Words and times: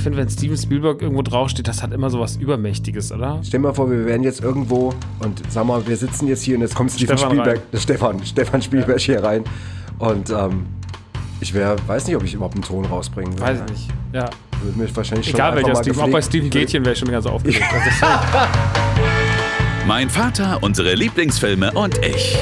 Ich 0.00 0.04
finde, 0.04 0.16
wenn 0.16 0.30
Steven 0.30 0.56
Spielberg 0.56 1.02
irgendwo 1.02 1.20
draufsteht, 1.20 1.68
das 1.68 1.82
hat 1.82 1.92
immer 1.92 2.08
so 2.08 2.20
was 2.20 2.36
Übermächtiges, 2.36 3.12
oder? 3.12 3.38
Stell 3.42 3.60
dir 3.60 3.66
mal 3.66 3.74
vor, 3.74 3.90
wir 3.90 4.06
wären 4.06 4.22
jetzt 4.22 4.42
irgendwo 4.42 4.94
und 5.18 5.42
sag 5.50 5.66
mal, 5.66 5.86
wir 5.86 5.94
sitzen 5.94 6.26
jetzt 6.26 6.42
hier 6.42 6.54
und 6.54 6.62
jetzt 6.62 6.74
kommt 6.74 6.90
Steven 6.90 7.18
Stefan 7.18 7.32
Spielberg, 7.32 7.56
rein. 7.58 7.62
der 7.72 7.78
Stefan, 7.78 8.24
Stefan 8.24 8.62
Spielberg 8.62 8.98
hier 8.98 9.22
rein. 9.22 9.44
Und 9.98 10.30
ähm, 10.30 10.64
ich 11.40 11.52
wäre, 11.52 11.76
weiß 11.86 12.06
nicht, 12.06 12.16
ob 12.16 12.24
ich 12.24 12.32
überhaupt 12.32 12.54
einen 12.54 12.64
Ton 12.64 12.86
rausbringen 12.86 13.34
würde. 13.34 13.42
Weiß 13.42 13.58
ich 13.66 13.72
nicht. 13.72 13.88
Ja. 14.14 14.30
Würde 14.62 14.78
mir 14.78 14.96
wahrscheinlich 14.96 15.26
schon 15.26 15.34
Egal 15.34 15.54
welcher 15.56 15.72
mal 15.74 15.82
Steven. 15.82 16.00
Auch 16.00 16.08
bei 16.08 16.22
Steven 16.22 16.48
Gätchen 16.48 16.82
wäre 16.82 16.94
ich 16.94 16.98
schon 16.98 17.10
ganz 17.10 17.26
aufgeregt. 17.26 17.62
Also, 17.70 18.06
Mein 19.86 20.08
Vater, 20.08 20.62
unsere 20.62 20.94
Lieblingsfilme 20.94 21.72
und 21.72 21.98
ich. 21.98 22.38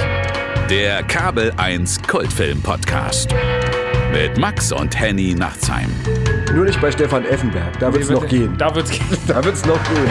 Der 0.70 1.02
Kabel 1.02 1.52
1 1.56 2.02
Kultfilm 2.06 2.62
Podcast. 2.62 3.34
Mit 4.12 4.38
Max 4.38 4.70
und 4.70 4.96
Henny 4.96 5.34
Nachtsheim. 5.34 5.88
Nur 6.59 6.66
nicht 6.66 6.80
bei 6.80 6.90
Stefan 6.90 7.25
Effenberg, 7.25 7.78
da 7.78 7.92
wird 7.92 8.02
es 8.02 8.10
noch 8.10 8.27
gehen. 8.27 8.59
Da 8.59 8.74
wird's 8.74 8.91
gehen. 8.91 9.06
Da 9.28 9.45
wird 9.45 9.55
es 9.55 9.64
noch 9.64 9.80
gehen. 9.84 10.09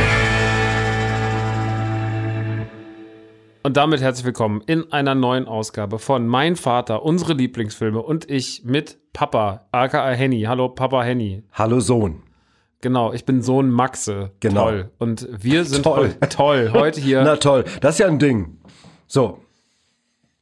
Und 3.63 3.76
damit 3.76 3.99
herzlich 3.99 4.26
willkommen 4.26 4.62
in 4.66 4.90
einer 4.94 5.13
neuen 5.13 5.45
Ausgabe 5.45 5.99
von 5.99 6.26
Mein 6.26 6.55
Vater, 6.55 7.04
unsere 7.04 7.34
Lieblingsfilme 7.34 8.02
und 8.02 8.31
ich 8.31 8.63
mit 8.63 8.98
Papa, 9.12 9.68
aka 9.73 10.09
Henny. 10.12 10.44
Hallo 10.44 10.70
Papa 10.70 11.04
Henny. 11.04 11.44
Hallo 11.52 11.81
Sohn. 11.81 12.23
Genau, 12.79 13.12
ich 13.12 13.26
bin 13.26 13.41
Sohn 13.41 13.70
Maxe. 13.70 14.32
Genau. 14.40 14.70
Toll. 14.70 14.91
Und 14.99 15.27
wir 15.29 15.66
sind 15.66 15.84
Toll. 15.84 16.16
toll. 16.29 16.70
Heute 16.71 17.02
hier. 17.02 17.23
Na 17.26 17.35
toll, 17.35 17.66
das 17.82 17.95
ist 17.95 17.99
ja 17.99 18.07
ein 18.07 18.20
Ding. 18.20 18.57
So, 19.05 19.40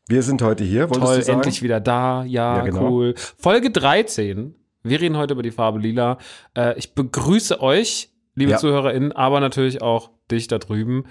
wir 0.07 0.21
sind 0.21 0.43
heute 0.43 0.63
hier, 0.63 0.81
wolltest 0.83 1.01
toll, 1.03 1.15
du 1.15 1.21
sagen? 1.23 1.37
endlich 1.39 1.63
wieder 1.63 1.79
da. 1.79 2.23
Ja, 2.25 2.57
Ja, 2.57 2.63
genau. 2.63 2.91
cool. 2.91 3.15
Folge 3.39 3.71
13. 3.71 4.53
Wir 4.85 5.01
reden 5.01 5.17
heute 5.17 5.33
über 5.33 5.43
die 5.43 5.51
Farbe 5.51 5.79
Lila. 5.79 6.17
Äh, 6.55 6.77
ich 6.77 6.93
begrüße 6.93 7.61
euch, 7.61 8.09
liebe 8.35 8.51
Ja. 8.51 8.57
ZuhörerInnen, 8.57 9.11
aber 9.11 9.39
natürlich 9.39 9.81
auch 9.81 10.11
dich 10.31 10.47
da 10.47 10.57
drüben. 10.59 11.05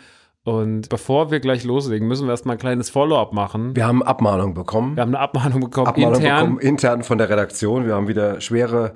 Und 0.45 0.91
bevor 0.91 1.31
wir 1.31 1.41
gleich 1.41 1.65
loslegen, 1.65 2.07
müssen 2.07 2.27
wir 2.27 2.33
erstmal 2.33 2.57
ein 2.57 2.61
kleines 2.61 2.91
Follow-up 2.91 3.33
machen. 3.33 3.75
Wir 3.75 3.87
haben 3.87 4.03
Abmahnung 4.03 4.53
bekommen. 4.55 4.95
Wir 4.97 5.03
haben 5.03 5.15
eine 5.15 5.21
Abmahnung 5.21 5.61
bekommen, 5.61 5.87
Abmahnung 5.89 6.15
intern. 6.17 6.39
bekommen, 6.41 6.59
intern 6.61 7.03
von 7.03 7.19
der 7.19 7.31
Redaktion. 7.31 7.87
Wir 7.87 7.95
haben 7.95 8.09
wieder 8.09 8.41
schwere 8.43 8.95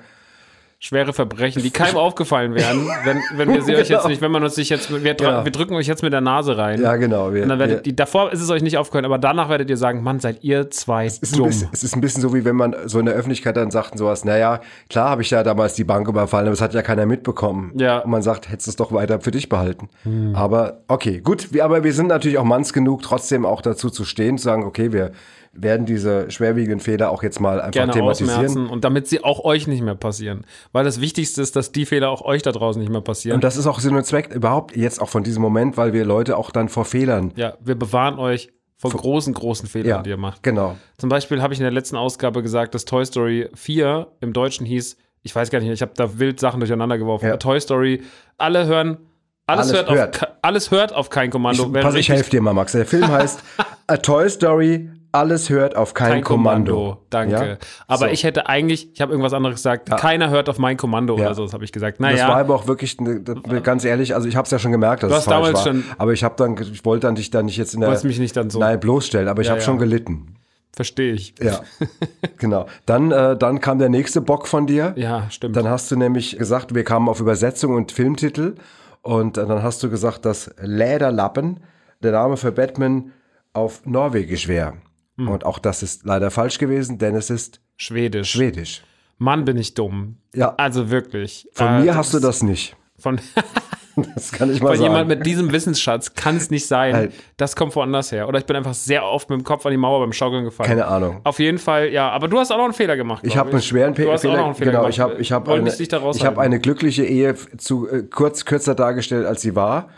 schwere 0.81 1.13
Verbrechen, 1.13 1.63
die 1.63 1.71
keinem 1.71 1.97
aufgefallen 1.99 2.55
wären, 2.55 2.87
wenn, 3.05 3.21
wenn 3.37 3.53
wir 3.53 3.63
sie 3.63 3.73
euch 3.75 3.89
jetzt 3.89 3.99
Genau. 3.99 4.09
nicht, 4.09 4.23
wenn 4.23 4.31
man 4.31 4.45
uns 4.45 4.55
sich 4.55 4.69
jetzt, 4.69 4.91
wir, 4.93 5.15
Genau. 5.15 5.45
wir 5.45 5.51
drücken 5.51 5.75
euch 5.75 5.89
jetzt 5.89 6.03
mit 6.05 6.13
der 6.13 6.21
Nase 6.21 6.57
rein. 6.57 6.81
Ja, 6.81 6.95
genau. 6.97 7.33
Wir, 7.35 7.43
Und 7.43 7.49
dann 7.49 7.59
werdet 7.59 7.79
wir, 7.79 7.83
die, 7.83 7.97
davor 7.97 8.31
ist 8.33 8.41
es 8.41 8.49
euch 8.49 8.63
nicht 8.63 8.79
aufgefallen, 8.79 9.05
aber 9.05 9.19
danach 9.19 9.49
werdet 9.49 9.69
ihr 9.71 9.77
sagen, 9.77 10.05
Mann, 10.05 10.21
seid 10.21 10.45
ihr 10.45 10.71
zwei 10.71 11.07
es 11.07 11.19
ist, 11.19 11.37
dumm. 11.37 11.47
bisschen, 11.49 11.69
es 11.73 11.83
ist 11.83 11.97
ein 11.97 12.01
bisschen 12.01 12.23
so, 12.23 12.33
wie 12.33 12.45
wenn 12.45 12.55
man 12.55 12.77
so 12.87 13.01
in 13.01 13.07
der 13.07 13.15
Öffentlichkeit 13.17 13.57
dann 13.57 13.73
sagt 13.73 13.91
und 13.93 13.99
sowas, 13.99 14.25
naja, 14.25 14.61
klar 14.89 15.11
habe 15.11 15.23
ich 15.23 15.31
ja 15.31 15.43
damals 15.43 15.75
die 15.75 15.85
Bank 15.85 16.07
überfallen, 16.07 16.47
aber 16.47 16.53
das 16.53 16.61
hat 16.61 16.75
ja 16.75 16.83
keiner 16.83 17.07
mitbekommen. 17.07 17.73
Ja. 17.77 17.99
Und 17.99 18.11
man 18.13 18.23
sagt, 18.23 18.49
hättest 18.49 18.69
du 18.69 18.71
es 18.71 18.77
doch 18.77 18.93
weiter 18.93 19.21
für 19.21 19.33
dich 19.33 19.49
behalten. 19.49 19.89
Aber 20.35 20.83
okay, 20.87 21.21
gut, 21.21 21.53
wir, 21.53 21.65
aber 21.65 21.83
wir 21.83 21.93
sind 21.93 22.07
natürlich 22.07 22.39
auch 22.39 22.45
manns 22.45 22.73
genug, 22.73 23.03
trotzdem 23.03 23.45
auch 23.45 23.63
dazu 23.63 23.91
zu 23.91 24.05
stehen, 24.05 24.39
zu 24.39 24.45
sagen, 24.45 24.63
okay, 24.65 24.93
wir 24.93 25.11
werden 25.53 25.87
diese 25.87 26.31
schwerwiegenden 26.31 26.81
Fehler 26.81 27.11
auch 27.11 27.23
jetzt 27.23 27.41
mal 27.41 27.61
einfach 27.61 27.73
Gerne 27.73 27.93
thematisieren. 27.93 28.31
ausmerzen 28.31 28.67
und 28.69 28.85
damit 28.85 29.07
sie 29.09 29.25
auch 29.25 29.45
euch 29.45 29.67
nicht 29.67 29.83
mehr 29.83 29.95
passieren. 29.95 30.45
Weil 30.73 30.85
das 30.85 31.01
Wichtigste 31.01 31.43
ist, 31.43 31.57
dass 31.57 31.73
die 31.73 31.87
Fehler 31.87 32.11
auch 32.11 32.23
euch 32.23 32.43
da 32.43 32.53
draußen 32.53 32.81
nicht 32.81 32.91
mehr 32.93 33.01
passieren. 33.01 33.37
Und 33.37 33.45
das 33.45 33.57
ist 33.57 33.67
auch 33.67 33.81
Sinn 33.81 33.97
und 33.97 34.05
Zweck 34.05 34.33
überhaupt 34.35 34.77
jetzt 34.77 35.01
auch 35.01 35.09
von 35.09 35.25
diesem 35.25 35.43
Moment, 35.43 35.77
weil 35.77 35.93
wir 35.93 36.05
Leute 36.05 36.37
auch 36.37 36.51
dann 36.51 36.69
vor 36.69 36.85
Fehlern. 36.85 37.33
ja, 37.37 37.55
wir 37.61 37.75
bewahren 37.77 38.19
euch 38.19 38.51
vor 38.77 38.93
großen, 38.93 39.35
großen 39.35 39.69
Fehlern, 39.69 39.89
Ja, 39.89 40.03
die 40.03 40.11
ihr 40.11 40.17
macht. 40.17 40.43
genau. 40.45 40.77
Zum 40.99 41.09
Beispiel 41.09 41.43
habe 41.43 41.53
ich 41.53 41.59
in 41.59 41.65
der 41.65 41.73
letzten 41.73 41.97
Ausgabe 41.97 42.43
gesagt, 42.43 42.75
dass 42.75 42.85
Toy 42.85 43.05
Story 43.05 43.49
4 43.55 44.07
im 44.21 44.33
Deutschen 44.33 44.65
hieß, 44.67 44.97
ich 45.23 45.35
weiß 45.35 45.51
gar 45.51 45.59
nicht, 45.59 45.69
ich 45.71 45.83
habe 45.83 45.93
da 45.97 46.19
wild 46.21 46.39
Sachen 46.39 46.61
durcheinander 46.61 46.97
geworfen. 46.97 47.27
Ja. 47.27 47.37
Toy 47.39 47.61
Story, 47.61 48.03
alle 48.37 48.67
hören, 48.67 48.99
alles, 49.47 49.73
Alles 49.73 49.73
hört, 49.73 49.91
hört. 49.91 50.23
Auf, 50.23 50.29
alles 50.43 50.71
hört 50.71 50.93
auf 50.95 51.11
kein 51.11 51.31
Kommando. 51.31 51.65
Ich, 51.75 51.83
pass, 51.83 51.95
ich 51.95 52.09
helfe 52.11 52.31
dir 52.31 52.41
mal, 52.43 52.53
Max. 52.53 52.73
Der 52.73 52.85
Film 52.87 53.09
heißt 53.09 53.43
A 53.89 53.97
Toy 53.97 54.29
Story, 54.29 54.91
alles 55.13 55.49
hört 55.51 55.75
auf 55.77 55.95
kein, 55.95 56.11
kein 56.13 56.25
Kommando. 56.25 56.73
Kommando. 56.75 57.07
Danke. 57.11 57.35
Ja? 57.35 57.57
Aber 57.87 58.07
So. 58.07 58.13
ich 58.13 58.25
hätte 58.25 58.47
eigentlich, 58.49 58.91
ich 58.93 59.01
habe 59.01 59.13
irgendwas 59.13 59.33
anderes 59.33 59.57
gesagt, 59.57 59.89
keiner 59.91 60.31
hört 60.31 60.49
auf 60.49 60.59
mein 60.59 60.77
Kommando 60.77 61.17
Ja. 61.17 61.27
oder 61.27 61.35
so, 61.35 61.45
das 61.45 61.53
habe 61.55 61.65
ich 61.65 61.73
gesagt. 61.73 61.99
Das 61.99 62.05
war 62.05 62.13
Naja, 62.13 62.29
aber 62.35 62.55
auch 62.55 62.67
wirklich, 62.67 63.01
ne, 63.01 63.21
das- 63.21 63.63
ganz 63.63 63.85
ehrlich, 63.85 64.15
also 64.15 64.29
ich 64.29 64.37
habe 64.37 64.45
es 64.45 64.51
ja 64.51 64.59
schon 64.59 64.73
gemerkt, 64.73 65.03
dass 65.03 65.09
Du 65.11 65.15
es 65.15 65.21
hast 65.21 65.33
falsch 65.33 65.47
damals 65.53 65.67
war. 65.67 65.73
schon- 65.73 65.85
aber 65.99 66.13
ich 66.13 66.25
habe 66.25 66.35
dann, 66.37 66.57
ich 66.61 66.85
wollte 66.85 67.07
dann 67.07 67.15
dich 67.15 67.31
dann 67.31 67.47
nicht 67.47 67.57
jetzt 67.57 67.75
in 67.75 67.81
der, 67.81 67.91
mich 68.05 68.19
nicht 68.19 68.37
dann 68.37 68.51
so, 68.51 68.59
nein, 68.59 68.79
bloßstellen, 68.79 69.29
aber 69.29 69.41
ich 69.43 69.47
Ja, 69.49 69.53
habe 69.53 69.61
ja. 69.61 69.65
schon 69.67 69.79
gelitten. 69.79 70.35
verstehe 70.77 71.13
ich. 71.13 71.35
Ja, 71.43 71.61
genau. 72.39 72.67
Dann, 72.87 73.11
äh, 73.11 73.37
dann 73.37 73.61
kam 73.61 73.79
der 73.81 73.89
nächste 73.89 74.21
Bock 74.21 74.47
von 74.47 74.67
dir. 74.69 74.93
Ja, 74.97 75.29
stimmt. 75.31 75.57
Dann 75.57 75.69
hast 75.69 75.91
du 75.91 75.97
nämlich 75.97 76.39
gesagt, 76.39 76.73
wir 76.75 76.85
kamen 76.85 77.09
auf 77.09 77.19
Übersetzung 77.19 77.75
und 77.75 77.91
Filmtitel. 77.91 78.55
Und 79.03 79.39
äh, 79.39 79.47
dann 79.47 79.63
hast 79.65 79.83
du 79.83 79.91
gesagt, 79.91 80.25
dass 80.25 80.51
Läderlappen 80.61 81.61
der 82.03 82.13
Name 82.13 82.37
für 82.37 82.53
Batman 82.53 83.11
auf 83.55 83.83
Norwegisch 83.87 84.47
wäre. 84.47 84.75
Hm. 85.19 85.29
Und 85.29 85.45
auch 85.45 85.59
das 85.59 85.83
ist 85.83 86.05
leider 86.05 86.31
falsch 86.31 86.59
gewesen, 86.59 86.99
denn 86.99 87.15
es 87.15 87.31
ist 87.31 87.61
Schwedisch. 87.77 88.31
Schwedisch. 88.31 88.83
Mann, 89.19 89.45
bin 89.45 89.57
ich 89.57 89.75
dumm. 89.75 90.17
Ja. 90.35 90.55
Also 90.57 90.91
wirklich. 90.91 91.49
Von 91.53 91.67
Äh, 91.67 91.81
mir 91.81 91.97
hast 91.97 92.15
du 92.15 92.21
das 92.21 92.43
nicht. 92.43 92.77
Von, 92.99 93.21
Das 94.15 94.33
kann 94.33 94.53
ich 94.53 94.61
mal 94.61 94.69
von 94.71 94.77
sagen. 94.77 94.91
jemand 94.91 95.09
mit 95.09 95.27
diesem 95.27 95.53
Wissensschatz 95.53 96.15
kann 96.15 96.37
es 96.37 96.51
nicht 96.51 96.67
sein. 96.67 97.13
Das 97.37 97.57
kommt 97.57 97.75
woanders 97.77 98.13
her. 98.13 98.29
Oder 98.29 98.39
ich 98.39 98.47
bin 98.47 98.57
einfach 98.57 98.75
sehr 98.75 99.05
oft 99.05 99.29
mit 99.31 99.41
dem 99.41 99.45
Kopf 99.45 99.65
an 99.67 99.73
die 99.73 99.79
Mauer 99.79 100.01
beim 100.01 100.13
Schaukeln 100.13 100.45
gefallen. 100.45 100.69
Keine 100.69 100.87
Ahnung. 100.87 101.21
Auf 101.25 101.39
jeden 101.39 101.59
Fall, 101.59 101.89
ja. 101.89 102.11
Aber 102.11 102.29
du 102.29 102.39
hast 102.39 102.51
auch 102.51 102.59
noch 102.59 102.65
einen 102.65 102.75
Fehler 102.75 102.97
gemacht. 102.97 103.25
Ich 103.25 103.37
habe 103.37 103.51
einen 103.51 103.63
schweren 103.63 103.95
Du 103.95 104.11
hast 104.11 104.25
auch 104.27 104.37
noch 104.37 104.47
einen 104.47 104.55
Fehler 104.55 104.73
genau, 104.73 104.83
gemacht. 104.83 104.95
ich 104.95 105.01
habe 105.01 105.15
ich 105.19 105.33
hab 105.33 105.49
eine, 105.49 105.71
ich 106.15 106.25
hab 106.25 106.39
eine 106.39 106.61
glückliche 106.61 107.05
Ehe 107.05 107.35
zu 107.57 107.89
äh, 107.89 108.03
kurz 108.03 108.45
kürzer 108.45 108.75
dargestellt, 108.75 109.27
als 109.27 109.43
sie 109.43 109.55
war. 109.55 109.89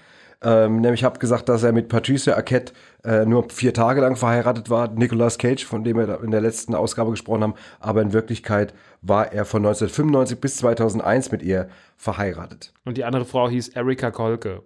Ähm, 0.42 0.80
nämlich 0.80 1.04
habe 1.04 1.18
gesagt, 1.18 1.48
dass 1.48 1.62
er 1.62 1.72
mit 1.72 1.88
Patricia 1.88 2.34
Arquette 2.34 2.72
äh, 3.04 3.26
nur 3.26 3.50
vier 3.50 3.74
Tage 3.74 4.00
lang 4.00 4.16
verheiratet 4.16 4.70
war, 4.70 4.88
Nicolas 4.88 5.36
Cage, 5.36 5.64
von 5.64 5.84
dem 5.84 5.98
wir 5.98 6.22
in 6.22 6.30
der 6.30 6.40
letzten 6.40 6.74
Ausgabe 6.74 7.10
gesprochen 7.10 7.42
haben, 7.42 7.54
aber 7.78 8.00
in 8.00 8.12
Wirklichkeit 8.12 8.72
war 9.02 9.32
er 9.32 9.44
von 9.44 9.60
1995 9.60 10.40
bis 10.40 10.56
2001 10.56 11.30
mit 11.30 11.42
ihr 11.42 11.68
verheiratet. 11.96 12.72
Und 12.84 12.96
die 12.96 13.04
andere 13.04 13.26
Frau 13.26 13.50
hieß 13.50 13.68
Erika 13.68 14.10
Kolke. 14.10 14.62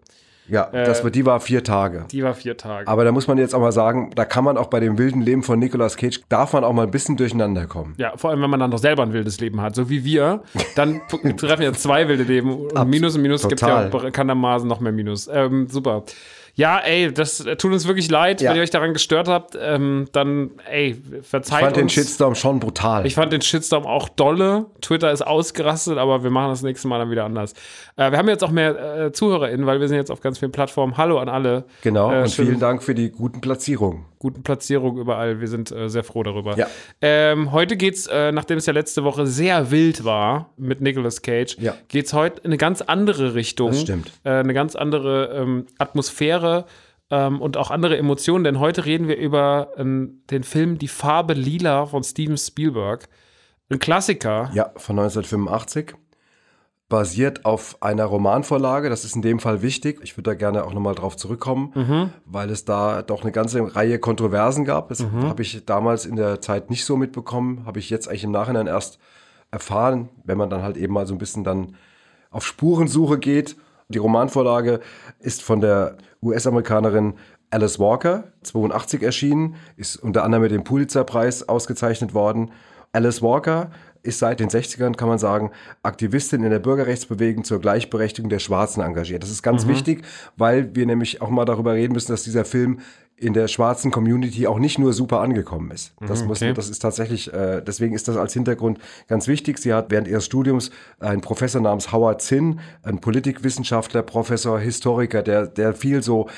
Ja, 0.48 0.68
das 0.70 1.02
war, 1.02 1.10
die 1.10 1.24
war 1.24 1.40
vier 1.40 1.64
Tage. 1.64 2.04
Die 2.10 2.22
war 2.22 2.34
vier 2.34 2.56
Tage. 2.56 2.86
Aber 2.86 3.04
da 3.04 3.12
muss 3.12 3.26
man 3.26 3.38
jetzt 3.38 3.54
auch 3.54 3.60
mal 3.60 3.72
sagen, 3.72 4.10
da 4.14 4.24
kann 4.24 4.44
man 4.44 4.56
auch 4.56 4.66
bei 4.66 4.80
dem 4.80 4.98
wilden 4.98 5.20
Leben 5.22 5.42
von 5.42 5.58
Nicolas 5.58 5.96
Cage, 5.96 6.20
darf 6.28 6.52
man 6.52 6.64
auch 6.64 6.72
mal 6.72 6.82
ein 6.82 6.90
bisschen 6.90 7.16
durcheinander 7.16 7.66
kommen. 7.66 7.94
Ja, 7.96 8.16
vor 8.16 8.30
allem, 8.30 8.42
wenn 8.42 8.50
man 8.50 8.60
dann 8.60 8.70
doch 8.70 8.78
selber 8.78 9.02
ein 9.02 9.12
wildes 9.12 9.40
Leben 9.40 9.60
hat, 9.60 9.74
so 9.74 9.88
wie 9.88 10.04
wir, 10.04 10.42
dann 10.76 11.00
treffen 11.36 11.62
ja 11.62 11.72
zwei 11.72 12.08
wilde 12.08 12.24
Leben. 12.24 12.54
Und 12.54 12.88
Minus 12.88 13.16
und 13.16 13.22
Minus 13.22 13.48
gibt 13.48 13.62
ja 13.62 13.88
bekanntermaßen 13.88 14.68
noch 14.68 14.80
mehr 14.80 14.92
Minus. 14.92 15.28
Ähm, 15.32 15.66
super. 15.68 16.04
Ja, 16.56 16.78
ey, 16.78 17.12
das 17.12 17.38
tut 17.58 17.72
uns 17.72 17.86
wirklich 17.86 18.08
leid, 18.10 18.40
Ja. 18.40 18.50
wenn 18.50 18.56
ihr 18.58 18.62
euch 18.62 18.70
daran 18.70 18.92
gestört 18.92 19.26
habt. 19.28 19.58
Ähm, 19.60 20.06
dann, 20.12 20.50
ey, 20.70 20.96
verzeiht 21.22 21.58
Ich 21.58 21.64
fand 21.64 21.76
den 21.76 21.82
uns. 21.84 21.92
Shitstorm 21.92 22.34
schon 22.36 22.60
brutal. 22.60 23.04
Ich 23.06 23.14
fand 23.16 23.32
den 23.32 23.40
Shitstorm 23.42 23.86
auch 23.86 24.08
dolle. 24.08 24.66
Twitter 24.80 25.10
ist 25.10 25.22
ausgerastet, 25.26 25.98
aber 25.98 26.22
wir 26.22 26.30
machen 26.30 26.50
das 26.50 26.62
nächste 26.62 26.86
Mal 26.86 26.98
dann 27.00 27.10
wieder 27.10 27.24
anders. 27.24 27.54
Äh, 27.96 28.10
wir 28.12 28.18
haben 28.18 28.28
jetzt 28.28 28.44
auch 28.44 28.50
mehr 28.52 29.06
äh, 29.06 29.12
ZuhörerInnen, 29.12 29.66
weil 29.66 29.80
wir 29.80 29.88
sind 29.88 29.96
jetzt 29.96 30.10
auf 30.12 30.20
ganz 30.20 30.38
vielen 30.38 30.52
Plattformen. 30.52 30.96
Hallo 30.96 31.18
an 31.18 31.28
alle. 31.28 31.64
genau, 31.82 32.12
Äh, 32.12 32.22
und 32.22 32.30
vielen 32.30 32.60
Dank 32.60 32.82
für 32.84 32.94
die 32.94 33.10
guten 33.10 33.40
Platzierungen. 33.40 34.04
Guten 34.24 34.42
Platzierung 34.42 34.96
überall. 34.96 35.38
Wir 35.42 35.48
sind 35.48 35.70
äh, 35.70 35.90
sehr 35.90 36.02
froh 36.02 36.22
darüber. 36.22 36.56
Ja. 36.56 36.66
Ähm, 37.02 37.52
heute 37.52 37.76
geht's, 37.76 38.06
äh, 38.06 38.32
nachdem 38.32 38.56
es 38.56 38.64
ja 38.64 38.72
letzte 38.72 39.04
Woche 39.04 39.26
sehr 39.26 39.70
wild 39.70 40.02
war 40.04 40.48
mit 40.56 40.80
Nicolas 40.80 41.20
Cage, 41.20 41.58
Ja. 41.60 41.74
geht's 41.88 42.14
heute 42.14 42.40
in 42.40 42.46
eine 42.46 42.56
ganz 42.56 42.80
andere 42.80 43.34
Richtung. 43.34 43.68
Das 43.72 43.82
stimmt. 43.82 44.12
Äh, 44.24 44.30
eine 44.30 44.54
ganz 44.54 44.76
andere 44.76 45.26
ähm, 45.34 45.66
Atmosphäre 45.76 46.64
ähm, 47.10 47.42
und 47.42 47.58
auch 47.58 47.70
andere 47.70 47.98
Emotionen, 47.98 48.44
denn 48.44 48.60
heute 48.60 48.86
reden 48.86 49.08
wir 49.08 49.18
über 49.18 49.72
ähm, 49.76 50.22
den 50.30 50.42
Film 50.42 50.78
Die 50.78 50.88
Farbe 50.88 51.34
Lila 51.34 51.84
von 51.84 52.02
Steven 52.02 52.38
Spielberg. 52.38 53.06
Ein 53.68 53.78
Klassiker. 53.78 54.50
Ja, 54.54 54.70
von 54.76 54.98
1985. 54.98 55.94
Basiert 56.88 57.44
auf 57.44 57.78
einer 57.80 58.04
Romanvorlage. 58.04 58.90
Das 58.90 59.04
ist 59.04 59.16
in 59.16 59.22
dem 59.22 59.40
Fall 59.40 59.62
wichtig. 59.62 60.00
Ich 60.02 60.16
würde 60.16 60.30
da 60.30 60.34
gerne 60.34 60.64
auch 60.64 60.74
nochmal 60.74 60.94
drauf 60.94 61.16
zurückkommen, 61.16 62.12
weil 62.26 62.50
es 62.50 62.64
da 62.64 63.02
doch 63.02 63.22
eine 63.22 63.32
ganze 63.32 63.74
Reihe 63.74 63.98
Kontroversen 63.98 64.64
gab. 64.64 64.90
Das 64.90 65.04
habe 65.04 65.42
ich 65.42 65.64
damals 65.64 66.04
in 66.06 66.16
der 66.16 66.40
Zeit 66.40 66.70
nicht 66.70 66.84
so 66.84 66.96
mitbekommen. 66.96 67.64
Habe 67.64 67.78
ich 67.78 67.90
jetzt 67.90 68.08
eigentlich 68.08 68.24
im 68.24 68.32
Nachhinein 68.32 68.66
erst 68.66 68.98
erfahren, 69.50 70.10
wenn 70.24 70.36
man 70.36 70.50
dann 70.50 70.62
halt 70.62 70.76
eben 70.76 70.92
mal 70.92 71.06
so 71.06 71.14
ein 71.14 71.18
bisschen 71.18 71.42
dann 71.42 71.76
auf 72.30 72.44
Spurensuche 72.44 73.18
geht. 73.18 73.56
Die 73.88 73.98
Romanvorlage 73.98 74.80
ist 75.20 75.42
von 75.42 75.60
der 75.60 75.96
US-Amerikanerin 76.22 77.14
Alice 77.50 77.78
Walker, 77.78 78.24
82 78.42 79.02
erschienen, 79.02 79.56
ist 79.76 79.96
unter 79.96 80.24
anderem 80.24 80.42
mit 80.42 80.50
dem 80.50 80.64
Pulitzer-Preis 80.64 81.48
ausgezeichnet 81.48 82.14
worden. 82.14 82.50
Alice 82.92 83.22
Walker 83.22 83.70
ist 84.04 84.18
seit 84.18 84.38
den 84.38 84.50
60ern, 84.50 84.94
kann 84.94 85.08
man 85.08 85.18
sagen, 85.18 85.50
Aktivistin 85.82 86.44
in 86.44 86.50
der 86.50 86.58
Bürgerrechtsbewegung 86.58 87.42
zur 87.42 87.60
Gleichberechtigung 87.60 88.28
der 88.28 88.38
Schwarzen 88.38 88.82
engagiert. 88.82 89.22
Das 89.22 89.30
ist 89.30 89.42
ganz 89.42 89.66
wichtig, 89.66 90.04
weil 90.36 90.74
wir 90.76 90.86
nämlich 90.86 91.22
auch 91.22 91.30
mal 91.30 91.44
darüber 91.44 91.72
reden 91.72 91.94
müssen, 91.94 92.12
dass 92.12 92.22
dieser 92.22 92.44
Film 92.44 92.80
in 93.16 93.32
der 93.32 93.46
schwarzen 93.46 93.92
Community 93.92 94.46
auch 94.48 94.58
nicht 94.58 94.78
nur 94.78 94.92
super 94.92 95.20
angekommen 95.20 95.70
ist. 95.70 95.94
Das, 96.00 96.22
Mhm, 96.22 96.26
muss, 96.26 96.42
okay. 96.42 96.52
das 96.52 96.68
ist 96.68 96.80
tatsächlich, 96.80 97.32
äh, 97.32 97.62
deswegen 97.62 97.94
ist 97.94 98.08
das 98.08 98.16
als 98.16 98.32
Hintergrund 98.32 98.78
ganz 99.06 99.28
wichtig. 99.28 99.58
Sie 99.58 99.72
hat 99.72 99.90
während 99.90 100.08
ihres 100.08 100.24
Studiums 100.24 100.70
einen 100.98 101.20
Professor 101.20 101.60
namens 101.60 101.92
Howard 101.92 102.22
Zinn, 102.22 102.58
ein 102.82 103.00
Politikwissenschaftler, 103.00 104.02
Professor, 104.02 104.58
Historiker, 104.58 105.22
der, 105.22 105.46
der 105.46 105.74
viel 105.74 106.02
so 106.02 106.28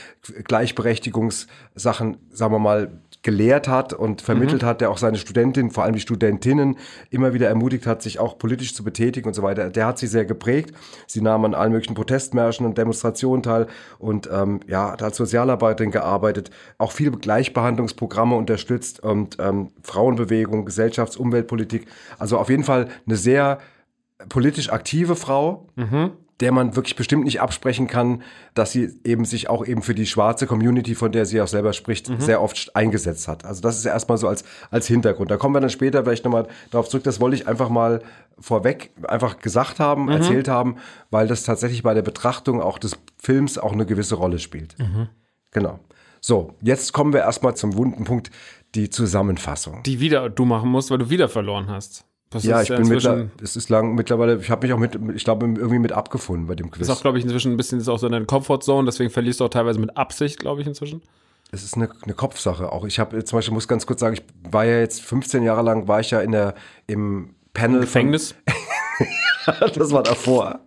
Gleichberechtigungssachen, 0.44 2.18
sagen 2.30 2.52
wir 2.52 2.58
mal, 2.58 3.00
gelehrt 3.26 3.66
hat 3.66 3.92
und 3.92 4.22
vermittelt 4.22 4.62
Mhm. 4.62 4.66
hat, 4.66 4.80
der 4.80 4.88
auch 4.88 4.98
seine 4.98 5.18
Studentinnen, 5.18 5.72
vor 5.72 5.82
allem 5.82 5.94
die 5.94 6.00
Studentinnen, 6.00 6.76
immer 7.10 7.34
wieder 7.34 7.48
ermutigt 7.48 7.84
hat, 7.84 8.00
sich 8.00 8.20
auch 8.20 8.38
politisch 8.38 8.72
zu 8.72 8.84
betätigen 8.84 9.26
und 9.26 9.34
so 9.34 9.42
weiter. 9.42 9.68
Der 9.68 9.84
hat 9.84 9.98
sie 9.98 10.06
sehr 10.06 10.24
geprägt. 10.24 10.72
Sie 11.08 11.20
nahm 11.20 11.44
an 11.44 11.52
allen 11.52 11.72
möglichen 11.72 11.94
Protestmärschen 11.94 12.64
und 12.64 12.78
Demonstrationen 12.78 13.42
teil 13.42 13.66
und 13.98 14.30
ähm, 14.32 14.60
ja, 14.68 14.92
hat 14.92 15.02
als 15.02 15.16
Sozialarbeiterin 15.16 15.90
gearbeitet, 15.90 16.50
auch 16.78 16.92
viele 16.92 17.10
Gleichbehandlungsprogramme 17.10 18.36
unterstützt 18.36 19.02
und 19.02 19.38
ähm, 19.40 19.70
Frauenbewegung, 19.82 20.64
Gesellschafts-, 20.64 21.16
Umweltpolitik. 21.16 21.86
Also 22.18 22.38
auf 22.38 22.48
jeden 22.48 22.62
Fall 22.62 22.86
eine 23.08 23.16
sehr 23.16 23.58
politisch 24.28 24.70
aktive 24.70 25.16
Frau, 25.16 25.66
der 26.40 26.52
man 26.52 26.76
wirklich 26.76 26.96
bestimmt 26.96 27.24
nicht 27.24 27.40
absprechen 27.40 27.86
kann, 27.86 28.22
dass 28.54 28.72
sie 28.72 28.90
eben 29.04 29.24
sich 29.24 29.48
auch 29.48 29.66
eben 29.66 29.80
für 29.80 29.94
die 29.94 30.06
schwarze 30.06 30.46
Community, 30.46 30.94
von 30.94 31.10
der 31.10 31.24
sie 31.24 31.40
auch 31.40 31.48
selber 31.48 31.72
spricht, 31.72 32.10
sehr 32.18 32.42
oft 32.42 32.76
eingesetzt 32.76 33.26
hat. 33.26 33.44
Also 33.44 33.62
das 33.62 33.78
ist 33.78 33.86
erstmal 33.86 34.18
so 34.18 34.28
als, 34.28 34.44
als 34.70 34.86
Hintergrund. 34.86 35.30
Da 35.30 35.38
kommen 35.38 35.54
wir 35.54 35.60
dann 35.60 35.70
später 35.70 36.04
vielleicht 36.04 36.24
nochmal 36.24 36.46
darauf 36.70 36.88
zurück. 36.88 37.04
Das 37.04 37.20
wollte 37.20 37.36
ich 37.36 37.48
einfach 37.48 37.70
mal 37.70 38.02
vorweg 38.38 38.90
einfach 39.08 39.38
gesagt 39.38 39.80
haben, 39.80 40.10
erzählt 40.10 40.48
haben, 40.48 40.76
weil 41.10 41.26
das 41.26 41.42
tatsächlich 41.42 41.82
bei 41.82 41.94
der 41.94 42.02
Betrachtung 42.02 42.60
auch 42.60 42.78
des 42.78 42.98
Films 43.18 43.56
auch 43.56 43.72
eine 43.72 43.86
gewisse 43.86 44.16
Rolle 44.16 44.38
spielt. 44.38 44.76
Genau. 45.52 45.80
So, 46.20 46.54
jetzt 46.60 46.92
kommen 46.92 47.12
wir 47.12 47.20
erstmal 47.20 47.56
zum 47.56 47.76
wunden 47.76 48.04
Punkt, 48.04 48.30
die 48.74 48.90
Zusammenfassung. 48.90 49.82
Die 49.84 50.00
wieder 50.00 50.28
du 50.28 50.44
machen 50.44 50.70
musst, 50.70 50.90
weil 50.90 50.98
du 50.98 51.08
wieder 51.08 51.28
verloren 51.28 51.68
hast. 51.68 52.04
Das 52.30 52.42
ja, 52.42 52.60
ich 52.60 52.68
bin 52.68 52.88
mittlerweile, 52.88 53.30
es 53.40 53.54
ist 53.54 53.68
lang, 53.68 53.94
mittlerweile, 53.94 54.36
ich 54.36 54.50
habe 54.50 54.66
mich 54.66 54.74
auch 54.74 54.78
mit, 54.78 54.98
ich 55.14 55.24
glaube, 55.24 55.46
irgendwie 55.46 55.78
mit 55.78 55.92
abgefunden 55.92 56.48
bei 56.48 56.56
dem 56.56 56.70
Quiz. 56.70 56.82
ist 56.82 56.90
auch, 56.90 57.00
glaube 57.00 57.18
ich, 57.18 57.24
inzwischen 57.24 57.52
ein 57.52 57.56
bisschen 57.56 57.78
ist 57.78 57.88
auch 57.88 57.98
so 57.98 58.06
in 58.06 58.12
deiner 58.12 58.26
Comfortzone, 58.26 58.84
deswegen 58.84 59.10
verlierst 59.10 59.40
du 59.40 59.44
auch 59.44 59.48
teilweise 59.48 59.78
mit 59.78 59.96
Absicht, 59.96 60.40
glaube 60.40 60.60
ich, 60.60 60.66
inzwischen. 60.66 61.02
Es 61.52 61.62
ist 61.62 61.76
eine, 61.76 61.88
eine 62.02 62.14
Kopfsache 62.14 62.72
auch. 62.72 62.84
Ich 62.84 62.98
habe 62.98 63.22
zum 63.24 63.38
Beispiel, 63.38 63.54
muss 63.54 63.68
ganz 63.68 63.86
kurz 63.86 64.00
sagen, 64.00 64.14
ich 64.14 64.24
war 64.50 64.64
ja 64.64 64.80
jetzt 64.80 65.02
15 65.02 65.44
Jahre 65.44 65.62
lang, 65.62 65.86
war 65.86 66.00
ich 66.00 66.10
ja 66.10 66.20
in 66.20 66.32
der, 66.32 66.54
im 66.88 67.30
Panel. 67.54 67.80
Gefängnis. 67.80 68.32
Von, 68.32 68.54
das 69.74 69.92
war 69.92 70.02
davor. 70.02 70.60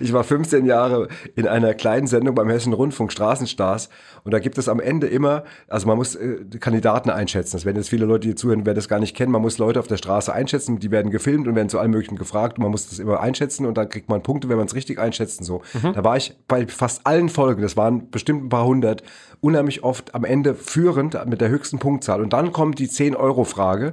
Ich 0.00 0.12
war 0.12 0.24
15 0.24 0.66
Jahre 0.66 1.08
in 1.36 1.46
einer 1.46 1.74
kleinen 1.74 2.06
Sendung 2.06 2.34
beim 2.34 2.48
Hessischen 2.48 2.72
Rundfunk 2.72 3.12
Straßenstars 3.12 3.88
und 4.24 4.32
da 4.32 4.38
gibt 4.38 4.58
es 4.58 4.68
am 4.68 4.80
Ende 4.80 5.06
immer, 5.06 5.44
also 5.68 5.86
man 5.86 5.96
muss 5.96 6.14
äh, 6.14 6.44
Kandidaten 6.58 7.10
einschätzen. 7.10 7.56
Das 7.56 7.64
werden 7.64 7.76
jetzt 7.76 7.88
viele 7.88 8.06
Leute, 8.06 8.28
die 8.28 8.34
zuhören, 8.34 8.66
werden 8.66 8.76
das 8.76 8.88
gar 8.88 9.00
nicht 9.00 9.16
kennen. 9.16 9.32
Man 9.32 9.42
muss 9.42 9.58
Leute 9.58 9.80
auf 9.80 9.86
der 9.86 9.96
Straße 9.96 10.32
einschätzen, 10.32 10.78
die 10.78 10.90
werden 10.90 11.10
gefilmt 11.10 11.48
und 11.48 11.54
werden 11.54 11.68
zu 11.68 11.78
allem 11.78 11.92
möglichen 11.92 12.16
gefragt 12.16 12.58
und 12.58 12.62
man 12.62 12.70
muss 12.70 12.88
das 12.88 12.98
immer 12.98 13.20
einschätzen 13.20 13.66
und 13.66 13.76
dann 13.76 13.88
kriegt 13.88 14.08
man 14.08 14.22
Punkte, 14.22 14.48
wenn 14.48 14.56
man 14.56 14.66
es 14.66 14.74
richtig 14.74 14.98
einschätzt. 14.98 15.40
und 15.40 15.44
So, 15.44 15.62
da 15.82 16.04
war 16.04 16.16
ich 16.16 16.34
bei 16.48 16.66
fast 16.66 17.06
allen 17.06 17.28
Folgen, 17.28 17.62
das 17.62 17.76
waren 17.76 18.10
bestimmt 18.10 18.44
ein 18.44 18.48
paar 18.48 18.64
hundert, 18.64 19.02
unheimlich 19.40 19.82
oft 19.82 20.14
am 20.14 20.24
Ende 20.24 20.54
führend 20.54 21.16
mit 21.26 21.40
der 21.40 21.48
höchsten 21.48 21.78
Punktzahl. 21.78 22.20
Und 22.20 22.32
dann 22.32 22.52
kommt 22.52 22.78
die 22.78 22.88
10-Euro-Frage. 22.88 23.92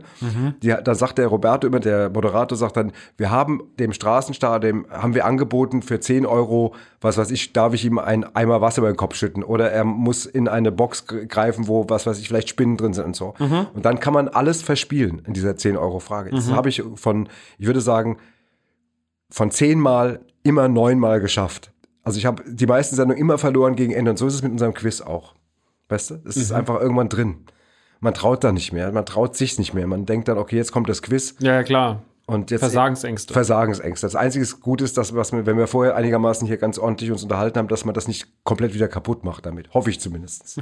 Die, 0.62 0.76
da 0.84 0.96
sagt 0.96 1.18
der 1.18 1.28
Roberto 1.28 1.66
immer, 1.68 1.80
der 1.80 2.10
Moderator 2.10 2.58
sagt 2.58 2.76
dann, 2.78 2.92
wir 3.16 3.32
haben 3.32 3.62
dem 3.80 3.94
Straßenstar, 3.94 4.60
dem 4.60 4.86
haben 4.90 5.16
wir 5.16 5.26
angeboten 5.26 5.82
für 5.82 6.00
10 6.00 6.26
Euro, 6.26 6.74
was 7.00 7.18
weiß 7.18 7.32
ich, 7.32 7.54
darf 7.54 7.74
ich 7.74 7.86
ihm 7.86 7.98
einen 7.98 8.26
Eimer 8.36 8.60
Wasser 8.62 8.80
über 8.80 8.92
den 8.92 8.98
Kopf 8.98 9.16
schütten 9.16 9.44
oder 9.44 9.72
er 9.72 9.84
muss 9.86 10.26
in 10.26 10.48
eine 10.48 10.72
Box 10.72 11.08
gr- 11.08 11.26
greifen, 11.26 11.68
wo, 11.68 11.86
was 11.88 12.06
weiß 12.06 12.20
ich, 12.20 12.28
vielleicht 12.28 12.50
Spinnen 12.50 12.76
drin 12.76 12.94
sind 12.94 13.06
und 13.06 13.16
so. 13.16 13.34
Und 13.74 13.86
dann 13.86 14.00
kann 14.00 14.14
man 14.14 14.28
alles 14.28 14.62
verspielen 14.62 15.22
in 15.26 15.34
dieser 15.34 15.52
10-Euro-Frage. 15.52 16.32
Das 16.32 16.52
habe 16.52 16.70
ich 16.70 16.84
von, 16.96 17.30
ich 17.58 17.68
würde 17.68 17.82
sagen, 17.82 18.18
von 19.30 19.52
zehnmal 19.52 20.22
immer 20.44 20.68
neunmal 20.68 21.20
geschafft. 21.20 21.72
Also 22.04 22.18
ich 22.18 22.26
habe 22.26 22.42
die 22.48 22.66
meisten 22.66 22.96
Sendungen 22.96 23.20
immer 23.22 23.38
verloren 23.38 23.76
gegen 23.76 23.92
Ende 23.92 24.12
und 24.12 24.18
so 24.18 24.28
ist 24.28 24.36
es 24.36 24.42
mit 24.44 24.52
unserem 24.54 24.74
Quiz 24.74 25.02
auch. 25.02 25.36
Weißt 25.90 26.12
du? 26.12 26.16
Es 26.26 26.38
ist 26.38 26.52
einfach 26.52 26.80
irgendwann 26.82 27.10
drin. 27.10 27.46
Man 28.00 28.14
traut 28.14 28.44
da 28.44 28.52
nicht 28.52 28.74
mehr, 28.74 28.92
man 28.92 29.06
traut 29.06 29.36
sich 29.36 29.58
nicht 29.58 29.74
mehr. 29.74 29.88
Man 29.88 30.06
denkt 30.06 30.28
dann, 30.28 30.38
okay, 30.38 30.56
jetzt 30.58 30.72
kommt 30.72 30.88
das 30.90 31.02
Quiz 31.02 31.36
Ja, 31.40 31.54
ja, 31.56 31.64
klar. 31.64 32.04
und 32.28 32.52
jetzt 32.52 32.60
Versagensängste. 32.60 33.34
Versagengsängste. 33.34 34.06
Das 34.06 34.16
einzige 34.16 34.46
Gute 34.62 34.84
ist, 34.84 34.98
dass 34.98 35.16
was 35.16 35.32
wir, 35.32 35.46
wenn 35.48 35.58
wir 35.58 35.66
vorher 35.68 35.96
einigermaßen 35.96 36.46
hier 36.46 36.58
ganz 36.58 36.78
ordentlich 36.78 37.12
uns 37.12 37.24
unterhalten 37.24 37.58
haben, 37.58 37.68
dass 37.70 37.86
man 37.86 37.96
das 37.96 38.08
nicht 38.08 38.28
komplett 38.44 38.74
wieder 38.76 38.88
kaputt 38.88 39.24
macht 39.24 39.46
damit. 39.48 39.74
Hoffe 39.74 39.90
ich 39.90 40.00
zumindest. 40.00 40.62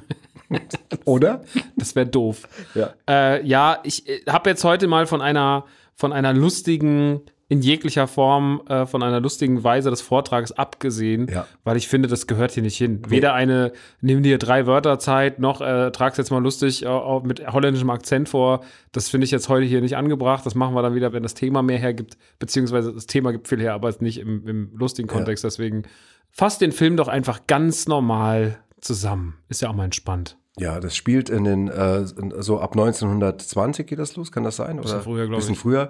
Oder? 1.06 1.42
Das 1.76 1.96
wäre 1.96 2.08
doof. 2.08 2.48
Ja. 2.74 2.94
Äh, 3.10 3.46
ja, 3.46 3.80
ich 3.84 4.08
äh, 4.08 4.22
habe 4.30 4.50
jetzt 4.50 4.64
heute 4.64 4.88
mal 4.88 5.06
von 5.08 5.22
einer, 5.22 5.66
von 5.96 6.14
einer 6.14 6.34
lustigen, 6.34 7.22
in 7.48 7.62
jeglicher 7.62 8.08
Form, 8.08 8.62
äh, 8.68 8.88
von 8.88 9.04
einer 9.04 9.20
lustigen 9.20 9.64
Weise 9.64 9.92
des 9.92 10.02
Vortrages 10.02 10.52
abgesehen, 10.52 11.28
Ja. 11.32 11.46
weil 11.64 11.78
ich 11.78 11.88
finde, 11.88 12.08
das 12.08 12.26
gehört 12.26 12.52
hier 12.52 12.64
nicht 12.64 12.76
hin. 12.78 13.04
Weder 13.08 13.34
eine, 13.36 13.72
nimm 14.02 14.24
dir 14.24 14.40
drei 14.40 14.66
Wörter 14.66 14.98
Zeit, 14.98 15.38
noch 15.40 15.62
äh, 15.62 15.92
trag's 15.92 16.18
jetzt 16.18 16.32
mal 16.32 16.42
lustig 16.42 16.84
äh, 16.86 17.20
mit 17.24 17.46
holländischem 17.54 17.90
Akzent 17.92 18.30
vor. 18.30 18.62
Das 18.94 19.10
finde 19.10 19.26
ich 19.26 19.32
jetzt 19.32 19.48
heute 19.48 19.66
hier 19.68 19.82
nicht 19.82 19.96
angebracht. 19.96 20.44
Das 20.46 20.56
machen 20.56 20.74
wir 20.74 20.82
dann 20.82 20.96
wieder, 20.96 21.14
wenn 21.14 21.22
das 21.22 21.36
Thema 21.36 21.62
mehr 21.62 21.78
hergibt, 21.78 22.18
beziehungsweise 22.40 22.92
das 22.92 23.06
Thema 23.06 23.32
gibt 23.32 23.48
viel 23.48 23.62
her, 23.62 23.74
aber 23.76 23.90
es 23.90 24.02
nicht 24.02 24.20
im, 24.20 24.48
im 24.48 24.72
lustigen 24.76 25.08
Kontext. 25.08 25.44
Deswegen 25.44 25.84
fasst 26.32 26.62
den 26.62 26.72
Film 26.72 26.98
doch 26.98 27.08
einfach 27.08 27.42
ganz 27.46 27.88
normal 27.88 28.58
zusammen. 28.82 29.36
Ist 29.50 29.62
ja 29.62 29.70
auch 29.70 29.76
mal 29.76 29.86
entspannt. 29.86 30.38
Ja, 30.58 30.80
das 30.80 30.96
spielt 30.96 31.30
in 31.30 31.44
den, 31.44 31.68
äh, 31.68 32.06
so 32.42 32.60
ab 32.60 32.72
1920 32.76 33.86
geht 33.88 34.00
das 34.00 34.16
los, 34.16 34.32
kann 34.32 34.44
das 34.44 34.56
sein? 34.56 34.78
Bisschen 34.78 34.96
Oder 34.96 35.04
früher, 35.04 35.28
glaub 35.28 35.40
bisschen 35.40 35.54
ich. 35.54 35.60
früher. 35.60 35.90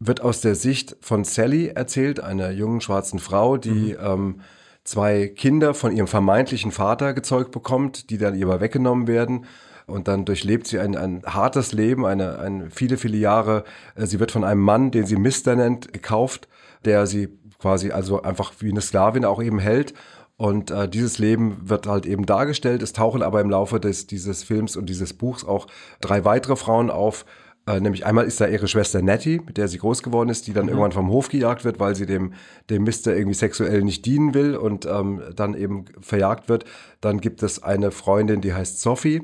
Wird 0.00 0.22
aus 0.22 0.40
der 0.40 0.54
Sicht 0.54 0.96
von 1.02 1.24
Sally 1.24 1.68
erzählt, 1.68 2.20
einer 2.20 2.50
jungen 2.50 2.80
schwarzen 2.80 3.18
Frau, 3.18 3.58
die 3.58 3.94
Mhm. 3.94 3.96
ähm, 4.00 4.40
zwei 4.82 5.28
Kinder 5.28 5.74
von 5.74 5.94
ihrem 5.94 6.06
vermeintlichen 6.06 6.72
Vater 6.72 7.12
gezeugt 7.12 7.50
bekommt, 7.52 8.08
die 8.10 8.16
dann 8.18 8.34
ihr 8.34 8.46
aber 8.46 8.60
weggenommen 8.60 9.06
werden. 9.06 9.44
Und 9.86 10.08
dann 10.08 10.24
durchlebt 10.24 10.66
sie 10.68 10.78
ein, 10.78 10.96
ein 10.96 11.22
hartes 11.26 11.72
Leben, 11.72 12.06
eine, 12.06 12.38
eine 12.38 12.70
viele, 12.70 12.96
viele 12.96 13.18
Jahre. 13.18 13.64
Äh, 13.94 14.06
Sie 14.06 14.20
wird 14.20 14.30
von 14.32 14.44
einem 14.44 14.62
Mann, 14.62 14.90
den 14.90 15.04
sie 15.04 15.16
Mister 15.16 15.54
nennt, 15.54 15.92
gekauft, 15.92 16.48
der 16.84 17.06
sie 17.06 17.28
quasi 17.58 17.90
also 17.90 18.22
einfach 18.22 18.52
wie 18.60 18.70
eine 18.70 18.80
Sklavin 18.80 19.24
auch 19.26 19.42
eben 19.42 19.58
hält. 19.58 19.92
Und 20.36 20.70
äh, 20.70 20.88
dieses 20.88 21.18
Leben 21.18 21.68
wird 21.68 21.86
halt 21.86 22.06
eben 22.06 22.24
dargestellt. 22.24 22.82
Es 22.82 22.94
tauchen 22.94 23.20
aber 23.22 23.42
im 23.42 23.50
Laufe 23.50 23.78
des, 23.80 24.06
dieses 24.06 24.42
Films 24.44 24.76
und 24.76 24.86
dieses 24.86 25.12
Buchs 25.12 25.44
auch 25.44 25.66
drei 26.00 26.24
weitere 26.24 26.56
Frauen 26.56 26.88
auf. 26.88 27.26
Äh, 27.66 27.80
nämlich 27.80 28.06
einmal 28.06 28.24
ist 28.24 28.40
da 28.40 28.46
ihre 28.46 28.68
Schwester 28.68 29.02
Nettie, 29.02 29.40
mit 29.46 29.58
der 29.58 29.68
sie 29.68 29.78
groß 29.78 30.02
geworden 30.02 30.30
ist, 30.30 30.46
die 30.46 30.52
dann 30.52 30.68
irgendwann 30.68 30.92
vom 30.92 31.08
Hof 31.10 31.28
gejagt 31.28 31.64
wird, 31.64 31.78
weil 31.78 31.94
sie 31.94 32.06
dem, 32.06 32.32
dem 32.70 32.84
Mister 32.84 33.14
irgendwie 33.14 33.34
sexuell 33.34 33.82
nicht 33.82 34.06
dienen 34.06 34.32
will 34.34 34.56
und 34.56 34.86
ähm, 34.86 35.22
dann 35.36 35.54
eben 35.54 35.84
verjagt 36.00 36.48
wird. 36.48 36.64
Dann 37.00 37.20
gibt 37.20 37.42
es 37.42 37.62
eine 37.62 37.90
Freundin, 37.90 38.40
die 38.40 38.52
heißt 38.52 38.80
Sophie, 38.80 39.22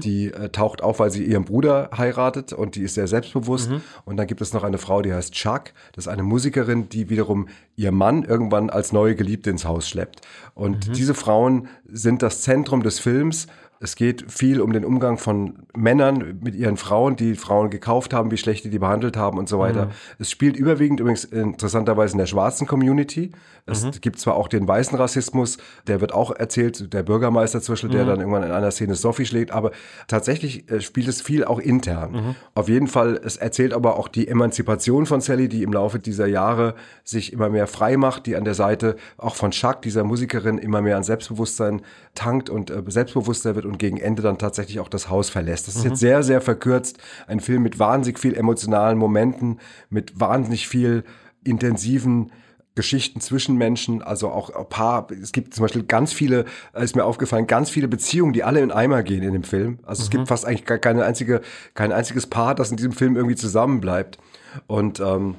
die 0.00 0.32
äh, 0.32 0.48
taucht 0.50 0.82
auf, 0.82 1.00
weil 1.00 1.10
sie 1.10 1.24
ihren 1.24 1.44
Bruder 1.44 1.90
heiratet 1.96 2.52
und 2.52 2.76
die 2.76 2.82
ist 2.82 2.94
sehr 2.94 3.08
selbstbewusst. 3.08 3.70
Und 4.04 4.16
dann 4.16 4.26
gibt 4.26 4.40
es 4.40 4.52
noch 4.52 4.62
eine 4.62 4.78
Frau, 4.78 5.02
die 5.02 5.12
heißt 5.12 5.32
Chuck, 5.32 5.72
das 5.92 6.06
ist 6.06 6.08
eine 6.08 6.22
Musikerin, 6.22 6.88
die 6.88 7.08
wiederum 7.08 7.48
ihr 7.76 7.92
Mann 7.92 8.22
irgendwann 8.22 8.70
als 8.70 8.92
neue 8.92 9.16
Geliebte 9.16 9.50
ins 9.50 9.64
Haus 9.64 9.88
schleppt. 9.88 10.20
Und 10.54 10.96
diese 10.96 11.14
Frauen 11.14 11.68
sind 11.86 12.22
das 12.22 12.42
Zentrum 12.42 12.82
des 12.82 12.98
Films. 13.00 13.46
Es 13.80 13.94
geht 13.96 14.30
viel 14.30 14.60
um 14.60 14.72
den 14.72 14.84
Umgang 14.84 15.18
von 15.18 15.66
Männern 15.76 16.40
mit 16.42 16.54
ihren 16.54 16.76
Frauen, 16.76 17.16
die 17.16 17.34
Frauen 17.34 17.70
gekauft 17.70 18.14
haben, 18.14 18.30
wie 18.30 18.36
schlecht 18.36 18.64
die 18.64 18.70
die 18.70 18.78
behandelt 18.78 19.16
haben 19.16 19.38
und 19.38 19.48
so 19.48 19.58
weiter. 19.58 19.90
Es 20.18 20.30
spielt 20.30 20.56
überwiegend 20.56 21.00
übrigens 21.00 21.24
interessanterweise 21.24 22.12
in 22.12 22.18
der 22.18 22.26
schwarzen 22.26 22.66
Community. 22.66 23.32
Es 23.66 24.00
gibt 24.00 24.18
zwar 24.20 24.36
auch 24.36 24.48
den 24.48 24.66
weißen 24.66 24.96
Rassismus, 24.96 25.58
der 25.86 26.00
wird 26.00 26.14
auch 26.14 26.30
erzählt, 26.30 26.92
der 26.92 27.02
Bürgermeister 27.02 27.60
Beispiel, 27.66 27.90
der 27.90 28.04
dann 28.04 28.20
irgendwann 28.20 28.44
in 28.44 28.50
einer 28.52 28.70
Szene 28.70 28.94
Sophie 28.94 29.26
schlägt, 29.26 29.50
aber 29.50 29.72
tatsächlich 30.06 30.70
äh, 30.70 30.80
spielt 30.80 31.08
es 31.08 31.20
viel 31.20 31.44
auch 31.44 31.58
intern. 31.58 32.36
Auf 32.54 32.68
jeden 32.68 32.86
Fall, 32.86 33.20
es 33.24 33.36
erzählt 33.36 33.72
aber 33.72 33.98
auch 33.98 34.08
die 34.08 34.28
Emanzipation 34.28 35.06
von 35.06 35.20
Sally, 35.20 35.48
die 35.48 35.62
im 35.62 35.72
Laufe 35.72 35.98
dieser 35.98 36.26
Jahre 36.26 36.74
sich 37.04 37.32
immer 37.32 37.48
mehr 37.48 37.66
frei 37.66 37.96
macht, 37.96 38.26
die 38.26 38.36
an 38.36 38.44
der 38.44 38.54
Seite 38.54 38.96
auch 39.18 39.34
von 39.34 39.50
Chuck, 39.50 39.82
dieser 39.82 40.04
Musikerin, 40.04 40.58
immer 40.58 40.80
mehr 40.80 40.96
an 40.96 41.02
Selbstbewusstsein 41.02 41.82
tankt 42.16 42.50
und 42.50 42.70
äh, 42.70 42.82
selbstbewusster 42.88 43.54
wird 43.54 43.64
und 43.64 43.78
gegen 43.78 43.98
Ende 43.98 44.22
dann 44.22 44.38
tatsächlich 44.38 44.80
auch 44.80 44.88
das 44.88 45.08
Haus 45.08 45.30
verlässt. 45.30 45.68
Das 45.68 45.76
ist 45.76 45.84
jetzt 45.84 46.00
sehr, 46.00 46.24
sehr 46.24 46.40
verkürzt. 46.40 46.98
Ein 47.28 47.38
Film 47.38 47.62
mit 47.62 47.78
wahnsinnig 47.78 48.18
viel 48.18 48.34
emotionalen 48.34 48.98
Momenten, 48.98 49.60
mit 49.90 50.18
wahnsinnig 50.18 50.66
viel 50.66 51.04
intensiven 51.44 52.32
Geschichten 52.74 53.20
zwischen 53.22 53.56
Menschen, 53.56 54.02
also 54.02 54.28
auch 54.28 54.50
ein 54.50 54.68
paar, 54.68 55.06
es 55.10 55.32
gibt 55.32 55.54
zum 55.54 55.62
Beispiel 55.62 55.84
ganz 55.84 56.12
viele, 56.12 56.44
ist 56.74 56.94
mir 56.94 57.04
aufgefallen, 57.04 57.46
ganz 57.46 57.70
viele 57.70 57.88
Beziehungen, 57.88 58.34
die 58.34 58.44
alle 58.44 58.60
in 58.60 58.70
Eimer 58.70 59.02
gehen 59.02 59.22
in 59.22 59.32
dem 59.32 59.44
Film. 59.44 59.78
Also 59.84 60.02
es 60.02 60.10
gibt 60.10 60.28
fast 60.28 60.44
eigentlich 60.44 60.66
keine 60.66 61.04
einzige, 61.04 61.40
kein 61.72 61.90
einziges 61.90 62.26
Paar, 62.26 62.54
das 62.54 62.70
in 62.70 62.76
diesem 62.76 62.92
Film 62.92 63.16
irgendwie 63.16 63.36
zusammenbleibt. 63.36 64.18
Und 64.66 65.00
ähm, 65.00 65.36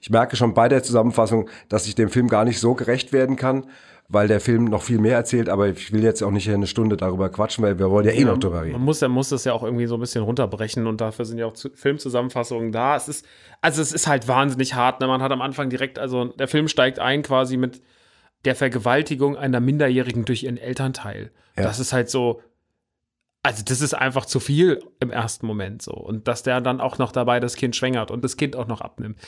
Ich 0.00 0.10
merke 0.10 0.36
schon 0.36 0.54
bei 0.54 0.68
der 0.68 0.82
Zusammenfassung, 0.82 1.48
dass 1.68 1.86
ich 1.86 1.94
dem 1.94 2.08
Film 2.08 2.28
gar 2.28 2.44
nicht 2.44 2.60
so 2.60 2.74
gerecht 2.74 3.12
werden 3.12 3.36
kann, 3.36 3.66
weil 4.08 4.28
der 4.28 4.40
Film 4.40 4.64
noch 4.64 4.82
viel 4.82 4.98
mehr 4.98 5.16
erzählt, 5.16 5.48
aber 5.48 5.68
ich 5.68 5.92
will 5.92 6.02
jetzt 6.02 6.22
auch 6.22 6.30
nicht 6.30 6.48
eine 6.48 6.66
Stunde 6.66 6.96
darüber 6.96 7.28
quatschen, 7.28 7.64
weil 7.64 7.78
wir 7.78 7.90
wollen 7.90 8.06
ja 8.06 8.12
eh 8.12 8.24
noch 8.24 8.38
drüber 8.38 8.62
reden. 8.62 8.72
Man 8.72 8.82
muss, 8.82 9.00
man 9.00 9.10
muss 9.10 9.30
das 9.30 9.44
ja 9.44 9.52
auch 9.52 9.64
irgendwie 9.64 9.86
so 9.86 9.96
ein 9.96 10.00
bisschen 10.00 10.22
runterbrechen 10.22 10.86
und 10.86 11.00
dafür 11.00 11.24
sind 11.24 11.38
ja 11.38 11.46
auch 11.46 11.54
Filmzusammenfassungen 11.74 12.70
da. 12.70 12.96
Es 12.96 13.08
ist, 13.08 13.26
also 13.60 13.82
es 13.82 13.92
ist 13.92 14.06
halt 14.06 14.28
wahnsinnig 14.28 14.74
hart. 14.74 15.00
Ne? 15.00 15.08
Man 15.08 15.22
hat 15.22 15.32
am 15.32 15.42
Anfang 15.42 15.70
direkt, 15.70 15.98
also 15.98 16.26
der 16.26 16.46
Film 16.46 16.68
steigt 16.68 16.98
ein 16.98 17.22
quasi 17.22 17.56
mit 17.56 17.82
der 18.44 18.54
Vergewaltigung 18.54 19.36
einer 19.36 19.60
Minderjährigen 19.60 20.24
durch 20.24 20.44
ihren 20.44 20.56
Elternteil. 20.56 21.32
Ja. 21.56 21.64
Das 21.64 21.80
ist 21.80 21.92
halt 21.92 22.08
so, 22.08 22.40
also 23.42 23.64
das 23.64 23.80
ist 23.80 23.94
einfach 23.94 24.26
zu 24.26 24.38
viel 24.38 24.82
im 25.00 25.10
ersten 25.10 25.46
Moment 25.46 25.82
so. 25.82 25.92
Und 25.92 26.28
dass 26.28 26.44
der 26.44 26.60
dann 26.60 26.80
auch 26.80 26.98
noch 26.98 27.10
dabei 27.10 27.40
das 27.40 27.56
Kind 27.56 27.74
schwängert 27.74 28.12
und 28.12 28.22
das 28.22 28.36
Kind 28.36 28.54
auch 28.54 28.68
noch 28.68 28.80
abnimmt. 28.80 29.18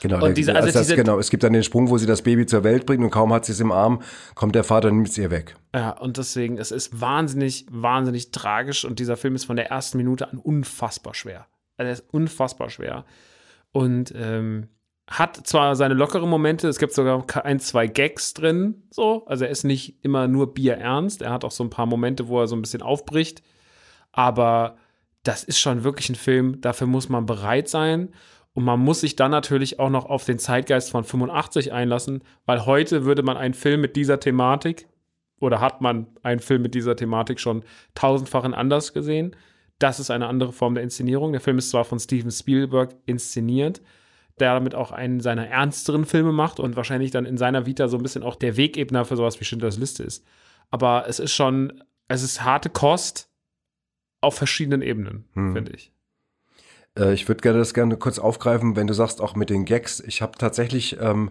Genau, 0.00 0.24
und 0.24 0.36
diese, 0.36 0.54
also, 0.54 0.66
also 0.66 0.78
das, 0.78 0.86
diese, 0.86 0.96
genau, 0.96 1.18
es 1.18 1.28
gibt 1.30 1.42
dann 1.42 1.52
den 1.52 1.62
Sprung, 1.62 1.90
wo 1.90 1.98
sie 1.98 2.06
das 2.06 2.22
Baby 2.22 2.46
zur 2.46 2.64
Welt 2.64 2.86
bringt 2.86 3.04
und 3.04 3.10
kaum 3.10 3.32
hat 3.32 3.44
sie 3.44 3.52
es 3.52 3.60
im 3.60 3.70
Arm, 3.70 4.00
kommt 4.34 4.54
der 4.54 4.64
Vater 4.64 4.88
und 4.88 4.96
nimmt 4.96 5.08
es 5.08 5.18
ihr 5.18 5.30
weg. 5.30 5.56
Ja, 5.74 5.90
und 5.90 6.16
deswegen, 6.16 6.58
es 6.58 6.70
ist 6.70 7.00
wahnsinnig, 7.00 7.66
wahnsinnig 7.70 8.30
tragisch 8.30 8.84
und 8.84 8.98
dieser 8.98 9.16
Film 9.16 9.34
ist 9.34 9.44
von 9.44 9.56
der 9.56 9.70
ersten 9.70 9.98
Minute 9.98 10.30
an 10.30 10.38
unfassbar 10.38 11.14
schwer. 11.14 11.46
Also 11.76 11.88
er 11.88 11.92
ist 11.92 12.04
unfassbar 12.12 12.70
schwer. 12.70 13.04
Und 13.72 14.12
ähm, 14.16 14.68
hat 15.10 15.36
zwar 15.46 15.74
seine 15.74 15.94
lockeren 15.94 16.30
Momente, 16.30 16.68
es 16.68 16.78
gibt 16.78 16.92
sogar 16.92 17.24
ein, 17.44 17.58
zwei 17.58 17.86
Gags 17.88 18.32
drin, 18.32 18.84
so. 18.90 19.26
Also 19.26 19.44
er 19.44 19.50
ist 19.50 19.64
nicht 19.64 20.04
immer 20.04 20.28
nur 20.28 20.54
bierernst, 20.54 21.22
er 21.22 21.32
hat 21.32 21.44
auch 21.44 21.50
so 21.50 21.64
ein 21.64 21.70
paar 21.70 21.86
Momente, 21.86 22.28
wo 22.28 22.40
er 22.40 22.46
so 22.46 22.54
ein 22.54 22.62
bisschen 22.62 22.82
aufbricht. 22.82 23.42
Aber 24.12 24.76
das 25.24 25.44
ist 25.44 25.58
schon 25.58 25.84
wirklich 25.84 26.08
ein 26.10 26.14
Film, 26.14 26.60
dafür 26.60 26.86
muss 26.86 27.08
man 27.08 27.26
bereit 27.26 27.68
sein. 27.68 28.10
Und 28.54 28.64
man 28.64 28.80
muss 28.80 29.00
sich 29.00 29.16
dann 29.16 29.30
natürlich 29.30 29.78
auch 29.78 29.90
noch 29.90 30.06
auf 30.06 30.24
den 30.24 30.38
Zeitgeist 30.38 30.90
von 30.90 31.04
85 31.04 31.72
einlassen, 31.72 32.22
weil 32.46 32.66
heute 32.66 33.04
würde 33.04 33.22
man 33.22 33.36
einen 33.36 33.54
Film 33.54 33.80
mit 33.80 33.96
dieser 33.96 34.18
Thematik 34.18 34.86
oder 35.40 35.60
hat 35.60 35.80
man 35.80 36.06
einen 36.22 36.40
Film 36.40 36.62
mit 36.62 36.74
dieser 36.74 36.96
Thematik 36.96 37.40
schon 37.40 37.64
tausendfach 37.94 38.44
anders 38.44 38.92
gesehen. 38.92 39.36
Das 39.78 40.00
ist 40.00 40.10
eine 40.10 40.26
andere 40.26 40.52
Form 40.52 40.74
der 40.74 40.84
Inszenierung. 40.84 41.32
Der 41.32 41.40
Film 41.40 41.58
ist 41.58 41.70
zwar 41.70 41.84
von 41.84 41.98
Steven 41.98 42.30
Spielberg 42.30 42.94
inszeniert, 43.06 43.80
der 44.38 44.54
damit 44.54 44.74
auch 44.74 44.90
einen 44.90 45.20
seiner 45.20 45.46
ernsteren 45.46 46.04
Filme 46.04 46.32
macht 46.32 46.60
und 46.60 46.76
wahrscheinlich 46.76 47.10
dann 47.10 47.24
in 47.24 47.38
seiner 47.38 47.66
Vita 47.66 47.88
so 47.88 47.96
ein 47.96 48.02
bisschen 48.02 48.22
auch 48.22 48.36
der 48.36 48.56
Wegebner 48.56 49.04
für 49.04 49.16
sowas 49.16 49.40
wie 49.40 49.44
Schindlers 49.44 49.78
Liste 49.78 50.02
ist. 50.02 50.26
Aber 50.70 51.06
es 51.08 51.18
ist 51.18 51.32
schon, 51.32 51.82
es 52.08 52.22
ist 52.22 52.44
harte 52.44 52.68
Kost 52.68 53.30
auf 54.20 54.34
verschiedenen 54.34 54.82
Ebenen, 54.82 55.24
hm. 55.32 55.54
finde 55.54 55.72
ich. 55.72 55.92
Äh, 56.98 57.12
ich 57.12 57.28
würde 57.28 57.40
gerne 57.40 57.58
das 57.58 57.74
gerne 57.74 57.96
kurz 57.96 58.18
aufgreifen, 58.18 58.76
wenn 58.76 58.86
du 58.86 58.94
sagst, 58.94 59.20
auch 59.20 59.34
mit 59.34 59.50
den 59.50 59.64
Gags. 59.64 60.00
Ich 60.00 60.22
habe 60.22 60.38
tatsächlich 60.38 60.98
ähm, 61.00 61.30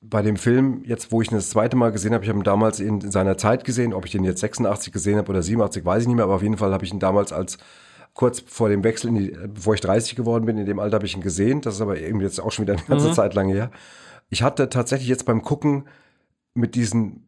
bei 0.00 0.22
dem 0.22 0.36
Film, 0.36 0.82
jetzt 0.84 1.12
wo 1.12 1.20
ich 1.20 1.30
ihn 1.30 1.36
das 1.36 1.50
zweite 1.50 1.76
Mal 1.76 1.92
gesehen 1.92 2.14
habe, 2.14 2.24
ich 2.24 2.30
habe 2.30 2.40
ihn 2.40 2.44
damals 2.44 2.80
in, 2.80 3.00
in, 3.00 3.10
seiner 3.10 3.36
Zeit 3.36 3.64
gesehen, 3.64 3.92
ob 3.92 4.06
ich 4.06 4.12
den 4.12 4.24
jetzt 4.24 4.40
86 4.40 4.92
gesehen 4.92 5.18
habe 5.18 5.30
oder 5.30 5.42
87, 5.42 5.84
weiß 5.84 6.02
ich 6.02 6.08
nicht 6.08 6.16
mehr, 6.16 6.24
aber 6.24 6.36
auf 6.36 6.42
jeden 6.42 6.56
Fall 6.56 6.72
habe 6.72 6.84
ich 6.84 6.92
ihn 6.92 7.00
damals 7.00 7.32
als 7.32 7.58
kurz 8.14 8.40
vor 8.40 8.68
dem 8.68 8.82
Wechsel, 8.82 9.12
die, 9.12 9.36
bevor 9.48 9.74
ich 9.74 9.80
30 9.80 10.16
geworden 10.16 10.46
bin, 10.46 10.58
in 10.58 10.66
dem 10.66 10.78
Alter 10.78 10.96
habe 10.96 11.06
ich 11.06 11.14
ihn 11.14 11.22
gesehen. 11.22 11.60
Das 11.60 11.74
ist 11.74 11.80
aber 11.80 11.98
irgendwie 11.98 12.24
jetzt 12.24 12.40
auch 12.40 12.50
schon 12.50 12.64
wieder 12.64 12.74
eine 12.74 12.86
ganze 12.86 13.08
mhm. 13.08 13.12
Zeit 13.12 13.34
lang 13.34 13.48
her. 13.48 13.70
Ich 14.30 14.42
hatte 14.42 14.68
tatsächlich 14.68 15.08
jetzt 15.08 15.26
beim 15.26 15.42
Gucken 15.42 15.84
mit 16.54 16.74
diesen 16.74 17.26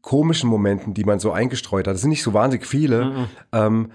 komischen 0.00 0.50
Momenten, 0.50 0.94
die 0.94 1.04
man 1.04 1.18
so 1.18 1.32
eingestreut 1.32 1.86
hat, 1.86 1.94
das 1.94 2.00
sind 2.02 2.10
nicht 2.10 2.22
so 2.22 2.34
wahnsinnig 2.34 2.66
viele, 2.66 3.04
mhm. 3.04 3.26
ähm, 3.52 3.92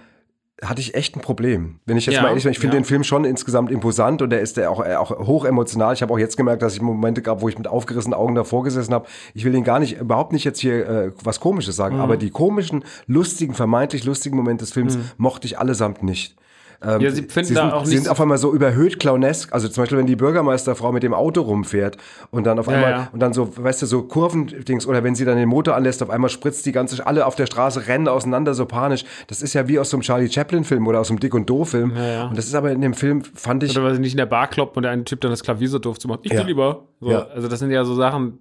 hatte 0.63 0.81
ich 0.81 0.95
echt 0.95 1.15
ein 1.15 1.21
Problem. 1.21 1.79
Wenn 1.85 1.97
ich 1.97 2.07
jetzt 2.07 2.15
ja, 2.15 2.21
mal 2.21 2.29
ehrlich 2.29 2.43
bin, 2.43 2.51
ich 2.51 2.59
finde 2.59 2.75
ja. 2.75 2.81
den 2.81 2.85
Film 2.85 3.03
schon 3.03 3.25
insgesamt 3.25 3.71
imposant 3.71 4.21
und 4.23 4.31
der 4.31 4.41
ist 4.41 4.57
der 4.57 4.71
auch, 4.71 4.83
äh, 4.83 4.95
auch 4.95 5.11
hoch 5.11 5.45
emotional. 5.45 5.93
Ich 5.93 6.01
habe 6.01 6.11
auch 6.11 6.17
jetzt 6.17 6.35
gemerkt, 6.35 6.63
dass 6.63 6.73
ich 6.73 6.81
Momente 6.81 7.21
gab, 7.21 7.41
wo 7.41 7.49
ich 7.49 7.57
mit 7.57 7.67
aufgerissenen 7.67 8.17
Augen 8.17 8.33
davor 8.33 8.63
gesessen 8.63 8.93
habe. 8.93 9.07
Ich 9.35 9.45
will 9.45 9.51
den 9.51 9.63
gar 9.63 9.79
nicht, 9.79 9.99
überhaupt 9.99 10.33
nicht 10.33 10.43
jetzt 10.43 10.59
hier 10.59 10.87
äh, 10.87 11.11
was 11.23 11.39
Komisches 11.39 11.75
sagen, 11.75 11.97
mhm. 11.97 12.01
aber 12.01 12.17
die 12.17 12.31
komischen, 12.31 12.83
lustigen, 13.05 13.53
vermeintlich 13.53 14.03
lustigen 14.03 14.35
Momente 14.35 14.65
des 14.65 14.73
Films 14.73 14.97
mhm. 14.97 15.11
mochte 15.17 15.45
ich 15.45 15.59
allesamt 15.59 16.01
nicht. 16.01 16.35
Ähm, 16.81 17.01
ja, 17.01 17.09
sie 17.09 17.23
finden 17.23 17.47
sie 17.47 17.53
sind, 17.53 17.57
da 17.57 17.73
auch 17.73 17.85
nicht. 17.85 17.97
Sind 17.97 18.09
auf 18.09 18.21
einmal 18.21 18.37
so 18.37 18.53
überhöht 18.53 18.99
clownesk. 18.99 19.51
Also 19.51 19.67
zum 19.67 19.83
Beispiel, 19.83 19.97
wenn 19.97 20.05
die 20.05 20.15
Bürgermeisterfrau 20.15 20.91
mit 20.91 21.03
dem 21.03 21.13
Auto 21.13 21.41
rumfährt 21.41 21.97
und 22.29 22.45
dann 22.45 22.59
auf 22.59 22.67
einmal, 22.67 22.91
ja. 22.91 23.09
und 23.11 23.19
dann 23.19 23.33
so, 23.33 23.51
weißt 23.57 23.81
du, 23.81 23.85
so 23.85 24.03
Kurvendings, 24.03 24.85
oder 24.85 25.03
wenn 25.03 25.15
sie 25.15 25.25
dann 25.25 25.37
den 25.37 25.49
Motor 25.49 25.75
anlässt, 25.75 26.03
auf 26.03 26.09
einmal 26.09 26.29
spritzt 26.29 26.65
die 26.65 26.71
ganze, 26.71 27.05
alle 27.05 27.25
auf 27.25 27.35
der 27.35 27.47
Straße 27.47 27.87
rennen 27.87 28.07
auseinander 28.07 28.53
so 28.53 28.65
panisch. 28.65 29.05
Das 29.27 29.41
ist 29.41 29.53
ja 29.53 29.67
wie 29.67 29.79
aus 29.79 29.89
so 29.89 29.97
einem 29.97 30.03
Charlie 30.03 30.29
Chaplin-Film 30.29 30.85
oder 30.87 30.99
aus 30.99 31.09
einem 31.09 31.19
Dick 31.19 31.33
und 31.33 31.49
Doof-Film. 31.49 31.93
Ja, 31.95 32.27
und 32.27 32.37
das 32.37 32.45
ist 32.45 32.55
aber 32.55 32.71
in 32.71 32.81
dem 32.81 32.93
Film, 32.93 33.23
fand 33.23 33.63
ich. 33.63 33.71
Oder 33.71 33.85
weil 33.85 33.95
sie 33.95 34.01
nicht 34.01 34.13
in 34.13 34.17
der 34.17 34.25
Bar 34.27 34.47
kloppt 34.47 34.77
und 34.77 34.83
der 34.83 34.91
eine 34.91 35.03
Typ 35.03 35.21
dann 35.21 35.31
das 35.31 35.43
Klavier 35.43 35.69
so 35.69 35.79
doof 35.79 35.97
zu 35.97 36.07
machen. 36.07 36.21
Ich 36.23 36.31
will 36.31 36.45
lieber. 36.45 36.85
So. 36.99 37.15
Also 37.15 37.47
das 37.47 37.59
sind 37.59 37.71
ja 37.71 37.85
so 37.85 37.95
Sachen, 37.95 38.39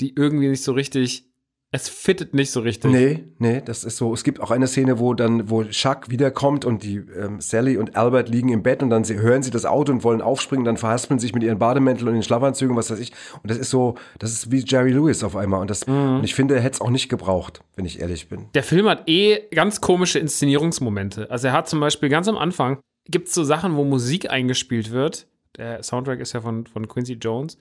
die 0.00 0.14
irgendwie 0.14 0.48
nicht 0.48 0.62
so 0.62 0.72
richtig 0.72 1.29
es 1.72 1.88
fittet 1.88 2.34
nicht 2.34 2.50
so 2.50 2.60
richtig. 2.60 2.90
Nee, 2.90 3.24
nee, 3.38 3.62
das 3.64 3.84
ist 3.84 3.96
so. 3.96 4.12
Es 4.12 4.24
gibt 4.24 4.40
auch 4.40 4.50
eine 4.50 4.66
Szene, 4.66 4.98
wo 4.98 5.14
dann, 5.14 5.50
wo 5.50 5.62
Chuck 5.62 6.10
wiederkommt 6.10 6.64
und 6.64 6.82
die 6.82 6.96
ähm, 6.96 7.40
Sally 7.40 7.76
und 7.76 7.94
Albert 7.96 8.28
liegen 8.28 8.48
im 8.48 8.64
Bett 8.64 8.82
und 8.82 8.90
dann 8.90 9.04
sie, 9.04 9.20
hören 9.20 9.44
sie 9.44 9.52
das 9.52 9.64
Auto 9.64 9.92
und 9.92 10.02
wollen 10.02 10.20
aufspringen, 10.20 10.64
dann 10.64 10.76
verhaspeln 10.76 11.20
sich 11.20 11.32
mit 11.32 11.44
ihren 11.44 11.60
Bademänteln 11.60 12.08
und 12.08 12.14
den 12.14 12.24
Schlafanzügen, 12.24 12.74
was 12.74 12.90
weiß 12.90 12.98
ich. 12.98 13.12
Und 13.42 13.50
das 13.50 13.56
ist 13.56 13.70
so, 13.70 13.94
das 14.18 14.32
ist 14.32 14.50
wie 14.50 14.64
Jerry 14.66 14.90
Lewis 14.90 15.22
auf 15.22 15.36
einmal. 15.36 15.60
Und, 15.60 15.70
das, 15.70 15.86
mhm. 15.86 16.16
und 16.16 16.24
ich 16.24 16.34
finde, 16.34 16.56
er 16.56 16.60
hätte 16.60 16.74
es 16.74 16.80
auch 16.80 16.90
nicht 16.90 17.08
gebraucht, 17.08 17.60
wenn 17.76 17.84
ich 17.84 18.00
ehrlich 18.00 18.28
bin. 18.28 18.48
Der 18.54 18.64
Film 18.64 18.88
hat 18.88 19.08
eh 19.08 19.38
ganz 19.54 19.80
komische 19.80 20.18
Inszenierungsmomente. 20.18 21.30
Also 21.30 21.48
er 21.48 21.52
hat 21.52 21.68
zum 21.68 21.78
Beispiel 21.78 22.08
ganz 22.08 22.26
am 22.26 22.36
Anfang, 22.36 22.78
gibt 23.08 23.28
es 23.28 23.34
so 23.34 23.44
Sachen, 23.44 23.76
wo 23.76 23.84
Musik 23.84 24.28
eingespielt 24.28 24.90
wird. 24.90 25.28
Der 25.56 25.84
Soundtrack 25.84 26.18
ist 26.18 26.32
ja 26.32 26.40
von, 26.40 26.66
von 26.66 26.88
Quincy 26.88 27.12
Jones. 27.14 27.58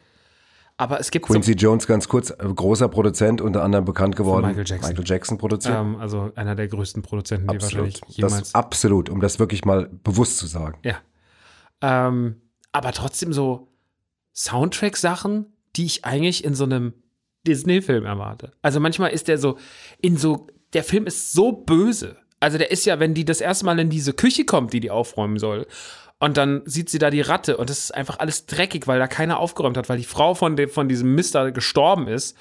Aber 0.79 0.98
es 0.98 1.12
gibt 1.12 1.25
Quincy 1.25 1.51
so 1.51 1.57
Jones, 1.57 1.88
ganz 1.88 2.07
kurz, 2.07 2.29
äh, 2.29 2.36
großer 2.38 2.88
Produzent, 2.88 3.41
unter 3.41 3.63
anderem 3.63 3.83
bekannt 3.83 4.15
geworden. 4.15 4.45
Michael 4.45 4.65
Jackson. 4.65 4.89
Michael 4.89 5.05
Jackson 5.05 5.38
produziert. 5.38 5.75
Ähm, 5.75 5.98
also 5.98 6.31
einer 6.36 6.55
der 6.55 6.69
größten 6.69 7.03
Produzenten, 7.03 7.50
absolut. 7.50 7.71
die 7.71 7.75
wahrscheinlich 7.75 8.17
jemals. 8.17 8.38
Das, 8.38 8.55
absolut, 8.55 9.09
um 9.09 9.19
das 9.19 9.39
wirklich 9.39 9.65
mal 9.65 9.89
bewusst 10.05 10.38
zu 10.38 10.48
sagen. 10.48 10.79
Ja. 10.86 10.95
Ähm, 11.81 12.38
aber 12.71 12.93
trotzdem 12.93 13.33
so 13.33 13.67
Soundtrack-Sachen, 14.33 15.48
die 15.75 15.86
ich 15.86 16.05
eigentlich 16.05 16.45
in 16.45 16.55
so 16.55 16.63
einem 16.63 16.93
Disney-Film 17.45 18.05
erwarte. 18.05 18.53
Also 18.62 18.79
manchmal 18.79 19.12
ist 19.12 19.27
der 19.27 19.38
so 19.38 19.57
in 20.00 20.15
so, 20.15 20.48
der 20.71 20.86
Film 20.86 21.07
ist 21.07 21.33
so 21.33 21.51
böse. 21.51 22.15
Also 22.39 22.57
der 22.57 22.71
ist 22.71 22.86
ja, 22.86 23.01
wenn 23.01 23.13
die 23.13 23.25
das 23.25 23.41
erste 23.41 23.65
Mal 23.65 23.79
in 23.79 23.89
diese 23.89 24.13
Küche 24.13 24.45
kommt, 24.45 24.71
die 24.71 24.79
die 24.79 24.91
aufräumen 24.91 25.39
soll 25.39 25.67
und 26.19 26.38
dann 26.38 26.61
sieht 26.65 26.89
sie 26.89 26.99
da 26.99 27.09
die 27.09 27.21
Ratte 27.21 27.57
und 27.57 27.69
es 27.69 27.79
ist 27.79 27.95
einfach 27.95 28.19
alles 28.19 28.45
dreckig, 28.45 28.88
weil 28.88 28.99
da 28.99 29.07
keiner 29.07 29.39
aufgeräumt 29.39 29.77
hat, 29.77 29.89
weil 29.89 29.97
die 29.97 30.03
Frau 30.03 30.35
von, 30.35 30.55
dem, 30.55 30.69
von 30.69 30.89
diesem 30.89 31.15
Mister 31.15 31.51
gestorben 31.51 32.07
ist 32.07 32.38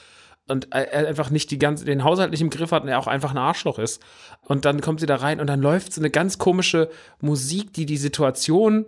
und 0.49 0.73
er 0.73 1.06
einfach 1.06 1.30
nicht 1.30 1.50
die 1.50 1.58
ganze, 1.58 1.85
den 1.85 2.04
Haushalt 2.04 2.30
nicht 2.30 2.40
im 2.40 2.50
Griff 2.50 2.73
hat 2.73 2.82
und 2.82 2.88
er 2.88 2.99
auch 2.99 3.06
einfach 3.06 3.30
ein 3.30 3.38
Arschloch 3.38 3.78
ist. 3.78 4.02
Und 4.42 4.64
dann 4.64 4.80
kommt 4.80 5.00
sie 5.00 5.06
da 5.06 5.16
rein 5.16 5.40
und 5.40 5.47
dann 5.47 5.61
läuft 5.61 5.92
so 5.92 6.00
eine 6.00 6.11
ganz 6.11 6.38
komische 6.38 6.90
Musik, 7.20 7.73
die 7.73 7.87
die 7.87 7.99
Situation, 7.99 8.87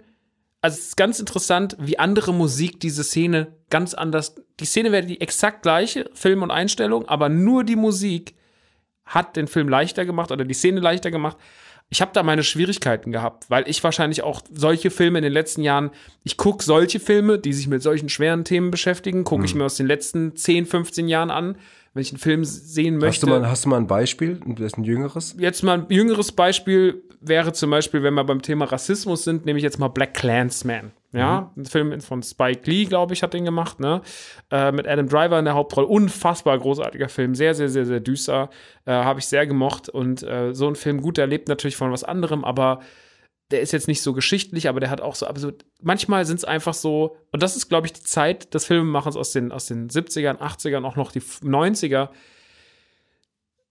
also 0.62 0.76
es 0.76 0.88
ist 0.88 0.96
ganz 0.96 1.20
interessant, 1.20 1.76
wie 1.78 1.98
andere 1.98 2.34
Musik 2.34 2.80
diese 2.80 3.04
Szene 3.04 3.54
ganz 3.70 3.94
anders, 3.94 4.34
die 4.58 4.64
Szene 4.64 4.90
wäre 4.90 5.06
die 5.06 5.20
exakt 5.20 5.62
gleiche, 5.62 6.10
Film 6.14 6.42
und 6.42 6.50
Einstellung, 6.50 7.08
aber 7.08 7.28
nur 7.28 7.62
die 7.62 7.76
Musik 7.76 8.34
hat 9.04 9.36
den 9.36 9.46
Film 9.46 9.68
leichter 9.68 10.04
gemacht 10.04 10.32
oder 10.32 10.44
die 10.44 10.54
Szene 10.54 10.80
leichter 10.80 11.10
gemacht, 11.10 11.36
ich 11.90 12.00
habe 12.00 12.12
da 12.14 12.22
meine 12.22 12.44
Schwierigkeiten 12.44 13.10
gehabt, 13.10 13.50
weil 13.50 13.68
ich 13.68 13.82
wahrscheinlich 13.82 14.22
auch 14.22 14.42
solche 14.52 14.90
Filme 14.90 15.18
in 15.18 15.24
den 15.24 15.32
letzten 15.32 15.62
Jahren, 15.62 15.90
ich 16.22 16.36
gucke 16.36 16.64
solche 16.64 17.00
Filme, 17.00 17.38
die 17.38 17.52
sich 17.52 17.66
mit 17.66 17.82
solchen 17.82 18.08
schweren 18.08 18.44
Themen 18.44 18.70
beschäftigen, 18.70 19.24
gucke 19.24 19.40
mhm. 19.40 19.44
ich 19.46 19.54
mir 19.56 19.64
aus 19.64 19.76
den 19.76 19.86
letzten 19.86 20.36
10, 20.36 20.66
15 20.66 21.08
Jahren 21.08 21.32
an, 21.32 21.56
wenn 21.92 22.02
ich 22.02 22.12
einen 22.12 22.20
Film 22.20 22.44
sehen 22.44 22.96
möchte. 22.96 23.06
Hast 23.08 23.22
du 23.22 23.26
mal, 23.26 23.50
hast 23.50 23.64
du 23.64 23.68
mal 23.70 23.76
ein 23.78 23.88
Beispiel, 23.88 24.40
das 24.46 24.66
ist 24.66 24.78
ein 24.78 24.84
jüngeres? 24.84 25.34
Jetzt 25.36 25.64
mal 25.64 25.80
ein 25.80 25.86
jüngeres 25.88 26.30
Beispiel 26.30 27.02
wäre 27.20 27.52
zum 27.52 27.70
Beispiel, 27.70 28.04
wenn 28.04 28.14
wir 28.14 28.24
beim 28.24 28.40
Thema 28.40 28.66
Rassismus 28.66 29.24
sind, 29.24 29.44
nehme 29.44 29.58
ich 29.58 29.64
jetzt 29.64 29.80
mal 29.80 29.88
Black 29.88 30.14
Clansman. 30.14 30.92
Ja, 31.12 31.52
mhm. 31.54 31.62
ein 31.62 31.66
Film 31.66 32.00
von 32.00 32.22
Spike 32.22 32.70
Lee, 32.70 32.84
glaube 32.84 33.14
ich, 33.14 33.22
hat 33.22 33.34
den 33.34 33.44
gemacht, 33.44 33.80
ne? 33.80 34.00
Äh, 34.50 34.70
mit 34.70 34.86
Adam 34.86 35.08
Driver 35.08 35.38
in 35.38 35.44
der 35.44 35.54
Hauptrolle. 35.54 35.88
Unfassbar 35.88 36.58
großartiger 36.58 37.08
Film, 37.08 37.34
sehr, 37.34 37.54
sehr, 37.54 37.68
sehr, 37.68 37.84
sehr 37.84 38.00
düster. 38.00 38.50
Äh, 38.84 38.92
Habe 38.92 39.18
ich 39.18 39.26
sehr 39.26 39.46
gemocht. 39.46 39.88
Und 39.88 40.22
äh, 40.22 40.54
so 40.54 40.68
ein 40.68 40.76
Film, 40.76 41.00
gut, 41.00 41.16
der 41.16 41.26
lebt 41.26 41.48
natürlich 41.48 41.76
von 41.76 41.90
was 41.90 42.04
anderem, 42.04 42.44
aber 42.44 42.80
der 43.50 43.60
ist 43.60 43.72
jetzt 43.72 43.88
nicht 43.88 44.02
so 44.02 44.12
geschichtlich, 44.12 44.68
aber 44.68 44.78
der 44.78 44.90
hat 44.90 45.00
auch 45.00 45.16
so, 45.16 45.26
also 45.26 45.50
manchmal 45.82 46.24
sind 46.24 46.36
es 46.36 46.44
einfach 46.44 46.74
so, 46.74 47.16
und 47.32 47.42
das 47.42 47.56
ist, 47.56 47.68
glaube 47.68 47.86
ich, 47.86 47.92
die 47.92 48.02
Zeit 48.02 48.54
des 48.54 48.64
Filmemachens 48.64 49.16
aus 49.16 49.32
den, 49.32 49.50
aus 49.50 49.66
den 49.66 49.88
70ern, 49.88 50.38
80ern, 50.38 50.84
auch 50.84 50.94
noch 50.94 51.10
die 51.10 51.20
90er, 51.20 52.10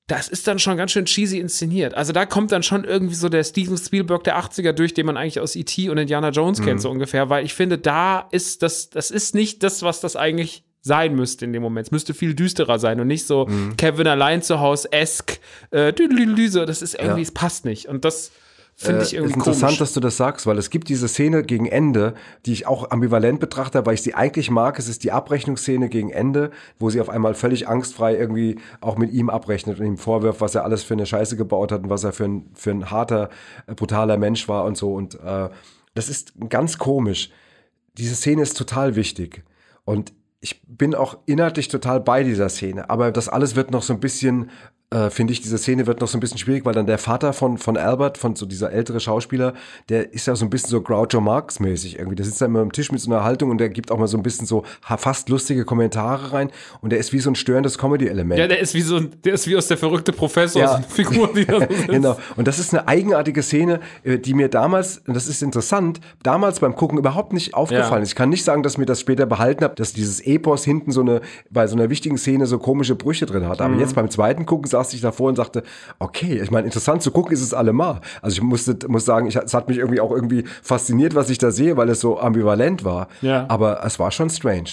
das 0.10 0.28
ist 0.28 0.48
dann 0.48 0.58
schon 0.58 0.76
ganz 0.76 0.92
schön 0.92 1.06
cheesy 1.06 1.38
inszeniert. 1.38 1.94
Also 1.94 2.14
da 2.14 2.26
kommt 2.26 2.52
dann 2.52 2.64
schon 2.64 2.84
irgendwie 2.84 3.16
so 3.16 3.30
der 3.30 3.44
Steven 3.44 3.78
Spielberg 3.78 4.24
der 4.24 4.40
80er 4.40 4.74
durch, 4.74 4.94
den 4.94 5.06
man 5.06 5.18
eigentlich 5.18 5.40
aus 5.40 5.56
E.T. 5.56 5.90
und 5.90 5.98
Indiana 5.98 6.30
Jones 6.30 6.60
mhm. 6.60 6.66
kennt, 6.66 6.82
so 6.82 6.90
ungefähr, 6.90 7.30
weil 7.30 7.46
ich 7.46 7.54
finde, 7.54 7.78
da 7.78 8.28
ist 8.32 8.64
das, 8.64 8.90
das 8.90 9.12
ist 9.12 9.36
nicht 9.36 9.62
das, 9.62 9.84
was 9.84 10.02
das 10.02 10.16
eigentlich 10.16 10.64
sein 10.82 11.16
müsste 11.16 11.46
in 11.46 11.54
dem 11.54 11.62
Moment. 11.62 11.88
Es 11.88 11.92
müsste 11.92 12.16
viel 12.16 12.34
düsterer 12.34 12.80
sein 12.80 13.00
und 13.00 13.08
nicht 13.08 13.28
so 13.28 13.46
mhm. 13.46 13.78
Kevin 13.78 14.08
allein 14.08 14.42
zu 14.42 14.60
Hause 14.60 14.92
esk, 14.92 15.40
äh, 15.72 15.94
das 15.94 16.82
ist 16.82 16.96
irgendwie, 16.96 17.22
ja. 17.22 17.28
es 17.28 17.32
passt 17.32 17.66
nicht. 17.66 17.88
Und 17.88 18.04
das 18.04 18.32
Finde 18.82 19.04
ich 19.04 19.12
äh, 19.12 19.18
irgendwie 19.18 19.32
ist 19.32 19.36
interessant, 19.36 19.72
komisch. 19.72 19.80
dass 19.80 19.94
du 19.94 20.00
das 20.00 20.16
sagst, 20.16 20.48
weil 20.48 20.58
es 20.58 20.70
gibt 20.70 20.88
diese 20.88 21.10
Szene 21.10 21.44
gegen 21.44 21.66
Ende, 21.66 22.14
die 22.46 22.54
ich 22.54 22.66
auch 22.66 22.92
ambivalent 22.92 23.42
betrachte, 23.42 23.86
weil 23.86 23.96
ich 23.96 24.02
sie 24.02 24.14
eigentlich 24.14 24.50
mag. 24.50 24.80
Es 24.80 24.88
ist 24.88 25.04
die 25.04 25.12
Abrechnungsszene 25.12 25.90
gegen 25.90 26.12
Ende, 26.12 26.52
wo 26.78 26.90
sie 26.90 27.02
auf 27.02 27.10
einmal 27.10 27.34
völlig 27.34 27.68
angstfrei 27.68 28.16
irgendwie 28.16 28.58
auch 28.80 28.98
mit 28.98 29.12
ihm 29.12 29.30
abrechnet 29.30 29.82
und 29.82 29.86
ihm 29.86 29.98
vorwirft, 29.98 30.40
was 30.40 30.56
er 30.56 30.64
alles 30.64 30.84
für 30.84 30.94
eine 30.94 31.06
Scheiße 31.06 31.36
gebaut 31.36 31.74
hat 31.74 31.84
und 31.84 31.90
was 31.90 32.06
er 32.06 32.14
für 32.14 32.24
ein, 32.24 32.52
für 32.54 32.72
ein 32.72 32.90
harter, 32.90 33.30
äh, 33.68 33.76
brutaler 33.76 34.16
Mensch 34.16 34.48
war 34.48 34.64
und 34.64 34.78
so. 34.78 34.94
Und 34.94 35.16
äh, 35.16 35.50
das 35.94 36.08
ist 36.08 36.32
ganz 36.48 36.78
komisch. 36.78 37.32
Diese 37.98 38.16
Szene 38.16 38.44
ist 38.44 38.56
total 38.56 38.96
wichtig. 38.96 39.44
Und 39.84 40.14
ich 40.40 40.62
bin 40.66 40.96
auch 40.96 41.18
inhaltlich 41.26 41.68
total 41.68 42.00
bei 42.00 42.24
dieser 42.24 42.48
Szene. 42.48 42.90
Aber 42.90 43.12
das 43.12 43.28
alles 43.28 43.58
wird 43.58 43.72
noch 43.72 43.84
so 43.84 43.92
ein 43.92 44.00
bisschen 44.00 44.52
äh, 44.92 45.10
finde 45.12 45.34
ich, 45.34 45.42
diese 45.42 45.58
Szene 45.60 45.86
wird 45.86 46.02
noch 46.02 46.08
so 46.08 46.18
ein 46.18 46.20
bisschen 46.20 46.40
schwierig, 46.40 46.66
weil 46.66 46.74
dann 46.74 46.88
der 46.88 46.98
Vater 46.98 47.32
von, 47.34 47.60
von 47.60 47.78
Albert, 47.78 48.18
von 48.18 48.36
so 48.36 48.48
dieser 48.48 48.72
ältere 48.72 49.00
Schauspieler, 49.00 49.54
der 49.90 50.14
ist 50.14 50.26
ja 50.26 50.36
so 50.36 50.46
ein 50.46 50.50
bisschen 50.50 50.70
so 50.70 50.82
Groucho 50.82 51.22
Marx 51.22 51.60
mäßig 51.60 51.98
irgendwie. 52.00 52.16
Der 52.16 52.26
sitzt 52.26 52.42
da 52.42 52.48
immer 52.48 52.62
am 52.62 52.72
Tisch 52.72 52.92
mit 52.92 53.00
so 53.00 53.12
einer 53.12 53.24
Haltung 53.24 53.52
und 53.52 53.60
der 53.60 53.70
gibt 53.70 53.92
auch 53.92 54.00
mal 54.00 54.08
so 54.08 54.18
ein 54.18 54.24
bisschen 54.24 54.48
so 54.48 54.64
fast 54.82 55.30
lustige 55.30 55.64
Kommentare 55.64 56.34
rein 56.34 56.50
und 56.82 56.92
der 56.92 56.98
ist 57.00 57.14
wie 57.14 57.20
so 57.20 57.30
ein 57.30 57.36
störendes 57.36 57.78
Comedy-Element. 57.78 58.40
Ja, 58.40 58.48
der 58.48 58.60
ist 58.60 58.74
wie 58.74 58.82
so 58.82 58.98
ein, 58.98 59.12
der 59.24 59.36
ist 59.36 59.48
wie 59.48 59.56
aus 59.56 59.68
der 59.68 59.78
verrückte 59.78 60.12
Professor, 60.12 60.62
Ja. 60.62 60.68
so 60.70 60.76
eine 60.78 60.86
Figur, 60.86 61.30
die 61.36 61.46
da 61.46 61.60
so 61.60 61.60
sitzt. 61.70 61.88
Genau. 61.88 62.18
Und 62.36 62.48
das 62.48 62.58
ist 62.58 62.74
eine 62.74 62.88
eigenartige 62.88 63.44
Szene, 63.44 63.82
äh, 64.04 64.18
die 64.18 64.34
mir 64.34 64.50
damals, 64.50 65.04
und 65.06 65.14
das 65.14 65.28
ist 65.28 65.44
interessant, 65.44 66.00
damals 66.24 66.62
beim 66.62 66.76
Gucken 66.76 66.98
überhaupt 66.98 67.32
nicht 67.34 67.54
aufgefallen 67.54 67.92
Ja. 67.92 68.04
ist. 68.04 68.10
Ich 68.10 68.16
kann 68.16 68.30
nicht 68.30 68.44
sagen, 68.44 68.64
dass 68.64 68.78
mir 68.80 68.86
das 68.88 69.00
später 69.02 69.28
behalten 69.28 69.64
habe, 69.64 69.76
dass 69.76 69.94
dieses 69.94 70.20
Epos 70.22 70.64
hinten 70.66 70.92
so 70.92 71.02
eine, 71.02 71.22
bei 71.52 71.68
so 71.68 71.76
einer 71.76 71.92
wichtigen 71.92 72.18
Szene 72.18 72.48
so 72.48 72.58
komische 72.58 72.96
Brüche 72.96 73.28
drin 73.28 73.48
hat. 73.48 73.60
Mhm. 73.60 73.66
Aber 73.66 73.76
jetzt 73.76 73.94
beim 73.94 74.10
zweiten 74.10 74.48
Gucken 74.48 74.68
saß 74.84 74.94
ich 74.94 75.02
davor 75.02 75.30
und 75.30 75.36
sagte, 75.36 75.64
okay, 76.00 76.42
ich 76.42 76.52
meine, 76.52 76.66
interessant 76.66 77.02
zu 77.02 77.12
gucken 77.12 77.34
ist 77.34 77.42
es 77.42 77.54
allemal. 77.54 78.02
Also 78.22 78.36
ich 78.36 78.42
musste, 78.42 78.78
muss 78.88 79.06
sagen, 79.06 79.28
ich, 79.28 79.36
es 79.36 79.54
hat 79.54 79.68
mich 79.68 79.78
irgendwie 79.78 80.00
auch 80.00 80.12
irgendwie 80.12 80.44
fasziniert, 80.62 81.16
was 81.16 81.30
ich 81.30 81.38
da 81.38 81.52
sehe, 81.52 81.78
weil 81.78 81.90
es 81.90 82.00
so 82.00 82.20
ambivalent 82.20 82.84
war. 82.84 83.08
Ja. 83.22 83.46
Aber 83.50 83.84
es 83.86 84.00
war 84.00 84.12
schon 84.12 84.30
strange. 84.30 84.70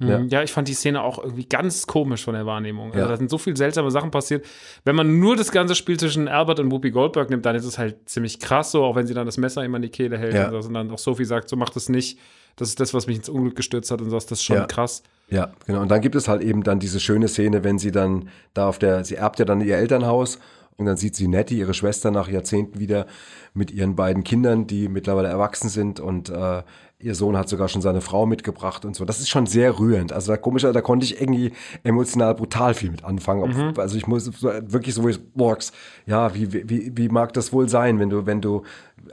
Ja. 0.00 0.20
Ja. 0.20 0.42
ich 0.44 0.52
fand 0.52 0.68
die 0.68 0.74
Szene 0.74 1.02
auch 1.02 1.18
irgendwie 1.18 1.44
ganz 1.46 1.88
komisch 1.88 2.22
von 2.24 2.34
der 2.34 2.46
Wahrnehmung. 2.46 2.88
Also 2.92 3.00
Ja. 3.00 3.08
da 3.08 3.16
sind 3.16 3.28
so 3.30 3.36
viele 3.36 3.56
seltsame 3.56 3.90
Sachen 3.90 4.12
passiert. 4.12 4.46
Wenn 4.84 4.94
man 4.94 5.18
nur 5.18 5.34
das 5.34 5.50
ganze 5.50 5.74
Spiel 5.74 5.98
zwischen 5.98 6.28
Albert 6.28 6.60
und 6.60 6.70
Whoopi 6.70 6.92
Goldberg 6.92 7.30
nimmt, 7.30 7.44
dann 7.44 7.56
ist 7.56 7.64
es 7.64 7.78
halt 7.78 8.08
ziemlich 8.08 8.38
krass 8.38 8.70
so, 8.70 8.84
auch 8.84 8.94
wenn 8.94 9.08
sie 9.08 9.14
dann 9.14 9.26
das 9.26 9.38
Messer 9.38 9.64
immer 9.64 9.76
in 9.78 9.82
die 9.82 9.88
Kehle 9.88 10.16
hält 10.16 10.34
Ja. 10.34 10.46
und, 10.46 10.52
das, 10.52 10.66
und 10.68 10.74
dann 10.74 10.88
auch 10.92 10.98
Sophie 10.98 11.24
sagt, 11.24 11.48
so 11.48 11.56
mach 11.56 11.70
das 11.70 11.88
nicht. 11.88 12.16
Das 12.54 12.68
ist 12.68 12.78
das, 12.78 12.94
was 12.94 13.08
mich 13.08 13.16
ins 13.16 13.28
Unglück 13.28 13.56
gestürzt 13.56 13.90
hat 13.90 14.00
und 14.00 14.10
so, 14.10 14.14
das 14.16 14.30
ist 14.30 14.44
schon 14.44 14.68
krass. 14.68 15.02
Ja, 15.30 15.52
genau. 15.66 15.82
Und 15.82 15.90
dann 15.90 16.00
gibt 16.00 16.14
es 16.14 16.26
halt 16.28 16.42
eben 16.42 16.62
dann 16.62 16.78
diese 16.78 17.00
schöne 17.00 17.28
Szene, 17.28 17.62
wenn 17.64 17.78
sie 17.78 17.90
dann 17.90 18.28
da 18.54 18.68
auf 18.68 18.78
der, 18.78 19.04
sie 19.04 19.16
erbt 19.16 19.38
ja 19.38 19.44
dann 19.44 19.60
ihr 19.60 19.76
Elternhaus 19.76 20.38
und 20.76 20.86
dann 20.86 20.96
sieht 20.96 21.16
sie 21.16 21.28
Nettie, 21.28 21.58
ihre 21.58 21.74
Schwester, 21.74 22.10
nach 22.10 22.28
Jahrzehnten 22.28 22.78
wieder 22.78 23.06
mit 23.52 23.70
ihren 23.70 23.94
beiden 23.96 24.24
Kindern, 24.24 24.66
die 24.66 24.88
mittlerweile 24.88 25.28
erwachsen 25.28 25.68
sind 25.68 26.00
und 26.00 26.30
äh, 26.30 26.62
ihr 27.00 27.14
Sohn 27.14 27.36
hat 27.36 27.48
sogar 27.48 27.68
schon 27.68 27.82
seine 27.82 28.00
Frau 28.00 28.26
mitgebracht 28.26 28.84
und 28.84 28.96
so. 28.96 29.04
Das 29.04 29.20
ist 29.20 29.28
schon 29.28 29.46
sehr 29.46 29.78
rührend. 29.78 30.12
Also 30.12 30.32
da 30.32 30.36
komischer, 30.36 30.72
da 30.72 30.80
konnte 30.80 31.04
ich 31.04 31.20
irgendwie 31.20 31.52
emotional 31.84 32.34
brutal 32.34 32.74
viel 32.74 32.90
mit 32.90 33.04
anfangen. 33.04 33.42
Ob- 33.70 33.78
Also 33.78 33.96
ich 33.96 34.06
muss 34.06 34.30
wirklich 34.42 34.94
so, 34.94 35.02
wo 35.04 35.08
ich, 35.08 35.20
Box, 35.32 35.72
ja, 36.06 36.34
wie, 36.34 36.52
wie, 36.68 36.92
wie 36.96 37.08
mag 37.08 37.32
das 37.34 37.52
wohl 37.52 37.68
sein, 37.68 37.98
wenn 38.00 38.10
du, 38.10 38.26
wenn 38.26 38.40
du 38.40 38.62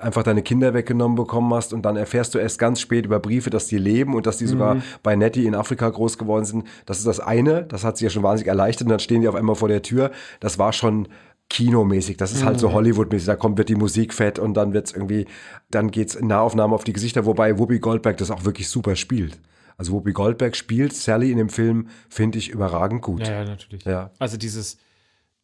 einfach 0.02 0.24
deine 0.24 0.42
Kinder 0.42 0.74
weggenommen 0.74 1.16
bekommen 1.16 1.54
hast 1.54 1.74
und 1.74 1.84
dann 1.84 1.96
erfährst 1.96 2.34
du 2.36 2.40
erst 2.40 2.60
ganz 2.60 2.80
spät 2.80 3.06
über 3.06 3.20
Briefe, 3.20 3.50
dass 3.50 3.68
die 3.68 3.78
leben 3.78 4.16
und 4.16 4.26
dass 4.26 4.38
die 4.38 4.46
sogar 4.46 4.78
bei 5.04 5.16
Nettie 5.16 5.46
in 5.46 5.56
Afrika 5.56 5.90
groß 5.90 6.18
geworden 6.18 6.46
sind. 6.46 6.66
Das 6.86 6.98
ist 6.98 7.08
das 7.08 7.20
eine, 7.20 7.64
das 7.64 7.84
hat 7.84 7.98
sie 7.98 8.06
ja 8.06 8.10
schon 8.10 8.24
wahnsinnig 8.24 8.48
erleichtert 8.48 8.88
und 8.88 8.92
dann 8.92 9.00
stehen 9.00 9.22
die 9.22 9.28
auf 9.28 9.36
einmal 9.36 9.56
vor 9.56 9.68
der 9.68 9.82
Tür. 9.82 10.12
Das 10.40 10.60
war 10.60 10.74
schon 10.74 11.08
kinomäßig, 11.50 12.18
das 12.18 12.32
ist 12.32 12.44
halt 12.44 12.60
so 12.60 12.74
Hollywood-mäßig, 12.74 13.28
da 13.28 13.36
kommt, 13.36 13.58
wird 13.58 13.70
die 13.70 13.76
Musik 13.76 14.14
fett 14.14 14.40
und 14.40 14.56
dann 14.56 14.74
wird's 14.74 14.92
irgendwie, 14.92 15.28
dann 15.70 15.92
geht's 15.92 16.16
in 16.16 16.28
Nahaufnahme 16.28 16.74
auf 16.74 16.84
die 16.84 16.94
Gesichter, 16.94 17.26
wobei 17.26 17.60
Whoopi 17.60 17.80
Goldberg 17.80 18.18
das 18.18 18.32
auch 18.32 18.46
wirklich 18.46 18.68
super 18.68 18.96
spielt. 18.96 19.40
Also 19.78 19.94
Whoopi 19.94 20.14
Goldberg 20.14 20.56
spielt 20.56 20.94
Sally 20.94 21.32
in 21.32 21.38
dem 21.38 21.50
Film, 21.50 21.90
finde 22.10 22.40
ich 22.40 22.50
überragend 22.50 23.02
gut. 23.02 23.28
Ja, 23.28 23.34
ja, 23.34 23.46
natürlich. 23.46 23.86
Ja. 23.86 24.12
Also 24.20 24.38
dieses, 24.38 24.78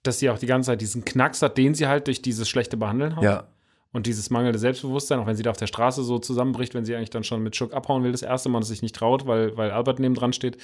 dass 0.03 0.19
sie 0.19 0.29
auch 0.29 0.39
die 0.39 0.47
ganze 0.47 0.67
Zeit 0.67 0.81
diesen 0.81 1.05
Knacks 1.05 1.41
hat, 1.41 1.57
den 1.57 1.75
sie 1.75 1.87
halt 1.87 2.07
durch 2.07 2.21
dieses 2.21 2.49
schlechte 2.49 2.77
Behandeln 2.77 3.15
hat. 3.15 3.23
Ja. 3.23 3.47
Und 3.93 4.07
dieses 4.07 4.29
mangelnde 4.29 4.57
Selbstbewusstsein, 4.57 5.19
auch 5.19 5.25
wenn 5.27 5.35
sie 5.35 5.43
da 5.43 5.49
auf 5.51 5.57
der 5.57 5.67
Straße 5.67 6.03
so 6.03 6.17
zusammenbricht, 6.17 6.73
wenn 6.73 6.85
sie 6.85 6.95
eigentlich 6.95 7.09
dann 7.09 7.23
schon 7.25 7.43
mit 7.43 7.55
Schuck 7.55 7.73
abhauen 7.73 8.03
will, 8.03 8.11
das 8.13 8.21
erste 8.21 8.47
Mal 8.49 8.59
und 8.59 8.63
sich 8.63 8.81
nicht 8.81 8.95
traut, 8.95 9.27
weil, 9.27 9.57
weil 9.57 9.71
Albert 9.71 9.99
neben 9.99 10.15
dran 10.15 10.31
steht. 10.33 10.57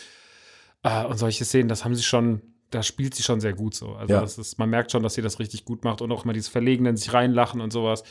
Äh, 0.84 1.06
und 1.06 1.18
solche 1.18 1.44
Szenen, 1.44 1.68
das 1.68 1.84
haben 1.84 1.94
sie 1.96 2.04
schon, 2.04 2.42
da 2.70 2.84
spielt 2.84 3.16
sie 3.16 3.24
schon 3.24 3.42
sehr 3.42 3.54
gut 3.54 3.74
so. 3.76 3.94
Also 3.96 4.14
Ja. 4.14 4.22
das 4.22 4.38
ist, 4.38 4.58
man 4.60 4.70
merkt 4.70 4.92
schon, 4.92 5.04
dass 5.04 5.16
sie 5.16 5.22
das 5.22 5.40
richtig 5.40 5.66
gut 5.66 5.84
macht 5.84 6.02
und 6.02 6.12
auch 6.12 6.24
immer 6.24 6.34
dieses 6.34 6.48
Verlegene 6.50 6.90
in 6.90 6.98
sich 6.98 7.12
reinlachen 7.14 7.60
und 7.60 7.74
sowas. 7.74 8.04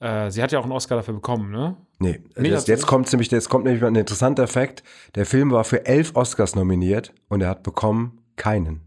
Äh, 0.00 0.30
sie 0.30 0.42
hat 0.42 0.50
ja 0.50 0.58
auch 0.58 0.64
einen 0.64 0.72
Oscar 0.72 0.96
dafür 0.96 1.14
bekommen, 1.14 1.50
ne? 1.50 1.76
Nee, 1.98 2.20
Nee, 2.36 2.48
das, 2.50 2.66
jetzt 2.66 2.86
kommt 2.86 3.10
nämlich, 3.12 3.30
jetzt 3.30 3.48
kommt 3.50 3.64
nämlich 3.64 3.82
mal 3.82 3.88
ein 3.88 3.94
interessanter 3.96 4.46
Fakt. 4.48 4.82
Der 5.14 5.26
Film 5.26 5.50
war 5.50 5.64
für 5.64 5.84
elf 5.86 6.16
Oscars 6.16 6.54
nominiert 6.54 7.12
und 7.28 7.42
er 7.42 7.50
hat 7.50 7.62
bekommen 7.62 8.18
keinen. 8.36 8.80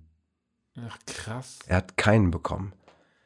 Ach, 0.87 0.97
krass. 1.05 1.59
Er 1.67 1.77
hat 1.77 1.97
keinen 1.97 2.29
bekommen. 2.31 2.73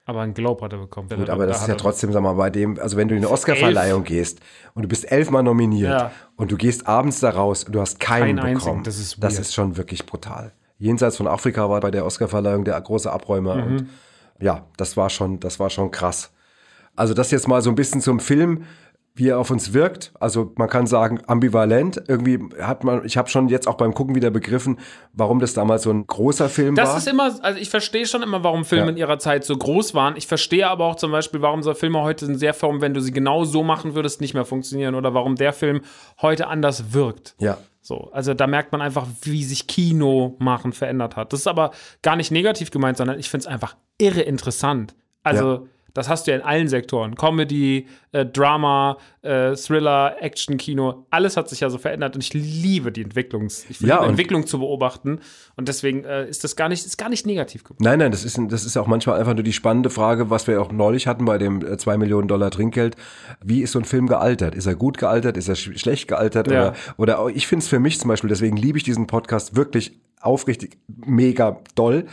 Aber 0.06 0.22
einen 0.22 0.34
Globe 0.34 0.66
hat 0.66 0.74
er 0.74 0.80
bekommen. 0.80 1.08
Gut, 1.10 1.28
Da- 1.28 1.34
aber 1.34 1.44
da 1.44 1.50
das 1.50 1.58
ist 1.58 1.62
hat 1.64 1.70
ja 1.70 1.76
trotzdem, 1.76 2.12
sag 2.12 2.22
mal, 2.24 2.34
bei 2.34 2.50
dem, 2.50 2.80
also 2.80 2.98
wenn 2.98 3.08
du 3.08 3.16
in 3.16 3.20
eine 3.24 3.30
Oscarverleihung 3.32 4.04
gehst 4.04 4.40
und 4.74 4.82
du 4.82 4.88
bist 4.88 5.10
elfmal 5.12 5.44
nominiert 5.44 5.92
Ja. 5.92 6.12
und 6.38 6.52
du 6.52 6.58
gehst 6.58 6.88
abends 6.88 7.20
da 7.20 7.30
raus 7.30 7.64
und 7.64 7.74
du 7.74 7.82
hast 7.82 8.00
keinen 8.00 8.40
einzigen, 8.40 8.60
bekommen, 8.60 8.84
das 8.84 8.98
ist 9.00 9.18
das 9.24 9.38
ist 9.40 9.54
schon 9.54 9.78
wirklich 9.78 10.06
brutal. 10.06 10.54
Jenseits 10.80 11.18
von 11.18 11.28
Afrika 11.28 11.70
war 11.70 11.80
bei 11.82 11.92
der 11.92 12.06
Oscarverleihung 12.06 12.64
der 12.66 12.82
große 12.82 13.12
Abräumer 13.12 13.56
Mhm. 13.58 13.64
und 13.78 13.90
ja, 14.40 14.66
das 14.78 14.98
war 14.98 15.10
schon, 15.12 15.40
das 15.40 15.60
war 15.60 15.70
schon 15.70 15.92
krass. 15.92 16.32
Also 16.96 17.14
das 17.14 17.30
jetzt 17.30 17.48
mal 17.48 17.62
so 17.62 17.70
ein 17.70 17.76
bisschen 17.76 18.02
zum 18.02 18.20
Film, 18.20 18.64
wie 19.22 19.30
er 19.30 19.38
auf 19.38 19.52
uns 19.52 19.72
wirkt. 19.74 20.12
Also 20.20 20.52
man 20.56 20.68
kann 20.68 20.88
sagen 20.88 21.22
ambivalent. 21.28 22.02
Irgendwie 22.08 22.40
hat 22.60 22.84
man, 22.84 23.06
ich 23.06 23.18
habe 23.18 23.30
schon 23.30 23.50
jetzt 23.50 23.68
auch 23.68 23.76
beim 23.76 23.94
Gucken 23.94 24.16
wieder 24.16 24.32
begriffen, 24.32 24.80
warum 25.14 25.40
das 25.40 25.54
damals 25.54 25.84
so 25.84 25.92
ein 25.92 26.08
großer 26.08 26.50
Film 26.50 26.74
Das 26.76 26.90
war. 26.90 26.98
ist 26.98 27.08
immer, 27.08 27.32
also 27.44 27.60
ich 27.60 27.70
verstehe 27.70 28.08
schon 28.08 28.24
immer, 28.24 28.44
warum 28.44 28.66
Filme 28.66 28.86
Ja. 28.86 28.90
in 28.90 28.98
ihrer 28.98 29.20
Zeit 29.20 29.44
so 29.46 29.56
groß 29.56 29.94
waren. 29.94 30.16
Ich 30.18 30.26
verstehe 30.26 30.68
aber 30.68 30.86
auch 30.86 30.96
zum 30.96 31.12
Beispiel, 31.12 31.40
warum 31.44 31.62
so 31.62 31.74
Filme 31.76 32.02
heute 32.02 32.26
in 32.26 32.36
sehr 32.36 32.56
Form, 32.56 32.82
wenn 32.82 32.96
du 32.96 33.00
sie 33.00 33.12
genau 33.12 33.44
so 33.44 33.62
machen 33.64 33.94
würdest, 33.94 34.22
nicht 34.22 34.34
mehr 34.34 34.46
funktionieren 34.46 34.96
oder 34.96 35.14
warum 35.14 35.36
der 35.36 35.54
Film 35.54 35.82
heute 36.22 36.48
anders 36.48 36.94
wirkt. 36.94 37.36
ja. 37.40 37.58
So, 37.84 38.10
also 38.14 38.36
da 38.36 38.46
merkt 38.46 38.72
man 38.74 38.80
einfach, 38.82 39.08
wie 39.24 39.44
sich 39.44 39.66
Kino 39.66 40.36
machen 40.38 40.72
verändert 40.72 41.16
hat. 41.16 41.34
Das 41.34 41.40
ist 41.42 41.48
aber 41.48 41.72
gar 42.04 42.16
nicht 42.16 42.30
negativ 42.32 42.70
gemeint, 42.70 42.98
sondern 42.98 43.18
ich 43.20 43.28
finde 43.28 43.42
es 43.42 43.48
einfach 43.48 43.76
irre 43.98 44.22
interessant. 44.22 44.94
Also, 45.24 45.52
Ja. 45.54 45.62
Das 45.94 46.10
hast 46.10 46.28
du 46.28 46.32
ja 46.32 46.38
in 46.38 46.44
allen 46.44 46.68
Sektoren. 46.68 47.16
Comedy, 47.16 47.88
äh, 48.12 48.26
Drama, 48.26 48.98
äh, 49.22 49.56
Thriller, 49.56 50.16
Action-Kino, 50.20 51.06
alles 51.10 51.38
hat 51.38 51.50
sich 51.50 51.62
ja 51.62 51.70
so 51.70 51.78
verändert 51.78 52.16
und 52.16 52.24
ich 52.24 52.34
liebe 52.34 52.92
die 52.92 53.04
Entwicklungs 53.04 53.66
ich 53.70 53.80
Ja, 53.82 54.06
Entwicklung 54.06 54.48
zu 54.48 54.60
beobachten 54.60 55.20
und 55.56 55.68
deswegen 55.68 56.04
äh, 56.04 56.28
ist 56.28 56.44
das 56.44 56.56
gar 56.56 56.70
nicht, 56.70 56.86
ist 56.86 56.98
gar 56.98 57.10
nicht 57.10 57.26
negativ 57.26 57.64
gemeint. 57.64 57.82
Nein, 57.82 58.00
nein, 58.00 58.12
das 58.12 58.24
ist, 58.24 58.40
das 58.50 58.66
ist 58.66 58.78
auch 58.78 58.88
manchmal 58.88 59.20
einfach 59.20 59.34
nur 59.34 59.44
die 59.44 59.54
spannende 59.54 59.90
Frage, 59.90 60.30
was 60.30 60.48
wir 60.48 60.62
auch 60.62 60.72
neulich 60.72 61.08
hatten 61.08 61.26
bei 61.26 61.38
dem 61.38 61.66
äh, 61.66 61.78
2 61.78 61.98
Millionen 61.98 62.28
Dollar 62.28 62.52
Trinkgeld. 62.52 62.96
Wie 63.44 63.62
ist 63.62 63.72
so 63.74 63.80
ein 63.80 63.86
Film 63.86 64.08
gealtert? 64.08 64.56
Ist 64.56 64.66
er 64.66 64.76
gut 64.76 64.98
gealtert? 64.98 65.38
Ist 65.38 65.50
er 65.50 65.56
sch 65.56 65.78
schlecht 65.80 66.08
gealtert? 66.08 66.50
Ja. 66.50 66.74
Oder, 66.98 67.24
oder 67.24 67.36
ich 67.36 67.48
finde 67.48 67.64
es 67.64 67.70
für 67.70 67.80
mich 67.80 68.00
zum 68.00 68.08
Beispiel, 68.08 68.30
deswegen 68.30 68.58
liebe 68.58 68.78
ich 68.78 68.84
diesen 68.84 69.08
Podcast 69.08 69.56
wirklich 69.56 70.00
aufrichtig 70.22 70.78
mega 70.88 71.60
doll, 71.76 72.06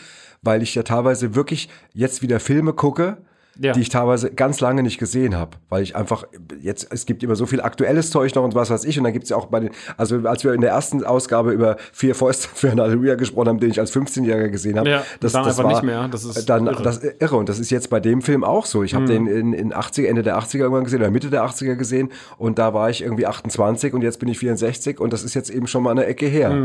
weil 0.43 0.62
ich 0.62 0.75
ja 0.75 0.83
teilweise 0.83 1.35
wirklich 1.35 1.69
jetzt 1.93 2.23
wieder 2.23 2.41
Filme 2.41 2.73
gucke, 2.73 3.19
Ja. 3.61 3.73
die 3.73 3.81
ich 3.81 3.88
teilweise 3.88 4.31
ganz 4.31 4.61
lange 4.61 4.83
nicht 4.83 4.99
gesehen 4.99 5.37
habe, 5.37 5.57
weil 5.68 5.83
ich 5.83 5.97
einfach 5.97 6.25
jetzt 6.61 6.92
es 6.92 7.07
gibt 7.07 7.23
immer 7.23 7.35
so 7.35 7.44
viel 7.44 7.61
aktuelles 7.61 8.11
Zeug 8.11 8.35
noch 8.35 8.44
und 8.44 8.55
was 8.55 8.71
weiß 8.71 8.85
ich 8.85 8.99
und 8.99 9.05
dann 9.05 9.12
gibt's 9.12 9.31
ja 9.31 9.37
auch 9.37 9.47
bei 9.47 9.61
den 9.61 9.71
also 9.97 10.16
als 10.29 10.44
wir 10.44 10.53
in 10.55 10.61
der 10.61 10.71
ersten 10.71 11.05
Ausgabe 11.05 11.53
über 11.53 11.77
vier 11.92 12.14
Fäuste 12.14 12.49
für 12.55 12.71
ein 12.71 12.81
Halleluja 12.81 13.16
gesprochen 13.16 13.49
haben, 13.49 13.61
den 13.61 13.71
ich 13.71 13.81
als 13.81 13.92
15-Jähriger 13.94 14.49
gesehen 14.49 14.79
habe, 14.79 14.90
Ja, 14.90 15.03
das, 15.21 15.33
dann 15.33 15.44
das 15.44 15.59
einfach 15.59 15.64
war 15.64 15.73
nicht 15.73 15.83
mehr. 15.83 16.09
Das 16.09 16.25
ist 16.25 16.49
dann 16.49 16.66
irre. 16.66 16.81
Mhm. 16.81 16.85
das 16.85 17.03
irre 17.03 17.37
und 17.37 17.49
das 17.49 17.59
ist 17.59 17.71
jetzt 17.71 17.90
bei 17.90 18.01
dem 18.01 18.23
Film 18.23 18.44
auch 18.44 18.64
so. 18.64 18.83
Ich 18.83 18.94
habe 18.94 19.07
den 19.07 19.27
in, 19.27 19.53
in 19.53 19.73
80 19.75 20.09
Ende 20.09 20.23
der 20.23 20.38
80er 20.38 20.59
irgendwann 20.59 20.85
gesehen 20.85 21.01
oder 21.01 21.11
Mitte 21.11 21.31
der 21.31 21.44
80er 21.44 21.75
gesehen 21.75 22.11
und 22.37 22.59
da 22.59 22.75
war 22.75 22.90
ich 22.90 23.03
irgendwie 23.03 23.27
28 23.27 23.92
und 23.92 24.03
jetzt 24.03 24.18
bin 24.21 24.29
ich 24.29 24.38
64 24.38 25.01
und 25.01 25.12
das 25.12 25.23
ist 25.25 25.35
jetzt 25.35 25.51
eben 25.51 25.66
schon 25.66 25.83
mal 25.83 25.90
eine 25.90 26.07
Ecke 26.07 26.27
her 26.27 26.57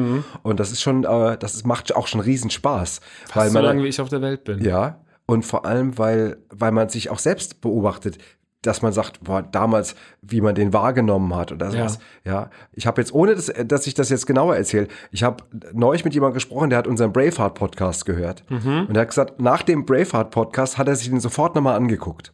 und 0.43 0.59
das 0.59 0.71
ist 0.71 0.81
schon 0.81 1.03
äh, 1.05 1.37
das 1.37 1.55
ist, 1.55 1.65
macht 1.65 1.95
auch 1.95 2.07
schon 2.07 2.19
riesen 2.21 2.49
Spaß, 2.49 3.01
weil 3.33 3.47
so 3.49 3.53
man 3.55 3.63
lange, 3.63 3.83
wie 3.83 3.87
ich 3.87 3.99
auf 3.99 4.09
der 4.09 4.21
Welt 4.21 4.43
bin. 4.43 4.63
ja, 4.63 4.99
und 5.25 5.45
vor 5.45 5.65
allem, 5.65 5.97
weil, 5.97 6.37
weil 6.49 6.71
man 6.71 6.89
sich 6.89 7.09
auch 7.09 7.19
selbst 7.19 7.61
beobachtet, 7.61 8.17
dass 8.61 8.81
man 8.81 8.93
sagt, 8.93 9.21
boah, 9.23 9.41
damals, 9.41 9.93
wie 10.21 10.39
man 10.39 10.55
den 10.55 10.71
wahrgenommen 10.71 11.35
hat 11.35 11.51
oder 11.51 11.69
sowas. 11.71 11.99
Ja, 12.23 12.49
ich 12.71 12.87
habe 12.87 13.01
jetzt, 13.01 13.13
ohne 13.13 13.35
dass, 13.35 13.51
dass 13.65 13.87
ich 13.87 13.93
das 13.93 14.07
jetzt 14.09 14.25
genauer 14.25 14.55
erzähle, 14.55 14.87
ich 15.11 15.23
habe 15.23 15.43
neulich 15.73 16.05
mit 16.05 16.13
jemandem 16.13 16.35
gesprochen, 16.35 16.69
der 16.69 16.79
hat 16.79 16.87
unseren 16.87 17.11
Braveheart-Podcast 17.11 18.05
gehört. 18.05 18.43
Und 18.87 18.95
er 18.95 19.01
hat 19.01 19.09
gesagt, 19.09 19.41
nach 19.41 19.63
dem 19.63 19.85
Braveheart-Podcast 19.85 20.77
hat 20.77 20.87
er 20.87 20.95
sich 20.95 21.09
den 21.09 21.19
sofort 21.19 21.55
nochmal 21.55 21.75
angeguckt. 21.75 22.33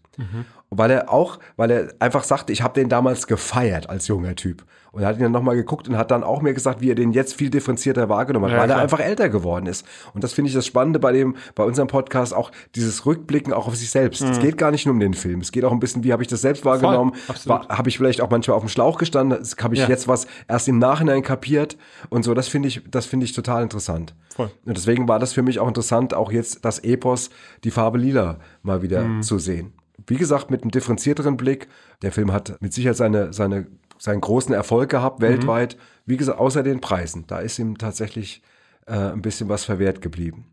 Weil 0.69 0.91
er 0.91 1.11
auch, 1.11 1.39
weil 1.57 1.71
er 1.71 1.93
einfach 1.99 2.23
sagte, 2.23 2.53
ich 2.53 2.61
habe 2.61 2.79
den 2.79 2.89
damals 2.89 3.27
gefeiert 3.27 3.89
als 3.89 4.07
junger 4.07 4.35
Typ. 4.35 4.63
Und 4.91 5.03
er 5.03 5.09
hat 5.09 5.17
ihn 5.17 5.21
dann 5.21 5.31
nochmal 5.31 5.55
geguckt 5.55 5.87
und 5.87 5.97
hat 5.99 6.09
dann 6.09 6.23
auch 6.23 6.41
mir 6.41 6.55
gesagt, 6.55 6.81
wie 6.81 6.89
er 6.89 6.95
den 6.95 7.11
jetzt 7.11 7.35
viel 7.35 7.51
differenzierter 7.51 8.09
wahrgenommen 8.09 8.45
hat, 8.47 8.53
Ja, 8.53 8.57
weil 8.59 8.65
klar. 8.67 8.77
er 8.79 8.81
einfach 8.81 8.99
älter 8.99 9.29
geworden 9.29 9.67
ist. 9.67 9.85
Und 10.15 10.23
das 10.23 10.33
finde 10.33 10.49
ich 10.49 10.55
das 10.55 10.65
Spannende 10.65 10.97
bei 10.97 11.11
dem, 11.11 11.35
bei 11.53 11.63
unserem 11.63 11.87
Podcast, 11.87 12.33
auch 12.33 12.49
dieses 12.73 13.05
Rückblicken 13.05 13.53
auch 13.53 13.67
auf 13.67 13.75
sich 13.75 13.91
selbst. 13.91 14.21
Es 14.23 14.39
geht 14.39 14.57
gar 14.57 14.71
nicht 14.71 14.87
nur 14.87 14.93
um 14.93 14.99
den 14.99 15.13
Film. 15.13 15.41
Es 15.41 15.51
geht 15.51 15.63
auch 15.63 15.71
ein 15.71 15.79
bisschen, 15.79 16.03
wie 16.03 16.11
habe 16.11 16.23
ich 16.23 16.27
das 16.27 16.41
selbst 16.41 16.65
wahrgenommen? 16.65 17.13
Mhm. 17.45 17.51
Habe 17.69 17.87
ich 17.89 17.97
vielleicht 17.97 18.19
auch 18.21 18.31
manchmal 18.31 18.57
auf 18.57 18.63
dem 18.63 18.69
Schlauch 18.69 18.97
gestanden? 18.97 19.37
Habe 19.61 19.75
ich 19.75 19.81
Ja. 19.81 19.87
jetzt 19.87 20.07
was 20.07 20.25
erst 20.47 20.67
im 20.67 20.79
Nachhinein 20.79 21.21
kapiert? 21.21 21.77
Und 22.09 22.23
so, 22.23 22.33
das 22.33 22.47
finde 22.47 22.67
ich, 22.67 22.81
das 22.89 23.05
finde 23.05 23.25
ich 23.25 23.33
total 23.33 23.61
interessant. 23.61 24.15
Voll. 24.35 24.49
Und 24.65 24.75
deswegen 24.75 25.07
war 25.07 25.19
das 25.19 25.33
für 25.33 25.43
mich 25.43 25.59
auch 25.59 25.67
interessant, 25.67 26.15
auch 26.15 26.31
jetzt 26.31 26.65
das 26.65 26.79
Epos, 26.79 27.29
die 27.63 27.69
Farbe 27.71 27.99
Lila, 27.99 28.37
mal 28.63 28.81
wieder 28.81 29.03
Mhm. 29.03 29.21
zu 29.21 29.37
sehen. 29.37 29.73
Wie 30.09 30.17
gesagt, 30.17 30.51
mit 30.51 30.61
einem 30.63 30.71
differenzierteren 30.71 31.37
Blick. 31.37 31.67
Der 32.01 32.11
Film 32.11 32.31
hat 32.33 32.61
mit 32.61 32.73
Sicherheit 32.73 32.97
seine, 32.97 33.31
seine, 33.33 33.67
seinen 33.97 34.21
großen 34.21 34.53
Erfolg 34.53 34.89
Mhm. 34.89 34.97
gehabt, 34.97 35.21
weltweit. 35.21 35.77
Wie 36.05 36.17
gesagt, 36.17 36.39
außer 36.39 36.63
den 36.63 36.81
Preisen. 36.81 37.25
Da 37.27 37.39
ist 37.39 37.59
ihm 37.59 37.77
tatsächlich 37.77 38.41
äh, 38.87 38.93
ein 38.93 39.21
bisschen 39.21 39.49
was 39.49 39.65
verwehrt 39.65 40.01
geblieben. 40.01 40.45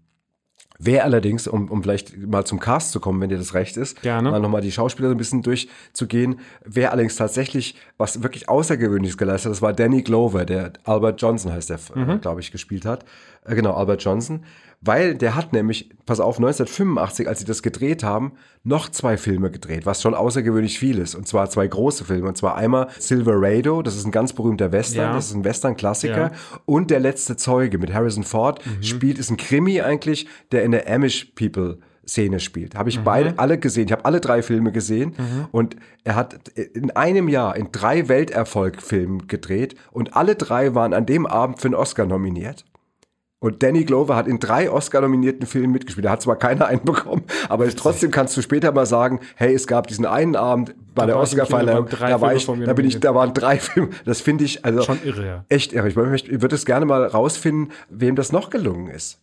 Wer 0.78 1.04
allerdings, 1.04 1.48
um, 1.48 1.70
um 1.70 1.82
vielleicht 1.82 2.18
mal 2.18 2.44
zum 2.44 2.60
Cast 2.60 2.92
zu 2.92 3.00
kommen, 3.00 3.18
wenn 3.22 3.30
dir 3.30 3.38
das 3.38 3.54
recht 3.54 3.78
ist, 3.78 4.02
Gerne. 4.02 4.30
mal 4.30 4.40
nochmal 4.40 4.60
die 4.60 4.70
Schauspieler 4.72 5.08
so 5.08 5.14
ein 5.14 5.16
bisschen 5.16 5.40
durchzugehen, 5.40 6.40
wer 6.66 6.92
allerdings 6.92 7.16
tatsächlich 7.16 7.76
was 7.96 8.22
wirklich 8.22 8.50
Außergewöhnliches 8.50 9.16
geleistet 9.16 9.46
hat, 9.46 9.52
das 9.52 9.62
war 9.62 9.72
Danny 9.72 10.02
Glover, 10.02 10.44
der 10.44 10.74
Albert 10.84 11.22
Johnson 11.22 11.50
heißt 11.50 11.70
der, 11.70 11.78
äh, 11.94 12.18
glaube 12.18 12.40
ich, 12.42 12.52
gespielt 12.52 12.84
hat. 12.84 13.06
Äh, 13.46 13.54
genau, 13.54 13.72
Albert 13.72 14.04
Johnson. 14.04 14.44
Weil 14.82 15.14
der 15.14 15.34
hat 15.34 15.52
nämlich, 15.52 15.90
pass 16.04 16.20
auf, 16.20 16.36
1985, 16.36 17.26
als 17.28 17.38
sie 17.40 17.44
das 17.44 17.62
gedreht 17.62 18.04
haben, 18.04 18.32
noch 18.62 18.88
zwei 18.88 19.16
Filme 19.16 19.50
gedreht, 19.50 19.86
was 19.86 20.02
schon 20.02 20.14
außergewöhnlich 20.14 20.78
viel 20.78 20.98
ist. 20.98 21.14
Und 21.14 21.26
zwar 21.26 21.48
zwei 21.50 21.66
große 21.66 22.04
Filme. 22.04 22.28
Und 22.28 22.36
zwar 22.36 22.56
einmal 22.56 22.88
Silverado, 22.98 23.82
das 23.82 23.96
ist 23.96 24.04
ein 24.04 24.10
ganz 24.12 24.32
berühmter 24.32 24.72
Western, 24.72 25.06
Ja. 25.08 25.12
das 25.14 25.26
ist 25.28 25.34
ein 25.34 25.44
Western-Klassiker. 25.44 26.16
Ja. 26.18 26.32
Und 26.66 26.90
Der 26.90 27.00
letzte 27.00 27.36
Zeuge 27.36 27.78
mit 27.78 27.92
Harrison 27.92 28.22
Ford 28.24 28.60
spielt, 28.80 29.18
ist 29.18 29.30
ein 29.30 29.36
Krimi 29.36 29.80
eigentlich, 29.80 30.26
der 30.52 30.62
in 30.62 30.72
der 30.72 30.88
Amish 30.92 31.32
People 31.34 31.78
Szene 32.08 32.38
spielt. 32.38 32.76
Habe 32.76 32.88
ich 32.88 33.00
beide 33.00 33.36
alle 33.38 33.58
gesehen. 33.58 33.86
Ich 33.86 33.92
habe 33.92 34.04
alle 34.04 34.20
drei 34.20 34.40
Filme 34.42 34.70
gesehen 34.70 35.14
und 35.50 35.74
er 36.04 36.14
hat 36.14 36.48
in 36.56 36.92
einem 36.92 37.28
Jahr 37.28 37.56
in 37.56 37.72
drei 37.72 38.06
Welterfolgfilmen 38.08 39.26
gedreht 39.26 39.74
und 39.90 40.14
alle 40.16 40.36
drei 40.36 40.74
waren 40.76 40.94
an 40.94 41.04
dem 41.06 41.26
Abend 41.26 41.60
für 41.60 41.66
einen 41.66 41.74
Oscar 41.74 42.06
nominiert. 42.06 42.64
Und 43.38 43.62
Danny 43.62 43.84
Glover 43.84 44.16
hat 44.16 44.26
in 44.26 44.38
drei 44.38 44.70
Oscar-nominierten 44.70 45.46
Filmen 45.46 45.72
mitgespielt. 45.72 46.06
Da 46.06 46.10
hat 46.12 46.22
zwar 46.22 46.36
keiner 46.36 46.66
einen 46.68 46.84
bekommen, 46.84 47.24
aber 47.48 47.68
trotzdem 47.68 48.10
kannst 48.10 48.36
du 48.36 48.42
später 48.42 48.72
mal 48.72 48.86
sagen, 48.86 49.20
hey, 49.34 49.54
es 49.54 49.66
gab 49.66 49.86
diesen 49.86 50.06
einen 50.06 50.36
Abend 50.36 50.74
bei 50.94 51.02
Da 51.02 51.08
der 51.08 51.18
Oscar-Verleihung, 51.18 51.88
da 51.90 52.20
war 52.20 52.34
ich, 52.34 52.46
da 52.46 52.72
bin 52.72 52.86
ich, 52.86 53.00
da 53.00 53.14
waren 53.14 53.34
drei 53.34 53.58
Filme. 53.58 53.90
Das 54.04 54.20
finde 54.20 54.44
ich, 54.44 54.64
also 54.64 54.82
Schon 54.82 55.02
irre, 55.04 55.26
ja. 55.26 55.44
echt 55.48 55.72
irre. 55.74 55.88
Ich 55.88 55.96
würde 55.96 56.54
es 56.54 56.64
gerne 56.64 56.86
mal 56.86 57.04
rausfinden, 57.04 57.72
wem 57.90 58.16
das 58.16 58.32
noch 58.32 58.48
gelungen 58.48 58.88
ist. 58.88 59.20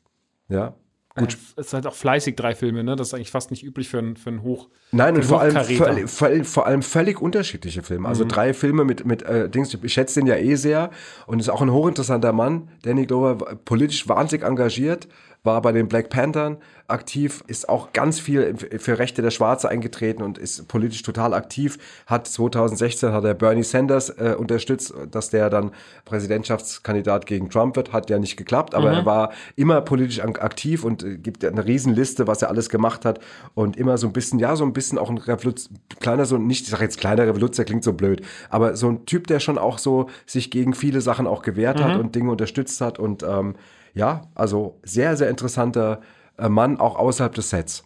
Ja. 0.48 0.76
Gut. 1.16 1.38
Es 1.56 1.68
ist 1.68 1.74
halt 1.74 1.86
auch 1.86 1.94
fleißig, 1.94 2.36
drei 2.36 2.56
Filme, 2.56 2.84
ne? 2.84 2.96
Das 2.96 3.08
ist 3.10 3.14
eigentlich 3.14 3.30
fast 3.30 3.52
nicht 3.52 3.64
üblich 3.64 3.88
für 3.88 4.00
einen, 4.00 4.18
für 4.18 4.32
einen 4.32 4.42
Hoch. 4.42 4.70
Nein, 4.92 5.16
und 5.16 5.24
vor 5.24 5.42
allem, 5.42 5.56
völlig, 5.64 6.48
vor 6.48 6.66
allem 6.66 6.82
völlig 6.82 7.22
unterschiedliche 7.22 7.84
Filme. 7.84 8.02
Mhm. 8.02 8.06
Also 8.08 8.26
drei 8.26 8.54
Filme 8.56 8.84
mit, 8.84 9.06
mit 9.06 9.22
äh, 9.22 9.48
Dings, 9.48 9.78
ich 9.80 9.94
schätze 9.94 10.20
den 10.20 10.28
ja 10.28 10.36
eh 10.36 10.56
sehr 10.56 10.90
und 11.28 11.40
ist 11.40 11.50
auch 11.50 11.62
ein 11.62 11.72
hochinteressanter 11.72 12.34
Mann. 12.34 12.70
Danny 12.82 13.06
Glover, 13.06 13.36
politisch 13.64 14.08
wahnsinnig 14.08 14.44
engagiert, 14.44 15.08
war 15.44 15.62
bei 15.62 15.74
den 15.74 15.88
Black 15.88 16.10
Panthern 16.10 16.58
aktiv, 16.88 17.44
ist 17.48 17.68
auch 17.68 17.92
ganz 17.92 18.20
viel 18.20 18.56
für 18.78 19.00
Rechte 19.00 19.22
der 19.22 19.32
Schwarze 19.32 19.68
eingetreten 19.70 20.22
und 20.24 20.38
ist 20.38 20.68
politisch 20.68 21.02
total 21.02 21.34
aktiv. 21.34 21.78
Hat 22.08 22.28
2016 22.28 23.12
hat 23.12 23.24
er 23.26 23.34
Bernie 23.34 23.64
Sanders 23.64 24.10
äh, 24.10 24.36
unterstützt, 24.38 24.94
dass 25.12 25.30
der 25.30 25.50
dann 25.50 25.72
Präsidentschaftskandidat 26.06 27.26
gegen 27.26 27.50
Trump 27.50 27.76
wird. 27.76 27.92
Hat 27.92 28.10
ja 28.10 28.20
nicht 28.20 28.38
geklappt, 28.38 28.74
aber 28.74 28.92
er 28.92 29.06
war 29.06 29.32
immer 29.56 29.82
politisch 29.82 30.22
aktiv 30.22 30.84
und 30.84 31.04
äh, 31.04 31.18
gibt 31.18 31.44
eine 31.44 31.66
Riesenliste, 31.66 32.28
was 32.28 32.42
er 32.42 32.50
alles 32.50 32.70
gemacht 32.70 33.04
hat 33.04 33.20
und 33.54 33.76
immer 33.76 33.98
so 33.98 34.08
ein 34.08 34.14
bisschen, 34.14 34.40
ja, 34.40 34.56
so 34.56 34.64
ein 34.64 34.74
bisschen 34.74 34.98
auch 34.98 35.10
ein 35.10 35.18
Revolution, 35.18 35.78
kleiner, 36.00 36.26
so 36.26 36.38
nicht, 36.38 36.64
ich 36.64 36.70
sage 36.70 36.84
jetzt 36.84 37.00
kleiner 37.00 37.28
Revoluzer, 37.28 37.66
klingt 37.66 37.84
so 37.84 37.94
blöd, 37.94 38.22
aber 38.50 38.76
so 38.76 38.88
ein 38.90 39.06
Typ, 39.06 39.28
der 39.28 39.40
schon 39.40 39.58
auch 39.58 39.78
so 39.78 40.10
sich 40.26 40.52
gegen 40.52 40.74
viele 40.74 41.02
Sachen 41.02 41.28
auch 41.28 41.42
gewehrt 41.42 41.82
hat 41.82 42.00
und 42.00 42.16
Dinge 42.16 42.32
unterstützt 42.32 42.80
hat 42.82 43.00
und 43.00 43.24
ähm, 43.24 43.56
ja, 43.94 44.30
also 44.36 44.80
sehr, 44.84 45.18
sehr 45.18 45.30
interessanter 45.30 46.02
äh, 46.38 46.50
Mann, 46.50 46.80
auch 46.80 46.96
außerhalb 46.96 47.34
des 47.34 47.50
Sets. 47.50 47.84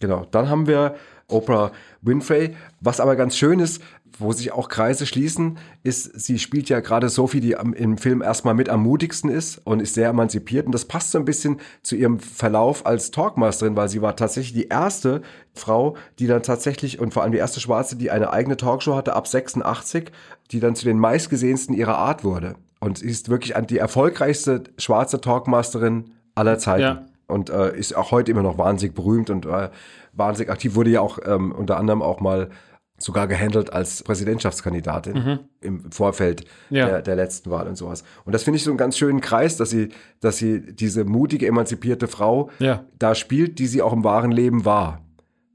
Genau, 0.00 0.26
dann 0.30 0.48
haben 0.48 0.66
wir 0.66 0.96
Oprah 1.28 1.72
Winfrey. 2.02 2.56
Was 2.80 3.00
aber 3.00 3.16
ganz 3.16 3.36
schön 3.36 3.60
ist, 3.60 3.80
wo 4.18 4.32
sich 4.32 4.52
auch 4.52 4.68
Kreise 4.68 5.06
schließen, 5.06 5.58
ist, 5.82 6.04
sie 6.20 6.38
spielt 6.38 6.68
ja 6.68 6.80
gerade 6.80 7.08
Sophie, 7.08 7.40
die 7.40 7.56
am, 7.56 7.72
im 7.72 7.98
Film 7.98 8.22
erstmal 8.22 8.54
mit 8.54 8.68
am 8.68 8.82
mutigsten 8.82 9.30
ist 9.30 9.58
und 9.64 9.80
ist 9.80 9.94
sehr 9.94 10.08
emanzipiert. 10.08 10.66
Und 10.66 10.72
das 10.72 10.84
passt 10.84 11.10
so 11.10 11.18
ein 11.18 11.24
bisschen 11.24 11.60
zu 11.82 11.96
ihrem 11.96 12.20
Verlauf 12.20 12.86
als 12.86 13.10
Talkmasterin, 13.10 13.76
weil 13.76 13.88
sie 13.88 14.02
war 14.02 14.16
tatsächlich 14.16 14.52
die 14.52 14.68
erste 14.68 15.22
Frau, 15.52 15.96
die 16.18 16.26
dann 16.26 16.42
tatsächlich, 16.42 17.00
und 17.00 17.12
vor 17.12 17.22
allem 17.22 17.32
die 17.32 17.38
erste 17.38 17.60
Schwarze, 17.60 17.96
die 17.96 18.10
eine 18.10 18.32
eigene 18.32 18.56
Talkshow 18.56 18.94
hatte 18.94 19.14
ab 19.14 19.26
86, 19.26 20.10
die 20.50 20.60
dann 20.60 20.76
zu 20.76 20.84
den 20.84 20.98
meistgesehensten 20.98 21.74
ihrer 21.74 21.98
Art 21.98 22.24
wurde. 22.24 22.56
Und 22.84 22.98
sie 22.98 23.08
ist 23.08 23.28
wirklich 23.30 23.54
die 23.68 23.78
erfolgreichste 23.78 24.64
schwarze 24.78 25.20
Talkmasterin 25.20 26.10
aller 26.34 26.58
Zeiten 26.58 26.82
Ja. 26.82 27.02
und 27.28 27.50
äh, 27.50 27.76
ist 27.76 27.96
auch 27.96 28.10
heute 28.10 28.30
immer 28.30 28.42
noch 28.42 28.58
wahnsinnig 28.58 28.94
berühmt 28.94 29.30
und 29.30 29.46
äh, 29.46 29.70
wahnsinnig 30.12 30.50
aktiv. 30.50 30.74
Wurde 30.74 30.90
ja 30.90 31.00
auch 31.00 31.18
ähm, 31.24 31.52
unter 31.52 31.76
anderem 31.78 32.02
auch 32.02 32.20
mal 32.20 32.50
sogar 32.98 33.26
gehandelt 33.26 33.72
als 33.72 34.02
Präsidentschaftskandidatin 34.04 35.40
im 35.60 35.90
Vorfeld 35.90 36.44
Ja. 36.70 36.86
der, 36.86 37.02
der 37.02 37.16
letzten 37.16 37.50
Wahl 37.50 37.66
und 37.66 37.76
sowas. 37.76 38.04
Und 38.24 38.32
das 38.32 38.42
finde 38.44 38.56
ich 38.58 38.64
so 38.64 38.70
einen 38.70 38.78
ganz 38.78 38.96
schönen 38.96 39.20
Kreis, 39.20 39.56
dass 39.56 39.70
sie, 39.70 39.88
dass 40.20 40.36
sie 40.36 40.60
diese 40.74 41.04
mutige, 41.04 41.46
emanzipierte 41.46 42.06
Frau 42.06 42.50
Ja. 42.58 42.84
da 42.98 43.14
spielt, 43.14 43.58
die 43.58 43.66
sie 43.66 43.82
auch 43.82 43.92
im 43.92 44.04
wahren 44.04 44.30
Leben 44.30 44.64
war. 44.64 45.00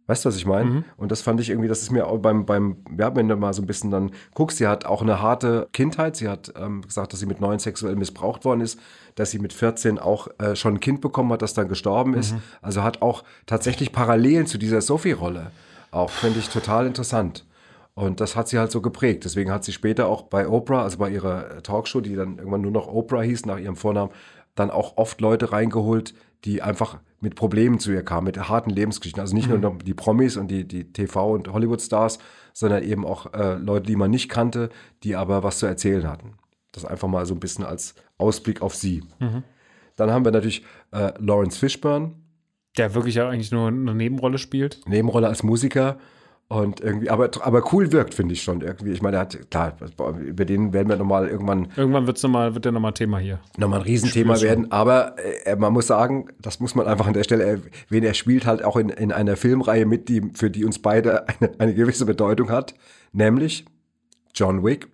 Weißt 0.09 0.25
du, 0.25 0.29
was 0.29 0.37
ich 0.37 0.47
meine? 0.47 0.83
Und 0.97 1.11
das 1.11 1.21
fand 1.21 1.39
ich 1.39 1.51
irgendwie, 1.51 1.67
das 1.67 1.83
ist 1.83 1.91
mir 1.91 2.07
auch 2.07 2.17
beim, 2.17 2.43
beim, 2.43 2.77
du 2.87 3.35
mal 3.35 3.53
so 3.53 3.61
ein 3.61 3.67
bisschen 3.67 3.91
dann 3.91 4.09
guckst, 4.33 4.57
sie 4.57 4.65
hat 4.65 4.83
auch 4.87 5.03
eine 5.03 5.21
harte 5.21 5.69
Kindheit. 5.71 6.15
Sie 6.15 6.27
hat 6.27 6.51
ähm, 6.57 6.81
gesagt, 6.81 7.13
dass 7.13 7.19
sie 7.19 7.27
mit 7.27 7.41
neun 7.41 7.59
sexuell 7.59 7.95
missbraucht 7.95 8.43
worden 8.43 8.61
ist, 8.61 8.79
dass 9.13 9.29
sie 9.29 9.37
mit 9.37 9.53
14 9.53 9.99
auch 9.99 10.27
äh, 10.39 10.55
schon 10.55 10.73
ein 10.73 10.79
Kind 10.79 11.01
bekommen 11.01 11.31
hat, 11.31 11.43
das 11.43 11.53
dann 11.53 11.67
gestorben 11.67 12.15
ist. 12.15 12.33
Also 12.63 12.81
hat 12.81 13.03
auch 13.03 13.23
tatsächlich 13.45 13.91
Parallelen 13.91 14.47
zu 14.47 14.57
dieser 14.57 14.81
Sophie-Rolle. 14.81 15.51
Auch 15.91 16.09
finde 16.09 16.39
ich 16.39 16.49
total 16.49 16.87
interessant. 16.87 17.45
Und 17.93 18.19
das 18.19 18.35
hat 18.35 18.47
sie 18.47 18.57
halt 18.57 18.71
so 18.71 18.81
geprägt. 18.81 19.25
Deswegen 19.25 19.51
hat 19.51 19.63
sie 19.63 19.73
später 19.73 20.07
auch 20.07 20.23
bei 20.23 20.47
Oprah, 20.47 20.81
also 20.81 20.97
bei 20.97 21.11
ihrer 21.11 21.57
äh, 21.57 21.61
Talkshow, 21.61 22.01
die 22.01 22.15
dann 22.15 22.39
irgendwann 22.39 22.61
nur 22.61 22.71
noch 22.71 22.87
Oprah 22.87 23.21
hieß, 23.21 23.45
nach 23.45 23.59
ihrem 23.59 23.75
Vornamen, 23.75 24.11
dann 24.55 24.71
auch 24.71 24.97
oft 24.97 25.21
Leute 25.21 25.51
reingeholt, 25.51 26.15
die 26.45 26.63
einfach 26.63 26.97
mit 27.21 27.35
Problemen 27.35 27.79
zu 27.79 27.91
ihr 27.91 28.03
kamen, 28.03 28.25
mit 28.25 28.49
harten 28.49 28.69
Lebensgeschichten. 28.69 29.21
Also 29.21 29.35
nicht 29.35 29.49
nur 29.49 29.57
noch 29.57 29.77
die 29.77 29.93
Promis 29.93 30.37
und 30.37 30.49
die, 30.49 30.67
die 30.67 30.85
TV- 30.85 31.33
und 31.33 31.51
Hollywood-Stars, 31.51 32.19
sondern 32.53 32.83
eben 32.83 33.05
auch 33.05 33.33
äh, 33.33 33.55
Leute, 33.55 33.87
die 33.87 33.95
man 33.95 34.11
nicht 34.11 34.29
kannte, 34.29 34.69
die 35.03 35.15
aber 35.15 35.43
was 35.43 35.59
zu 35.59 35.65
erzählen 35.65 36.07
hatten. 36.07 36.33
Das 36.71 36.85
einfach 36.85 37.07
mal 37.07 37.25
so 37.25 37.33
ein 37.33 37.39
bisschen 37.39 37.65
als 37.65 37.95
Ausblick 38.17 38.61
auf 38.61 38.75
sie. 38.75 39.03
Dann 39.95 40.11
haben 40.11 40.23
wir 40.23 40.31
natürlich 40.31 40.63
äh, 40.91 41.11
Lawrence 41.19 41.57
Fishburne, 41.57 42.13
Der 42.77 42.93
wirklich 42.93 43.15
ja 43.15 43.27
eigentlich 43.27 43.51
nur 43.51 43.67
eine 43.67 43.95
Nebenrolle 43.95 44.37
spielt. 44.37 44.81
Nebenrolle 44.87 45.27
als 45.27 45.43
Musiker 45.43 45.97
und 46.51 46.81
irgendwie, 46.81 47.11
aber, 47.11 47.29
aber 47.41 47.63
cool 47.73 47.91
wirkt, 47.91 48.15
finde 48.15 48.33
ich 48.33 48.41
schon 48.41 48.61
irgendwie. 48.61 48.91
Ich 48.91 49.03
meine, 49.03 49.17
er 49.17 49.21
hat, 49.21 49.51
klar, 49.51 49.77
über 50.19 50.45
den 50.45 50.73
werden 50.73 50.89
wir 50.89 50.95
nochmal 50.97 51.27
irgendwann 51.27 51.67
Irgendwann 51.75 52.07
wird's 52.07 52.23
noch 52.23 52.31
mal, 52.31 52.55
wird 52.55 52.65
der 52.65 52.71
nochmal 52.71 52.93
Thema 52.93 53.19
hier. 53.19 53.39
nochmal 53.57 53.79
ein 53.81 53.85
Riesenthema 53.85 54.41
werden, 54.41 54.71
aber 54.71 55.15
äh, 55.45 55.55
man 55.55 55.71
muss 55.73 55.85
sagen, 55.85 56.29
das 56.41 56.59
muss 56.59 56.73
man 56.73 56.87
einfach 56.87 57.05
an 57.05 57.13
der 57.13 57.23
Stelle 57.23 57.43
erwähnen, 57.43 58.07
er 58.07 58.15
spielt 58.15 58.47
halt 58.47 58.63
auch 58.63 58.77
in, 58.77 58.89
in 58.89 59.11
einer 59.11 59.35
Filmreihe 59.35 59.85
mit, 59.85 60.09
die 60.09 60.23
für 60.33 60.49
die 60.49 60.65
uns 60.65 60.79
beide 60.79 61.27
eine, 61.29 61.51
eine 61.59 61.73
gewisse 61.75 62.05
Bedeutung 62.07 62.49
hat, 62.49 62.73
nämlich 63.13 63.65
John 64.33 64.63
Wick. 64.63 64.87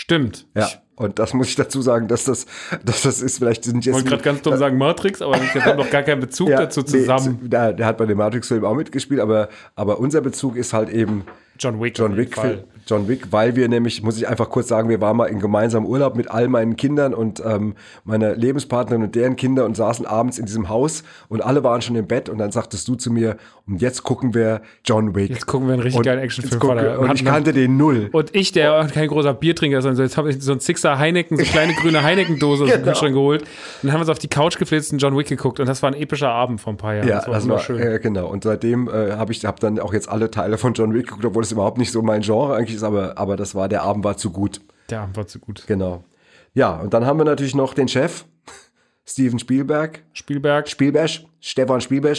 Stimmt. 0.00 0.46
Ja. 0.56 0.64
Ich 0.66 0.78
Und 0.96 1.18
das 1.18 1.34
muss 1.34 1.48
ich 1.48 1.56
dazu 1.56 1.82
sagen, 1.82 2.08
dass 2.08 2.24
das, 2.24 2.46
dass 2.86 3.02
das 3.02 3.20
ist, 3.20 3.36
vielleicht 3.36 3.64
sind 3.64 3.84
jetzt. 3.84 3.94
wollte 3.94 4.08
gerade 4.08 4.22
ganz 4.22 4.40
dumm 4.40 4.56
sagen 4.56 4.78
Matrix, 4.78 5.20
aber 5.20 5.34
wir 5.34 5.62
haben 5.62 5.76
noch 5.76 5.90
gar 5.90 6.02
keinen 6.02 6.20
Bezug 6.20 6.48
dazu 6.56 6.80
nee, 6.80 6.86
zusammen. 6.86 7.38
zu- 7.42 7.48
der, 7.48 7.74
der 7.74 7.84
hat 7.84 7.98
bei 7.98 8.06
dem 8.06 8.16
Matrix-Film 8.16 8.64
auch 8.64 8.74
mitgespielt, 8.74 9.20
aber, 9.20 9.50
aber 9.74 10.00
unser 10.00 10.22
Bezug 10.22 10.56
ist 10.56 10.72
halt 10.72 10.88
eben 10.88 11.24
John 11.58 11.78
Wick. 11.82 11.98
John 11.98 12.16
Wick, 12.16 12.34
Fall. 12.34 12.64
John 12.86 13.08
Wick, 13.08 13.30
weil 13.30 13.54
wir 13.54 13.68
nämlich, 13.68 14.02
muss 14.02 14.16
ich 14.16 14.26
einfach 14.26 14.48
kurz 14.48 14.68
sagen, 14.68 14.88
wir 14.88 15.02
waren 15.02 15.14
mal 15.18 15.26
in 15.26 15.38
gemeinsamen 15.38 15.86
Urlaub 15.86 16.16
mit 16.16 16.30
all 16.30 16.48
meinen 16.48 16.76
Kindern 16.76 17.12
und 17.12 17.42
ähm, 17.44 17.74
meiner 18.04 18.34
Lebenspartnerin 18.34 19.02
und 19.02 19.14
deren 19.14 19.36
Kinder 19.36 19.66
und 19.66 19.76
saßen 19.76 20.06
abends 20.06 20.38
in 20.38 20.46
diesem 20.46 20.70
Haus 20.70 21.02
und 21.28 21.44
alle 21.44 21.62
waren 21.62 21.82
schon 21.82 21.96
im 21.96 22.06
Bett 22.06 22.30
und 22.30 22.38
dann 22.38 22.50
sagtest 22.50 22.88
du 22.88 22.94
zu 22.94 23.12
mir, 23.12 23.36
und 23.70 23.80
jetzt 23.80 24.02
gucken 24.02 24.34
wir 24.34 24.60
John 24.84 25.14
Wick. 25.14 25.30
Jetzt 25.30 25.46
gucken 25.46 25.68
wir 25.68 25.74
einen 25.74 25.82
richtig 25.82 25.98
Und 25.98 26.04
geilen 26.04 26.18
Actionfilm. 26.20 26.60
gucken. 26.60 26.96
Und 26.98 27.14
ich 27.14 27.24
kannte 27.24 27.52
den 27.52 27.76
null. 27.76 28.08
Und 28.12 28.34
ich, 28.34 28.52
der 28.52 28.86
kein 28.92 29.08
großer 29.08 29.32
Biertrinker 29.32 29.78
ist, 29.78 29.86
also 29.86 30.02
jetzt 30.02 30.16
habe 30.16 30.30
ich 30.30 30.42
so 30.42 30.52
ein 30.52 30.60
Sixer 30.60 30.98
Heineken, 30.98 31.36
so 31.36 31.42
eine 31.42 31.50
kleine 31.50 31.72
grüne 31.80 32.02
Heineken-Dose 32.02 32.64
aus 32.64 32.70
dem 32.70 32.80
Genau. 32.80 32.92
Kühlschrank 32.92 33.14
geholt. 33.14 33.42
Und 33.42 33.48
dann 33.82 33.92
haben 33.92 33.98
wir 33.98 34.02
uns 34.02 34.08
auf 34.10 34.18
die 34.18 34.28
Couch 34.28 34.58
geflitzt 34.58 34.92
und 34.92 34.98
John 34.98 35.16
Wick 35.16 35.28
geguckt. 35.28 35.60
Und 35.60 35.66
das 35.66 35.82
war 35.82 35.90
ein 35.90 36.00
epischer 36.00 36.30
Abend 36.30 36.60
vor 36.60 36.72
ein 36.72 36.76
paar 36.76 36.94
Jahren. 36.96 37.08
Ja, 37.08 37.16
das 37.16 37.26
war 37.28 37.34
das 37.34 37.44
war, 37.48 37.50
wunderschön. 37.68 37.78
äh, 37.80 37.98
genau. 38.00 38.26
Und 38.28 38.44
seitdem 38.44 38.88
äh, 38.88 39.12
habe 39.12 39.32
ich 39.32 39.44
hab 39.44 39.60
dann 39.60 39.78
auch 39.78 39.92
jetzt 39.92 40.08
alle 40.08 40.30
Teile 40.30 40.58
von 40.58 40.74
John 40.74 40.92
Wick 40.92 41.06
geguckt, 41.06 41.24
obwohl 41.24 41.42
es 41.42 41.52
überhaupt 41.52 41.78
nicht 41.78 41.92
so 41.92 42.02
mein 42.02 42.22
Genre 42.22 42.54
eigentlich 42.56 42.76
ist, 42.76 42.82
aber, 42.82 43.16
aber 43.18 43.36
das 43.36 43.54
war, 43.54 43.68
der 43.68 43.82
Abend 43.82 44.04
war 44.04 44.16
zu 44.16 44.30
gut. 44.30 44.60
Der 44.90 45.02
Abend 45.02 45.16
war 45.16 45.26
zu 45.26 45.38
gut. 45.38 45.64
Genau. 45.66 46.04
Ja, 46.54 46.74
und 46.76 46.92
dann 46.94 47.06
haben 47.06 47.18
wir 47.18 47.24
natürlich 47.24 47.54
noch 47.54 47.74
den 47.74 47.86
Chef, 47.86 48.24
Steven 49.06 49.38
Spielberg, 49.38 50.02
Spielberg, 50.12 50.68
Spielberg, 50.68 51.10
Stefan 51.40 51.80
Spielberg, 51.80 52.18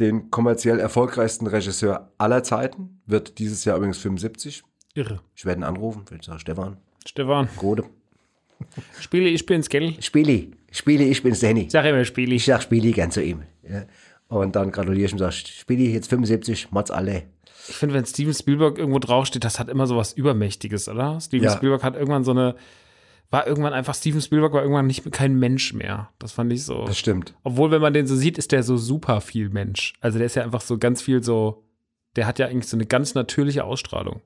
den 0.00 0.30
kommerziell 0.30 0.78
erfolgreichsten 0.80 1.46
Regisseur 1.46 2.12
aller 2.18 2.42
Zeiten, 2.42 3.00
wird 3.06 3.38
dieses 3.38 3.64
Jahr 3.64 3.76
übrigens 3.76 3.98
75. 3.98 4.62
irre. 4.94 5.20
Ich 5.34 5.44
werde 5.44 5.60
ihn 5.60 5.64
anrufen, 5.64 6.04
ich 6.18 6.24
sage 6.26 6.40
Stefan, 6.40 6.76
Stefan, 7.06 7.48
Gode. 7.56 7.84
Spiele, 9.00 9.28
ich 9.28 9.44
bin's, 9.46 9.68
gell? 9.68 9.94
Spieli, 10.00 10.52
Spieli, 10.70 11.04
ich 11.04 11.22
bin's 11.22 11.40
Danny. 11.40 11.68
Sag 11.70 11.84
immer 11.84 12.04
Spiele. 12.04 12.34
Ich 12.34 12.44
sag 12.44 12.62
Spieli 12.62 12.92
gern 12.92 13.10
zu 13.10 13.22
ihm. 13.22 13.42
Ja. 13.68 13.84
Und 14.28 14.56
dann 14.56 14.70
gratuliere 14.72 15.06
ich 15.06 15.12
ihm 15.12 15.16
und 15.16 15.18
sage, 15.18 15.34
Spieli, 15.34 15.92
jetzt 15.92 16.08
75, 16.08 16.70
Mods 16.70 16.90
alle. 16.90 17.24
Ich 17.68 17.76
finde, 17.76 17.94
wenn 17.94 18.04
Steven 18.04 18.34
Spielberg 18.34 18.78
irgendwo 18.78 18.98
draufsteht, 18.98 19.44
das 19.44 19.58
hat 19.58 19.68
immer 19.68 19.86
so 19.86 19.96
was 19.96 20.12
Übermächtiges, 20.12 20.88
oder? 20.88 21.20
Steven 21.20 21.44
Ja. 21.44 21.50
Spielberg 21.56 21.82
hat 21.82 21.94
irgendwann 21.94 22.24
so 22.24 22.32
eine, 22.32 22.56
war 23.30 23.46
irgendwann 23.46 23.72
einfach, 23.72 23.94
Steven 23.94 24.20
Spielberg 24.20 24.52
war 24.52 24.62
irgendwann 24.62 24.86
nicht 24.86 25.10
kein 25.12 25.38
Mensch 25.38 25.72
mehr. 25.72 26.10
Das 26.18 26.32
fand 26.32 26.52
ich 26.52 26.64
so. 26.64 26.84
Das 26.84 26.98
stimmt. 26.98 27.34
Obwohl, 27.42 27.70
wenn 27.70 27.82
man 27.82 27.92
den 27.92 28.06
so 28.06 28.14
sieht, 28.14 28.38
ist 28.38 28.52
der 28.52 28.62
so 28.62 28.76
super 28.76 29.20
viel 29.20 29.48
Mensch. 29.48 29.94
Also 30.00 30.18
der 30.18 30.26
ist 30.26 30.36
ja 30.36 30.44
einfach 30.44 30.60
so 30.60 30.78
ganz 30.78 31.02
viel 31.02 31.22
so, 31.22 31.64
der 32.16 32.26
hat 32.26 32.38
ja 32.38 32.46
eigentlich 32.46 32.68
so 32.68 32.76
eine 32.76 32.86
ganz 32.86 33.14
natürliche 33.14 33.64
Ausstrahlung. 33.64 34.20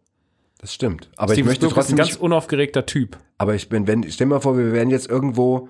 Das 0.59 0.75
stimmt. 0.75 1.09
Aber 1.17 1.33
Steven 1.33 1.41
ich 1.41 1.47
möchte 1.47 1.67
Spielberg 1.67 1.71
ist 1.71 1.75
trotzdem 1.75 1.95
ein 1.95 1.99
ganz 1.99 2.11
nicht, 2.11 2.21
unaufgeregter 2.21 2.87
Typ. 2.87 3.19
aber 3.39 3.55
ich 3.55 3.69
bin, 3.69 3.87
wenn, 3.87 4.03
stell 4.11 4.27
dir 4.27 4.35
mal 4.35 4.41
vor, 4.41 4.59
wir 4.59 4.73
wären 4.73 4.91
jetzt 4.91 5.09
irgendwo 5.09 5.69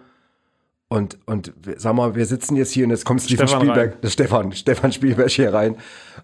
und, 0.89 1.19
und 1.27 1.53
sag 1.77 1.95
mal, 1.95 2.15
wir 2.15 2.25
sitzen 2.25 2.57
jetzt 2.57 2.73
hier 2.73 2.85
und 2.85 2.91
jetzt 2.91 3.05
kommt 3.05 3.21
Steven 3.21 3.47
Stefan 3.47 3.61
Spielberg, 3.61 3.99
rein. 4.03 4.11
Stefan, 4.11 4.53
Stefan 4.55 4.93
Spielberg 4.93 5.31
hier 5.31 5.53
rein 5.53 5.77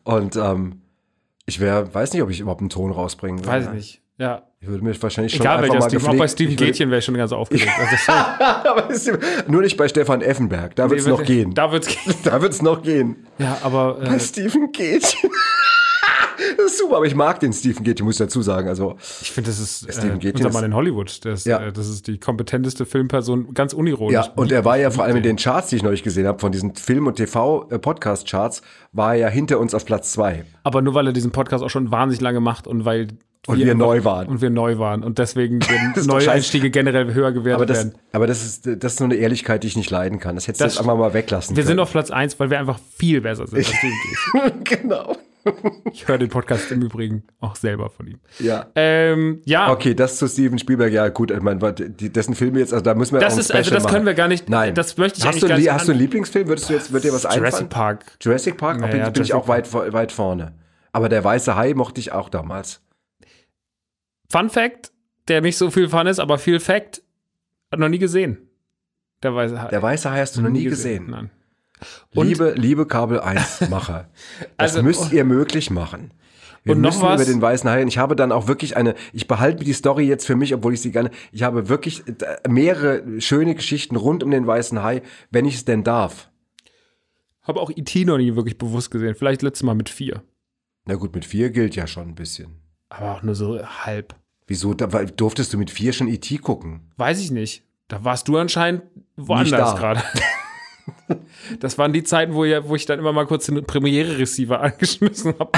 und 0.05 0.37
ähm, 0.37 0.81
ich 1.47 1.61
wäre, 1.61 1.95
weiß 1.95 2.14
nicht, 2.14 2.23
ob 2.23 2.31
ich 2.31 2.40
überhaupt 2.40 2.62
einen 2.62 2.71
Ton 2.71 2.90
rausbringen 2.90 3.40
würde. 3.40 3.51
Weiß 3.51 3.67
ich 3.67 3.73
nicht. 3.73 4.03
Ja. 4.17 4.47
Ich 4.64 4.70
würde 4.70 4.83
mir 4.83 5.03
wahrscheinlich 5.03 5.35
schon 5.35 5.42
Egal 5.42 5.62
einfach 5.62 5.79
mal 5.79 5.90
Steven. 5.90 6.07
Auch 6.07 6.16
bei 6.16 6.27
Steven 6.27 6.57
Gätchen 6.57 6.88
wäre 6.88 7.00
ich 7.00 7.05
schon 7.05 7.14
ganz 7.14 7.33
aufgeregt. 7.33 7.68
Also 8.09 9.12
nur 9.46 9.61
nicht 9.61 9.77
bei 9.77 9.88
Stefan 9.88 10.22
Effenberg, 10.22 10.74
da 10.74 10.88
wird 10.88 11.00
es 11.00 11.07
noch 11.07 11.22
gehen. 11.22 11.53
Da, 11.53 11.66
Da 11.66 11.72
wird's 11.72 11.88
gehen. 11.88 12.14
wird 12.40 12.53
es 12.53 12.62
noch 12.62 12.83
gehen. 12.83 13.27
Ja, 13.38 13.59
aber 13.62 13.94
Bei 14.00 14.14
äh, 14.14 14.20
Stephen 14.20 14.72
Gätchen. 14.72 15.31
das 16.57 16.66
ist 16.72 16.79
super, 16.79 16.96
aber 16.96 17.05
ich 17.05 17.14
mag 17.14 17.40
den 17.40 17.53
Stephen 17.53 17.85
Gätchen, 17.85 18.07
muss 18.07 18.14
ich 18.14 18.20
dazu 18.20 18.40
sagen. 18.40 18.68
Also, 18.68 18.96
ich 19.20 19.33
finde, 19.33 19.50
das 19.50 19.61
ist 19.61 19.92
Steven 19.92 20.18
äh, 20.18 20.33
unser 20.33 20.50
Mann 20.50 20.64
in 20.64 20.74
Hollywood. 20.74 21.22
Das, 21.27 21.44
Ja. 21.44 21.59
äh, 21.61 21.70
das 21.70 21.87
ist 21.87 22.07
die 22.07 22.18
kompetenteste 22.18 22.87
Filmperson, 22.87 23.53
ganz 23.53 23.74
unironisch. 23.74 24.14
ja, 24.14 24.33
und 24.35 24.50
er 24.50 24.64
war 24.64 24.79
ja 24.79 24.90
vor 24.90 25.05
allem 25.05 25.16
in 25.18 25.22
den 25.24 25.37
Charts, 25.37 25.68
die 25.68 25.77
ich 25.77 25.83
neulich 25.83 26.03
gesehen 26.03 26.27
habe, 26.27 26.38
von 26.38 26.53
diesen 26.53 26.74
Film- 26.74 27.07
und 27.07 27.16
TV-Podcast-Charts, 27.16 28.62
war 28.92 29.12
er 29.14 29.20
ja 29.20 29.29
hinter 29.29 29.61
uns 29.61 29.74
auf 29.74 29.85
Platz 29.85 30.12
zwei. 30.12 30.44
Aber 30.62 30.81
nur 30.81 30.94
weil 30.94 31.07
er 31.07 31.12
diesen 31.12 31.33
Podcast 31.33 31.62
auch 31.62 31.70
schon 31.70 31.90
wahnsinnig 31.90 32.22
lange 32.22 32.40
macht 32.40 32.66
und 32.66 32.87
weil 32.87 33.09
Und 33.47 33.59
wir 33.59 33.75
neu 33.75 34.05
waren. 34.05 34.27
Und 34.29 34.41
wir 34.41 34.51
neu 34.51 34.79
waren. 34.79 35.03
Und 35.03 35.19
deswegen 35.19 35.59
Neueinstiege 36.05 36.71
generell 36.71 37.13
höher 37.13 37.33
gewertet 37.33 37.57
Aber 37.57 37.67
das, 37.67 37.79
werden. 37.87 37.95
aber 38.13 38.27
das 38.27 38.45
ist, 38.45 38.67
das 38.67 38.93
ist 38.93 38.99
so 38.99 39.05
eine 39.05 39.17
Ehrlichkeit, 39.17 39.63
die 39.63 39.67
ich 39.69 39.77
nicht 39.77 39.91
leiden 39.91 40.19
kann. 40.19 40.35
Das 40.35 40.47
hättest 40.49 40.61
du 40.63 40.65
jetzt 40.65 40.79
einfach 40.79 40.97
mal 40.97 41.13
weglassen 41.15 41.57
Wir 41.57 41.63
sind 41.65 41.73
können. 41.73 41.81
auf 41.81 41.93
Platz 41.93 42.11
1, 42.11 42.41
weil 42.41 42.51
wir 42.51 42.59
einfach 42.59 42.79
viel 42.97 43.21
besser 43.21 43.47
sind 43.47 43.59
als 43.59 43.71
Gätchen. 44.33 44.65
genau. 44.65 45.17
Ich 45.93 46.09
höre 46.09 46.17
den 46.17 46.31
Podcast 46.31 46.73
im 46.73 46.81
Übrigen 46.81 47.23
auch 47.41 47.55
selber 47.55 47.91
von 47.91 48.07
ihm. 48.07 48.19
Ja. 48.39 48.67
Ähm, 48.77 49.43
ja, 49.45 49.71
Okay, 49.71 49.95
das 49.95 50.17
zu 50.17 50.27
Steven 50.27 50.59
Spielberg, 50.59 50.91
ja 50.91 51.09
gut, 51.09 51.31
ich 51.31 51.41
meine, 51.43 51.59
dessen 51.75 52.35
Filme 52.35 52.61
jetzt, 52.61 52.73
also 52.73 52.83
da 52.83 52.95
müssen 52.95 53.13
wir 53.13 53.21
das 53.21 53.35
auch 53.35 53.39
ist, 53.41 53.53
also 53.53 53.71
das 53.71 53.85
können 53.85 54.07
wir 54.07 54.13
machen. 54.13 54.17
gar 54.17 54.29
nicht, 54.29 54.49
Nein. 54.49 54.75
das 54.75 54.97
möchte 54.97 55.19
ich 55.19 55.27
hast 55.27 55.43
du, 55.43 55.49
gar 55.49 55.59
nicht 55.59 55.71
Hast 55.71 55.87
du 55.87 55.93
einen 55.93 56.01
Lieblingsfilm? 56.01 56.49
Würdest 56.49 56.71
du 56.71 56.73
jetzt, 56.73 56.95
wird 56.95 57.05
dir 57.05 57.13
was 57.13 57.27
einfallen? 57.27 57.43
Jurassic 57.45 57.69
Park. 57.69 58.05
Jurassic 58.23 58.57
Park? 58.57 58.81
Naja, 58.81 58.91
bin, 59.05 59.13
bin 59.13 59.23
ich 59.23 59.29
Jurassic 59.29 59.35
auch 59.35 59.49
weit, 59.49 59.93
weit 59.93 60.13
vorne. 60.13 60.55
Aber 60.93 61.11
der 61.11 61.23
weiße 61.23 61.55
Hai 61.57 61.75
mochte 61.75 62.01
ich 62.01 62.13
auch 62.13 62.31
damals. 62.31 62.81
Fun 64.31 64.51
Fact, 64.51 64.93
der 65.29 65.41
nicht 65.41 65.57
so 65.57 65.71
viel 65.71 65.89
Fun 65.89 66.07
ist, 66.07 66.19
aber 66.19 66.39
viel 66.39 66.61
Fact, 66.61 67.03
hat 67.71 67.79
noch 67.81 67.89
nie 67.89 67.99
gesehen. 67.99 68.39
Der 69.23 69.35
weiße 69.35 69.61
Hai. 69.63 69.69
Der 69.69 69.83
weiße 69.83 70.11
Hai 70.11 70.21
hast 70.21 70.37
du 70.37 70.43
noch 70.43 70.51
nie 70.51 70.65
gesehen. 70.65 71.11
Nein. 71.11 71.31
Und- 72.15 72.27
Liebe, 72.29 72.53
liebe 72.57 72.87
Kabel 72.87 73.21
1 73.21 73.69
Macher, 73.71 74.09
das 74.57 74.73
Also- 74.77 74.83
müsst 74.83 75.13
ihr 75.13 75.25
möglich 75.25 75.71
machen. 75.71 76.13
Wir 76.63 76.75
Und 76.77 76.81
noch 76.81 76.91
müssen 76.95 77.03
was? 77.03 77.21
über 77.23 77.31
den 77.31 77.43
weißen 77.43 77.69
Hai. 77.69 77.83
Und 77.83 77.89
ich 77.89 77.99
habe 77.99 78.17
dann 78.17 78.33
auch 78.33 78.47
wirklich 78.49 78.75
eine, 78.77 78.95
ich 79.13 79.29
behalte 79.29 79.65
die 79.65 79.73
Story 79.75 80.07
jetzt 80.07 80.27
für 80.27 80.35
mich, 80.35 80.55
obwohl 80.55 80.73
ich 80.73 80.81
sie 80.81 80.93
gerne, 80.93 81.11
ich 81.31 81.43
habe 81.43 81.69
wirklich 81.69 82.03
äh, 82.09 82.49
mehrere 82.49 83.21
schöne 83.21 83.55
Geschichten 83.55 83.97
rund 83.97 84.23
um 84.23 84.31
den 84.31 84.47
weißen 84.47 84.83
Hai, 84.83 85.03
wenn 85.31 85.45
ich 85.45 85.57
es 85.57 85.65
denn 85.67 85.85
darf. 85.85 86.31
Habe 87.43 87.61
auch 87.61 87.71
E.T. 87.71 88.07
noch 88.07 88.17
nie 88.17 88.35
wirklich 88.35 88.57
bewusst 88.57 88.91
gesehen. 88.91 89.15
Vielleicht 89.15 89.43
letztes 89.43 89.63
Mal 89.63 89.75
mit 89.75 89.91
vier. 89.91 90.23
Na 90.87 90.95
gut, 90.95 91.15
mit 91.15 91.27
vier 91.27 91.51
gilt 91.51 91.77
ja 91.77 91.87
schon 91.87 92.09
ein 92.09 92.15
bisschen. 92.15 92.57
Aber 92.97 93.13
auch 93.13 93.23
nur 93.23 93.35
so 93.35 93.59
halb. 93.65 94.15
Wieso, 94.47 94.75
da, 94.75 94.93
weil- 94.93 95.07
durftest 95.07 95.53
du 95.53 95.59
mit 95.59 95.71
vier 95.71 95.93
schon 95.93 96.09
E.T. 96.09 96.39
gucken? 96.39 96.91
Weiß 96.97 97.21
ich 97.21 97.31
nicht. 97.31 97.63
Da 97.89 98.05
warst 98.05 98.29
du 98.29 98.37
anscheinend 98.37 98.83
woanders 99.17 99.77
gerade. 99.77 100.03
Das 101.61 101.79
waren 101.79 101.93
die 101.95 102.03
Zeiten, 102.03 102.35
wo, 102.35 102.45
ja, 102.45 102.67
wo 102.69 102.75
ich 102.77 102.85
dann 102.87 102.99
immer 102.99 103.13
mal 103.13 103.27
kurz 103.27 103.47
den 103.47 103.63
Premiere-Receiver 103.65 104.61
angeschmissen 104.63 105.35
habe. 105.39 105.51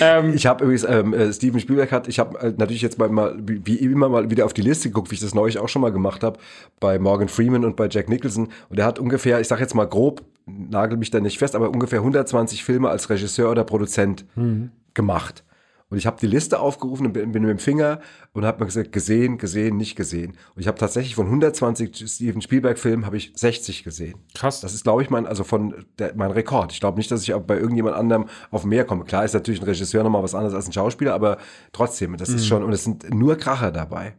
ähm, 0.00 0.32
Ich 0.34 0.46
habe 0.46 0.62
übrigens, 0.64 0.84
ähm, 0.84 1.12
äh, 1.12 1.32
Steven 1.32 1.58
Spielberg 1.60 1.90
hat, 1.92 2.06
ich 2.08 2.18
habe 2.20 2.38
äh, 2.40 2.52
natürlich 2.56 2.82
jetzt 2.82 2.98
mal, 2.98 3.34
wie 3.44 3.76
immer 3.76 4.08
mal 4.08 4.30
wieder 4.30 4.44
auf 4.44 4.52
die 4.52 4.62
Liste 4.62 4.88
geguckt, 4.88 5.10
wie 5.10 5.14
ich 5.14 5.20
das 5.20 5.34
neulich 5.34 5.58
auch 5.58 5.68
schon 5.68 5.82
mal 5.82 5.90
gemacht 5.92 6.22
habe, 6.22 6.38
bei 6.80 6.98
Morgan 7.00 7.28
Freeman 7.28 7.64
und 7.64 7.74
bei 7.76 7.88
Jack 7.88 8.08
Nicholson. 8.08 8.48
Und 8.68 8.78
er 8.78 8.84
hat 8.86 8.98
ungefähr, 8.98 9.40
ich 9.40 9.48
sage 9.48 9.60
jetzt 9.62 9.74
mal 9.74 9.86
grob, 9.86 10.22
nagel 10.46 10.98
mich 10.98 11.10
da 11.10 11.18
nicht 11.20 11.38
fest, 11.38 11.54
aber 11.56 11.70
ungefähr 11.70 12.00
120 12.00 12.62
Filme 12.64 12.88
als 12.90 13.10
Regisseur 13.10 13.50
oder 13.50 13.64
Produzent 13.64 14.24
gemacht. 14.94 15.44
Und 15.94 15.98
ich 15.98 16.06
habe 16.06 16.16
die 16.20 16.26
Liste 16.26 16.58
aufgerufen 16.58 17.06
und 17.06 17.12
bin, 17.12 17.30
bin 17.30 17.42
mit 17.42 17.50
dem 17.52 17.58
Finger 17.60 18.00
und 18.32 18.44
habe 18.44 18.58
mir 18.58 18.66
gesagt, 18.66 18.90
gesehen, 18.90 19.38
gesehen, 19.38 19.76
nicht 19.76 19.94
gesehen. 19.94 20.32
Und 20.56 20.60
ich 20.60 20.66
habe 20.66 20.76
tatsächlich 20.76 21.14
von 21.14 21.26
120 21.26 22.08
Steven 22.10 22.42
Spielberg-Filmen 22.42 23.06
habe 23.06 23.16
ich 23.16 23.32
60 23.36 23.84
gesehen. 23.84 24.18
krass. 24.34 24.60
Das 24.60 24.74
ist, 24.74 24.82
glaube 24.82 25.02
ich, 25.04 25.10
mein, 25.10 25.24
also 25.24 25.44
von 25.44 25.86
der, 26.00 26.16
mein 26.16 26.32
Rekord. 26.32 26.72
Ich 26.72 26.80
glaube 26.80 26.98
nicht, 26.98 27.12
dass 27.12 27.22
ich 27.22 27.32
auch 27.32 27.42
bei 27.42 27.56
irgendjemand 27.56 27.94
anderem 27.94 28.26
auf 28.50 28.64
mehr 28.64 28.84
komme. 28.84 29.04
Klar 29.04 29.24
ist 29.24 29.34
natürlich 29.34 29.60
ein 29.60 29.66
Regisseur 29.66 30.02
nochmal 30.02 30.24
was 30.24 30.34
anderes 30.34 30.52
als 30.52 30.66
ein 30.66 30.72
Schauspieler, 30.72 31.14
aber 31.14 31.38
trotzdem, 31.72 32.16
das 32.16 32.30
Mhm. 32.30 32.34
ist 32.34 32.46
schon, 32.48 32.64
und 32.64 32.72
es 32.72 32.82
sind 32.82 33.14
nur 33.14 33.36
Kracher 33.36 33.70
dabei. 33.70 34.16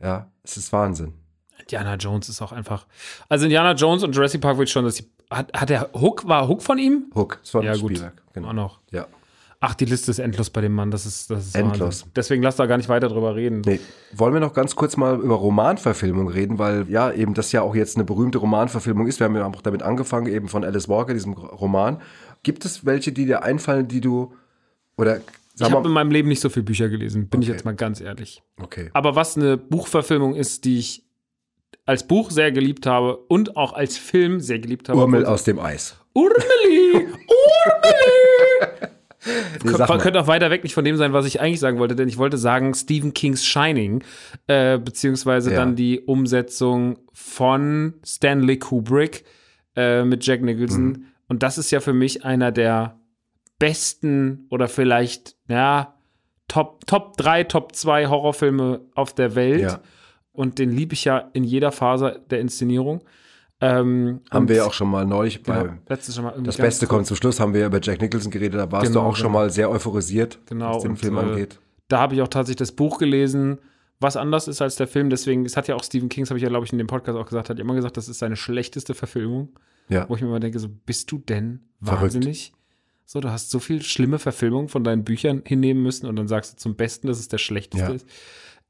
Ja, 0.00 0.30
es 0.44 0.56
ist 0.56 0.72
Wahnsinn. 0.72 1.14
Indiana 1.58 1.96
Jones 1.96 2.28
ist 2.28 2.40
auch 2.40 2.52
einfach. 2.52 2.86
Also 3.28 3.46
Indiana 3.46 3.72
Jones 3.72 4.04
und 4.04 4.14
Jurassic 4.14 4.40
Park 4.40 4.56
wird 4.58 4.70
schon, 4.70 4.84
dass 4.84 4.94
die. 4.94 5.10
Hat, 5.30 5.52
hat 5.52 5.68
der 5.68 5.90
Hook, 5.94 6.28
war 6.28 6.46
Hook 6.46 6.62
von 6.62 6.78
ihm? 6.78 7.10
Hook, 7.14 7.40
ist 7.42 7.50
von 7.50 7.64
Ja. 7.64 7.74
Spielberg. 7.74 8.22
Genau. 8.34 8.50
Auch 8.50 8.52
noch. 8.52 8.78
Ja. 8.92 9.06
Ach, 9.60 9.74
die 9.74 9.86
Liste 9.86 10.12
ist 10.12 10.20
endlos 10.20 10.50
bei 10.50 10.60
dem 10.60 10.72
Mann. 10.72 10.92
Das 10.92 11.04
ist, 11.04 11.30
das 11.30 11.46
ist 11.48 11.56
Endlos. 11.56 11.80
Wahnsinn. 11.80 12.10
Deswegen 12.14 12.42
lass 12.44 12.54
da 12.56 12.66
gar 12.66 12.76
nicht 12.76 12.88
weiter 12.88 13.08
drüber 13.08 13.34
reden. 13.34 13.62
Nee. 13.66 13.80
Wollen 14.14 14.32
wir 14.32 14.40
noch 14.40 14.54
ganz 14.54 14.76
kurz 14.76 14.96
mal 14.96 15.18
über 15.18 15.34
Romanverfilmung 15.34 16.28
reden, 16.28 16.60
weil 16.60 16.86
ja 16.88 17.10
eben 17.10 17.34
das 17.34 17.50
ja 17.50 17.62
auch 17.62 17.74
jetzt 17.74 17.96
eine 17.96 18.04
berühmte 18.04 18.38
Romanverfilmung 18.38 19.08
ist. 19.08 19.18
Wir 19.18 19.24
haben 19.24 19.34
ja 19.34 19.44
auch 19.44 19.60
damit 19.62 19.82
angefangen, 19.82 20.26
eben 20.28 20.46
von 20.48 20.62
Alice 20.64 20.88
Walker, 20.88 21.12
diesem 21.12 21.32
Roman. 21.32 22.00
Gibt 22.44 22.64
es 22.64 22.86
welche, 22.86 23.10
die 23.10 23.26
dir 23.26 23.42
einfallen, 23.42 23.88
die 23.88 24.00
du 24.00 24.32
oder 24.96 25.20
Ich 25.56 25.62
habe 25.62 25.88
in 25.88 25.92
meinem 25.92 26.12
Leben 26.12 26.28
nicht 26.28 26.40
so 26.40 26.50
viele 26.50 26.62
Bücher 26.64 26.88
gelesen, 26.88 27.28
bin 27.28 27.42
ich 27.42 27.48
Okay. 27.48 27.56
jetzt 27.56 27.64
mal 27.64 27.74
ganz 27.74 28.00
ehrlich. 28.00 28.42
okay. 28.62 28.90
Aber 28.92 29.16
was 29.16 29.36
eine 29.36 29.56
Buchverfilmung 29.56 30.36
ist, 30.36 30.66
die 30.66 30.78
ich 30.78 31.04
als 31.84 32.06
Buch 32.06 32.30
sehr 32.30 32.52
geliebt 32.52 32.86
habe 32.86 33.16
und 33.16 33.56
auch 33.56 33.72
als 33.72 33.96
Film 33.98 34.38
sehr 34.38 34.60
geliebt 34.60 34.88
habe. 34.88 35.00
Urmel 35.00 35.26
aus 35.26 35.42
dem 35.42 35.58
Eis. 35.58 35.96
Urmeli! 36.14 37.08
Urmeli! 37.26 38.88
Nee, 39.26 39.70
mal. 39.72 39.98
könnte 39.98 40.20
auch 40.20 40.26
weiter 40.26 40.50
weg 40.50 40.62
nicht 40.62 40.74
von 40.74 40.84
dem 40.84 40.96
sein, 40.96 41.12
was 41.12 41.26
ich 41.26 41.40
eigentlich 41.40 41.60
sagen 41.60 41.78
wollte, 41.78 41.96
denn 41.96 42.08
ich 42.08 42.18
wollte 42.18 42.38
sagen 42.38 42.72
Stephen 42.74 43.14
Kings 43.14 43.44
Shining, 43.44 44.02
äh, 44.46 44.78
beziehungsweise 44.78 45.50
Ja. 45.50 45.56
dann 45.56 45.74
die 45.76 46.00
Umsetzung 46.00 46.98
von 47.12 47.94
Stanley 48.04 48.58
Kubrick 48.58 49.24
äh, 49.76 50.04
mit 50.04 50.24
Jack 50.24 50.42
Nicholson. 50.42 50.84
Mhm. 50.86 51.04
Und 51.28 51.42
das 51.42 51.58
ist 51.58 51.70
ja 51.70 51.80
für 51.80 51.92
mich 51.92 52.24
einer 52.24 52.52
der 52.52 52.98
besten 53.58 54.46
oder 54.50 54.68
vielleicht, 54.68 55.36
ja, 55.48 55.94
Top, 56.46 56.86
Top 56.86 57.16
3, 57.18 57.44
Top 57.44 57.74
2 57.74 58.06
Horrorfilme 58.06 58.80
auf 58.94 59.14
der 59.14 59.34
Welt. 59.34 59.60
Ja. 59.62 59.80
Und 60.32 60.58
den 60.58 60.70
liebe 60.70 60.94
ich 60.94 61.04
ja 61.04 61.28
in 61.34 61.44
jeder 61.44 61.72
Phase 61.72 62.22
der 62.30 62.40
Inszenierung. 62.40 63.02
Ähm, 63.60 64.20
Haben 64.30 64.48
wir 64.48 64.56
ja 64.56 64.64
auch 64.66 64.72
schon 64.72 64.88
mal 64.88 65.04
neulich 65.04 65.42
Genau, 65.42 65.64
bei 65.64 65.78
letztes 65.88 66.14
schon 66.14 66.24
mal 66.24 66.40
Das 66.42 66.56
Beste 66.58 66.86
kommt 66.86 67.06
zum 67.06 67.16
Schluss, 67.16 67.40
haben 67.40 67.54
wir 67.54 67.66
über 67.66 67.80
Jack 67.82 68.00
Nicholson 68.00 68.30
geredet, 68.30 68.60
da 68.60 68.70
warst 68.70 68.86
Genau, 68.86 69.00
du 69.02 69.06
auch 69.08 69.16
schon 69.16 69.28
genau. 69.28 69.38
mal 69.40 69.50
sehr 69.50 69.68
euphorisiert, 69.70 70.38
Genau, 70.46 70.76
was 70.76 70.82
den 70.82 70.92
und, 70.92 70.96
Film 70.98 71.16
äh, 71.16 71.20
angeht. 71.20 71.58
Da 71.88 71.98
habe 71.98 72.14
ich 72.14 72.22
auch 72.22 72.28
tatsächlich 72.28 72.58
das 72.58 72.72
Buch 72.72 72.98
gelesen, 72.98 73.58
was 73.98 74.16
anders 74.16 74.46
ist 74.46 74.62
als 74.62 74.76
der 74.76 74.86
Film. 74.86 75.10
Deswegen, 75.10 75.44
es 75.44 75.56
hat 75.56 75.66
ja 75.66 75.74
auch 75.74 75.82
Stephen 75.82 76.08
King, 76.08 76.22
das 76.22 76.30
habe 76.30 76.38
ich 76.38 76.44
ja, 76.44 76.48
glaube 76.50 76.66
ich, 76.66 76.72
in 76.72 76.78
dem 76.78 76.86
Podcast 76.86 77.18
auch 77.18 77.26
gesagt, 77.26 77.50
hat 77.50 77.58
immer 77.58 77.74
gesagt, 77.74 77.96
das 77.96 78.08
ist 78.08 78.20
seine 78.20 78.36
schlechteste 78.36 78.94
Verfilmung. 78.94 79.48
Ja. 79.88 80.08
Wo 80.08 80.14
ich 80.14 80.20
mir 80.22 80.28
immer 80.28 80.38
denke, 80.38 80.58
so, 80.60 80.68
bist 80.68 81.10
du 81.10 81.18
denn 81.18 81.60
Verrückt. 81.82 82.02
wahnsinnig? 82.14 82.52
So, 83.06 83.20
du 83.20 83.30
hast 83.32 83.50
so 83.50 83.58
viel 83.58 83.82
schlimme 83.82 84.18
Verfilmungen 84.20 84.68
von 84.68 84.84
deinen 84.84 85.02
Büchern 85.02 85.42
hinnehmen 85.44 85.82
müssen 85.82 86.06
und 86.06 86.14
dann 86.16 86.28
sagst 86.28 86.52
du 86.52 86.56
zum 86.58 86.76
Besten, 86.76 87.06
dass 87.08 87.18
es 87.18 87.26
der 87.28 87.38
schlechteste 87.38 87.86
Ja. 87.88 87.92
ist. 87.94 88.06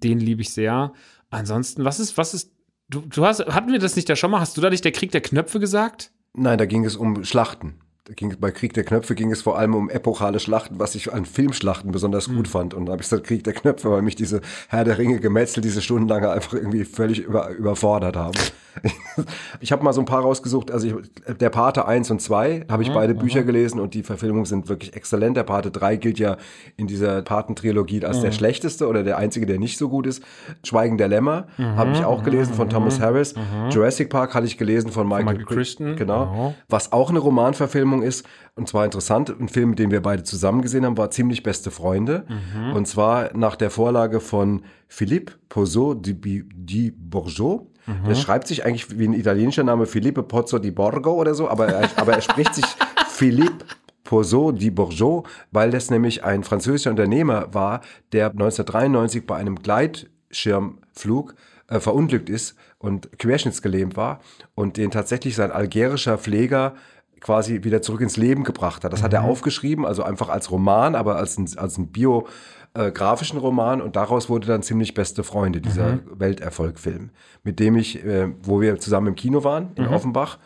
Den 0.03 0.21
liebe 0.21 0.41
ich 0.43 0.53
sehr. 0.53 0.93
Ansonsten, 1.29 1.85
was 1.85 1.99
ist, 2.01 2.17
was 2.17 2.33
ist, 2.35 2.53
du, 2.89 3.01
du 3.01 3.25
hast, 3.25 3.47
hatten 3.47 3.73
wir 3.73 3.79
das 3.79 3.97
nicht 3.97 4.09
da 4.09 4.17
schon 4.17 4.31
mal? 4.31 4.41
Hast 4.41 4.57
du 4.57 4.61
da 4.61 4.71
nicht 4.71 4.85
der 4.85 4.93
Krieg 4.93 5.13
der 5.13 5.21
Knöpfe 5.21 5.61
gesagt? 5.61 6.11
Nein, 6.35 6.59
da 6.59 6.67
ging 6.67 6.85
es 6.85 6.97
um 6.97 7.25
Schlachten. 7.25 7.81
Ging, 8.17 8.35
bei 8.41 8.51
Krieg 8.51 8.73
der 8.73 8.85
Knöpfe 8.85 9.15
ging 9.15 9.31
es 9.31 9.43
vor 9.43 9.59
allem 9.59 9.75
um 9.75 9.91
epochale 9.91 10.41
Schlachten, 10.41 10.79
was 10.79 10.95
ich 10.95 11.13
an 11.13 11.25
Filmschlachten 11.25 11.91
besonders 11.91 12.29
gut 12.29 12.49
fand. 12.49 12.75
Und 12.75 12.87
da 12.87 12.93
habe 12.93 13.03
ich 13.03 13.09
gesagt, 13.09 13.27
Krieg 13.27 13.45
der 13.45 13.53
Knöpfe, 13.53 13.91
weil 13.91 14.03
mich 14.03 14.17
diese 14.17 14.41
Herr 14.69 14.85
der 14.85 14.99
Ringe 14.99 15.21
Gemetzel, 15.21 15.63
diese 15.63 15.81
stundenlange 15.81 16.31
einfach 16.31 16.55
irgendwie 16.55 16.85
völlig 16.85 17.21
über, 17.21 17.51
überfordert 17.51 18.17
haben. 18.17 18.39
ich 19.61 19.73
habe 19.73 19.83
mal 19.83 19.93
so 19.93 20.01
ein 20.01 20.05
paar 20.05 20.23
rausgesucht. 20.23 20.71
Also 20.71 20.87
ich, 20.87 20.95
der 21.39 21.51
Pate 21.51 21.87
1 21.87 22.11
und 22.11 22.23
2 22.23 22.67
habe 22.69 22.83
ich 22.83 22.93
beide 22.93 23.15
Bücher 23.15 23.43
gelesen 23.43 23.81
und 23.81 23.95
die 23.95 24.03
Verfilmungen 24.03 24.45
sind 24.45 24.69
wirklich 24.69 24.95
exzellent. 24.95 25.37
Der 25.37 25.43
Pate 25.43 25.71
3 25.71 25.97
gilt 25.97 26.19
ja 26.19 26.37
in 26.77 26.87
dieser 26.87 27.23
Paten-Trilogie 27.23 28.05
als 28.05 28.21
der 28.21 28.33
schlechteste 28.33 28.87
oder 28.87 29.03
der 29.03 29.19
einzige, 29.19 29.47
der 29.47 29.59
nicht 29.59 29.79
so 29.79 29.89
gut 29.89 30.07
ist. 30.07 30.23
Schweigen 30.65 30.99
der 30.99 31.09
Lämmer 31.09 31.49
habe 31.59 31.93
ich 31.93 32.05
auch 32.05 32.23
gelesen 32.23 32.55
von 32.55 32.69
Thomas 32.69 33.01
Harris. 33.01 33.35
Jurassic 33.71 34.11
Park 34.11 34.35
hatte 34.35 34.47
ich 34.47 34.59
gelesen 34.59 34.91
von 34.91 35.09
Michael, 35.09 35.25
Michael 35.25 35.45
Crichton. 35.45 35.97
Genau. 35.97 36.09
Genau. 36.09 36.55
Was 36.69 36.93
auch 36.93 37.11
eine 37.11 37.19
Romanverfilmung 37.19 37.98
ist, 38.03 38.27
und 38.55 38.69
zwar 38.69 38.85
interessant, 38.85 39.35
ein 39.39 39.49
Film, 39.49 39.75
den 39.77 39.91
wir 39.91 40.03
beide 40.03 40.23
zusammen 40.23 40.63
gesehen 40.63 40.85
haben, 40.85 40.97
war 40.97 41.11
Ziemlich 41.11 41.43
beste 41.43 41.71
Freunde. 41.71 42.27
Mhm. 42.29 42.73
Und 42.75 42.87
zwar 42.87 43.37
nach 43.37 43.57
der 43.57 43.71
Vorlage 43.71 44.21
von 44.21 44.63
Philippe 44.89 45.35
Pozzo 45.49 45.95
di, 45.95 46.15
di 46.15 46.91
Borgo. 46.91 47.71
Mhm. 47.87 48.09
Der 48.09 48.15
schreibt 48.15 48.47
sich 48.47 48.65
eigentlich 48.65 48.99
wie 48.99 49.07
ein 49.07 49.15
italienischer 49.15 49.65
Name 49.65 49.87
Filippo 49.87 50.23
Pozzo 50.23 50.59
di 50.59 50.71
Borgo 50.71 51.13
oder 51.13 51.35
so, 51.35 51.49
aber 51.49 51.69
er, 51.69 51.91
aber 51.97 52.15
er 52.15 52.21
spricht 52.21 52.55
sich 52.55 52.65
Philippe 53.09 53.65
Pozzo 54.05 54.53
di 54.53 54.71
Borgo, 54.71 55.25
weil 55.51 55.71
das 55.71 55.91
nämlich 55.91 56.25
ein 56.25 56.45
französischer 56.45 56.91
Unternehmer 56.91 57.53
war, 57.53 57.81
der 58.13 58.31
1993 58.31 59.27
bei 59.27 59.37
einem 59.37 59.57
Gleitschirmflug 59.57 61.35
äh, 61.69 61.81
verunglückt 61.81 62.31
ist 62.31 62.57
und 62.79 63.19
querschnittsgelähmt 63.19 63.97
war 63.97 64.21
und 64.55 64.77
den 64.77 64.91
tatsächlich 64.91 65.37
sein 65.37 65.51
algerischer 65.51 66.17
Pfleger 66.17 66.75
quasi 67.21 67.65
wieder 67.65 67.83
zurück 67.83 68.01
ins 68.01 68.17
Leben 68.17 68.45
gebracht 68.45 68.85
hat. 68.85 68.93
Das 68.93 69.03
hat 69.03 69.13
er 69.13 69.25
aufgeschrieben, 69.25 69.85
also 69.85 70.03
einfach 70.03 70.29
als 70.29 70.51
Roman, 70.51 70.95
aber 70.95 71.17
als 71.17 71.39
ein, 71.39 71.49
als 71.57 71.79
ein 71.79 71.89
biografischen 71.89 73.39
Roman 73.39 73.81
und 73.81 73.97
daraus 73.97 74.29
wurde 74.29 74.47
dann 74.47 74.63
ziemlich 74.63 74.95
beste 74.95 75.25
Freunde, 75.25 75.61
dieser 75.61 75.99
Welterfolgfilm, 76.13 77.11
mit 77.43 77.59
dem 77.61 77.77
ich, 77.77 78.05
äh, 78.05 78.29
wo 78.43 78.61
wir 78.61 78.79
zusammen 78.79 79.09
im 79.09 79.15
Kino 79.15 79.45
waren 79.45 79.71
in 79.77 79.89
Offenbach 79.89 80.39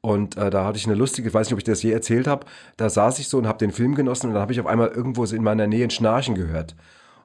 und 0.00 0.36
äh, 0.36 0.50
da 0.50 0.64
hatte 0.64 0.78
ich 0.78 0.86
eine 0.86 0.94
lustige, 0.94 1.28
ich 1.28 1.34
weiß 1.34 1.48
nicht, 1.48 1.52
ob 1.52 1.58
ich 1.58 1.64
das 1.64 1.82
je 1.82 1.92
erzählt 1.92 2.26
habe, 2.26 2.46
da 2.76 2.88
saß 2.88 3.18
ich 3.18 3.28
so 3.28 3.38
und 3.38 3.46
habe 3.46 3.58
den 3.58 3.70
Film 3.70 3.94
genossen 3.94 4.28
und 4.28 4.34
dann 4.34 4.42
habe 4.42 4.52
ich 4.52 4.60
auf 4.60 4.66
einmal 4.66 4.88
irgendwo 4.88 5.24
in 5.24 5.42
meiner 5.42 5.66
Nähe 5.66 5.84
ein 5.84 5.90
Schnarchen 5.90 6.34
gehört. 6.34 6.74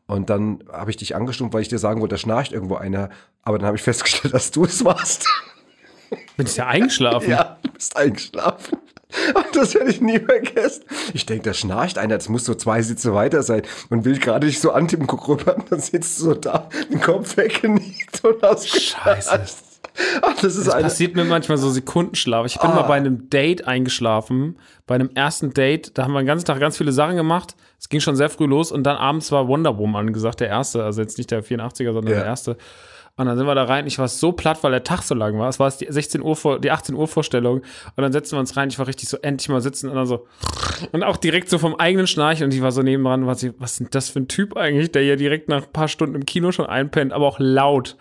Und 0.08 0.30
dann 0.30 0.63
habe 0.72 0.91
ich 0.91 0.98
dich 0.98 1.15
angestimmt, 1.15 1.54
weil 1.54 1.62
ich 1.62 1.68
dir 1.68 1.80
sagen 1.80 2.02
wollte, 2.02 2.13
da 2.13 2.20
schnarcht 2.20 2.52
irgendwo 2.52 2.76
einer. 2.76 3.10
Aber 3.44 3.58
dann 3.58 3.65
habe 3.65 3.78
ich 3.78 3.84
festgestellt, 3.84 4.34
dass 4.34 4.52
du 4.52 4.65
es 4.65 4.84
warst. 4.84 5.28
Bin 6.38 6.46
ich 6.46 6.58
ja 6.58 6.68
eingeschlafen? 6.68 7.30
Ja, 7.30 7.58
du 7.63 7.72
bist 7.72 7.96
eingeschlafen. 7.96 8.78
Und 9.34 9.56
das 9.56 9.74
werde 9.76 9.91
ich 9.91 10.02
nie 10.02 10.20
vergessen. 10.20 10.84
Ich 11.13 11.26
denke, 11.26 11.44
da 11.44 11.54
schnarcht 11.54 11.98
einer, 11.98 12.15
das 12.18 12.28
muss 12.30 12.44
so 12.46 12.56
zwei 12.56 12.82
Sitze 12.82 13.13
weiter 13.13 13.44
sein 13.44 13.62
und 13.89 14.04
will 14.04 14.18
gerade 14.20 14.48
dich 14.48 14.60
so 14.60 14.72
antippen, 14.72 15.08
guck 15.08 15.28
rüber 15.28 15.56
und 15.56 15.72
dann 15.72 15.80
sitzt 15.80 16.20
du 16.20 16.24
so 16.26 16.34
da, 16.34 16.70
den 16.91 17.00
Kopf 17.02 17.38
weggenickt 17.38 18.24
und 18.26 18.44
ausgeschaltet. 18.44 19.24
Scheiße. 19.26 19.63
Ach, 20.22 20.34
das 20.41 20.56
ist 20.58 20.68
Das 20.68 20.74
eine. 20.74 20.84
passiert 20.84 21.15
mir 21.15 21.24
manchmal 21.24 21.58
so 21.58 21.70
Sekundenschlaf. 21.70 22.46
Ich 22.48 22.60
bin 22.60 22.70
mal 22.72 22.82
bei 22.82 22.96
einem 22.96 23.30
Date 23.30 23.65
eingeschlafen, 23.65 24.58
bei 24.88 24.96
einem 24.96 25.10
ersten 25.15 25.54
Date. 25.54 25.98
Da 25.98 26.04
haben 26.04 26.12
wir 26.12 26.20
den 26.22 26.26
ganzen 26.28 26.46
Tag 26.46 26.60
ganz 26.60 26.76
viele 26.78 26.91
Sachen 26.91 27.15
gemacht. 27.15 27.56
Es 27.80 27.88
ging 27.88 28.02
schon 28.02 28.18
sehr 28.18 28.30
früh 28.30 28.46
los 28.46 28.74
und 28.74 28.84
dann 28.84 28.98
abends 28.98 29.32
war 29.32 29.48
Wonder 29.48 29.78
Woman 29.78 30.08
angesagt, 30.08 30.41
der 30.41 30.50
erste. 30.50 30.84
Also 30.84 31.02
jetzt 31.02 31.18
nicht 31.18 31.32
der 31.32 31.44
84er, 31.46 31.94
sondern 31.94 32.12
Ja. 32.13 32.20
der 32.20 32.26
erste. 32.26 32.58
Und 33.17 33.28
dann 33.28 33.38
sind 33.38 33.47
wir 33.47 33.56
da 33.56 33.63
rein. 33.63 33.88
Ich 33.88 33.97
war 33.97 34.10
so 34.10 34.34
platt, 34.34 34.62
weil 34.62 34.71
der 34.71 34.84
Tag 34.84 35.01
so 35.01 35.15
lang 35.15 35.39
war. 35.39 35.47
Es 35.47 35.58
war 35.58 35.71
die 35.71 35.88
16 35.88 36.21
Uhr 36.21 36.36
vor, 36.36 36.60
die 36.60 36.71
18 36.71 36.95
Uhr 36.95 37.08
Vorstellung. 37.08 37.60
Und 37.60 38.01
dann 38.01 38.12
setzen 38.12 38.34
wir 38.36 38.39
uns 38.41 38.58
rein. 38.58 38.67
Ich 38.67 38.78
war 38.78 38.88
richtig 38.88 39.08
so 39.08 39.17
endlich 39.21 39.47
mal 39.47 39.62
sitzen 39.62 39.89
und 39.89 39.95
dann 39.95 40.06
so. 40.06 40.28
Und 40.91 41.04
auch 41.04 41.15
direkt 41.15 41.49
so 41.49 41.58
vom 41.58 41.75
eigenen 41.75 42.08
Schnarchen. 42.08 42.45
Und 42.45 42.54
ich 42.54 42.62
war 42.62 42.73
so 42.73 42.82
nebendran, 42.82 43.25
was, 43.25 43.47
was 43.58 43.71
ist 43.71 43.80
denn 43.80 43.88
das 43.91 44.10
für 44.10 44.19
ein 44.19 44.28
Typ 44.28 44.58
eigentlich, 44.58 44.91
der 44.91 45.04
hier 45.04 45.15
direkt 45.15 45.47
nach 45.47 45.63
ein 45.63 45.71
paar 45.71 45.88
Stunden 45.88 46.15
im 46.15 46.25
Kino 46.25 46.51
schon 46.51 46.65
einpennt, 46.65 47.13
aber 47.13 47.25
auch 47.25 47.39
laut. 47.39 47.95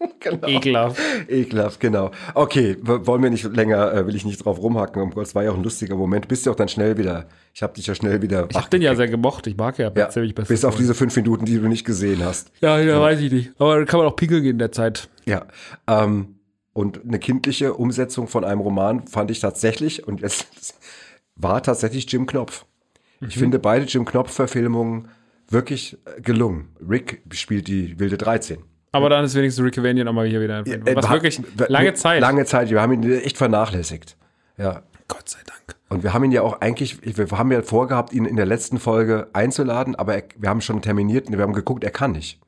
Genau. 0.20 0.46
Ekelhaft. 0.48 1.00
Ekelhaft, 1.28 1.80
genau. 1.80 2.10
Okay, 2.34 2.76
wollen 2.82 3.22
wir 3.22 3.30
nicht 3.30 3.44
länger, 3.44 3.92
äh, 3.92 4.06
will 4.06 4.14
ich 4.14 4.24
nicht 4.24 4.44
drauf 4.44 4.60
rumhacken. 4.60 5.00
Um 5.00 5.10
Gott, 5.10 5.26
es 5.26 5.34
war 5.34 5.44
ja 5.44 5.50
auch 5.50 5.56
ein 5.56 5.62
lustiger 5.62 5.96
Moment. 5.96 6.28
Bist 6.28 6.44
ja 6.46 6.52
auch 6.52 6.56
dann 6.56 6.68
schnell 6.68 6.98
wieder, 6.98 7.26
ich 7.54 7.62
habe 7.62 7.72
dich 7.74 7.86
ja 7.86 7.94
schnell 7.94 8.20
wieder 8.20 8.46
Ich 8.50 8.56
hab 8.56 8.70
den 8.70 8.82
ja 8.82 8.94
sehr 8.94 9.08
gemocht. 9.08 9.46
Ich 9.46 9.56
mag 9.56 9.78
ja, 9.78 9.90
ja, 9.94 10.08
ziemlich 10.10 10.34
besser. 10.34 10.48
bis 10.48 10.64
auf 10.64 10.76
diese 10.76 10.94
fünf 10.94 11.16
Minuten, 11.16 11.46
die 11.46 11.58
du 11.58 11.68
nicht 11.68 11.84
gesehen 11.84 12.22
hast. 12.24 12.52
Ja, 12.60 12.78
ja, 12.78 13.00
weiß 13.00 13.20
ich 13.20 13.32
nicht. 13.32 13.52
Aber 13.58 13.78
da 13.78 13.84
kann 13.84 13.98
man 13.98 14.08
auch 14.08 14.16
pinkeln 14.16 14.42
gehen 14.42 14.52
in 14.52 14.58
der 14.58 14.72
Zeit. 14.72 15.08
Ja, 15.24 15.46
ähm, 15.86 16.36
und 16.72 17.02
eine 17.04 17.18
kindliche 17.18 17.74
Umsetzung 17.74 18.28
von 18.28 18.44
einem 18.44 18.60
Roman 18.60 19.06
fand 19.06 19.30
ich 19.30 19.40
tatsächlich, 19.40 20.06
und 20.06 20.22
es 20.22 20.46
war 21.34 21.62
tatsächlich 21.62 22.10
Jim 22.10 22.26
Knopf. 22.26 22.64
Ich 23.26 23.36
finde 23.36 23.58
beide 23.58 23.84
Jim 23.84 24.06
Knopf-Verfilmungen 24.06 25.08
wirklich 25.48 25.98
äh, 26.06 26.20
gelungen. 26.22 26.68
Rick 26.88 27.22
spielt 27.32 27.68
die 27.68 27.98
wilde 27.98 28.16
13. 28.16 28.62
Aber 28.92 29.08
dann 29.08 29.24
ist 29.24 29.34
wenigstens 29.34 29.64
Rick 29.64 29.82
Vanian 29.82 30.08
auch 30.08 30.12
mal 30.12 30.26
hier 30.26 30.40
wieder. 30.40 30.66
Äh, 30.66 30.96
Was 30.96 31.08
hat- 31.08 31.16
wirklich 31.22 31.40
lange 31.68 31.94
Zeit. 31.94 32.20
Lange 32.20 32.44
Zeit, 32.44 32.70
wir 32.70 32.80
haben 32.82 32.92
ihn 32.92 33.20
echt 33.20 33.36
vernachlässigt. 33.38 34.16
Ja. 34.56 34.82
Gott 35.08 35.28
sei 35.28 35.38
Dank. 35.46 35.76
Und 35.88 36.02
wir 36.02 36.12
haben 36.14 36.24
ihn 36.24 36.32
ja 36.32 36.42
auch 36.42 36.60
eigentlich, 36.60 36.98
wir 37.02 37.38
haben 37.38 37.50
ja 37.52 37.62
vorgehabt, 37.62 38.12
ihn 38.12 38.24
in 38.24 38.36
der 38.36 38.46
letzten 38.46 38.78
Folge 38.78 39.28
einzuladen, 39.32 39.96
aber 39.96 40.14
er, 40.16 40.22
wir 40.36 40.48
haben 40.48 40.60
schon 40.60 40.82
terminiert, 40.82 41.30
wir 41.30 41.38
haben 41.40 41.52
geguckt, 41.52 41.82
er 41.84 41.90
kann 41.90 42.12
nicht. 42.12 42.40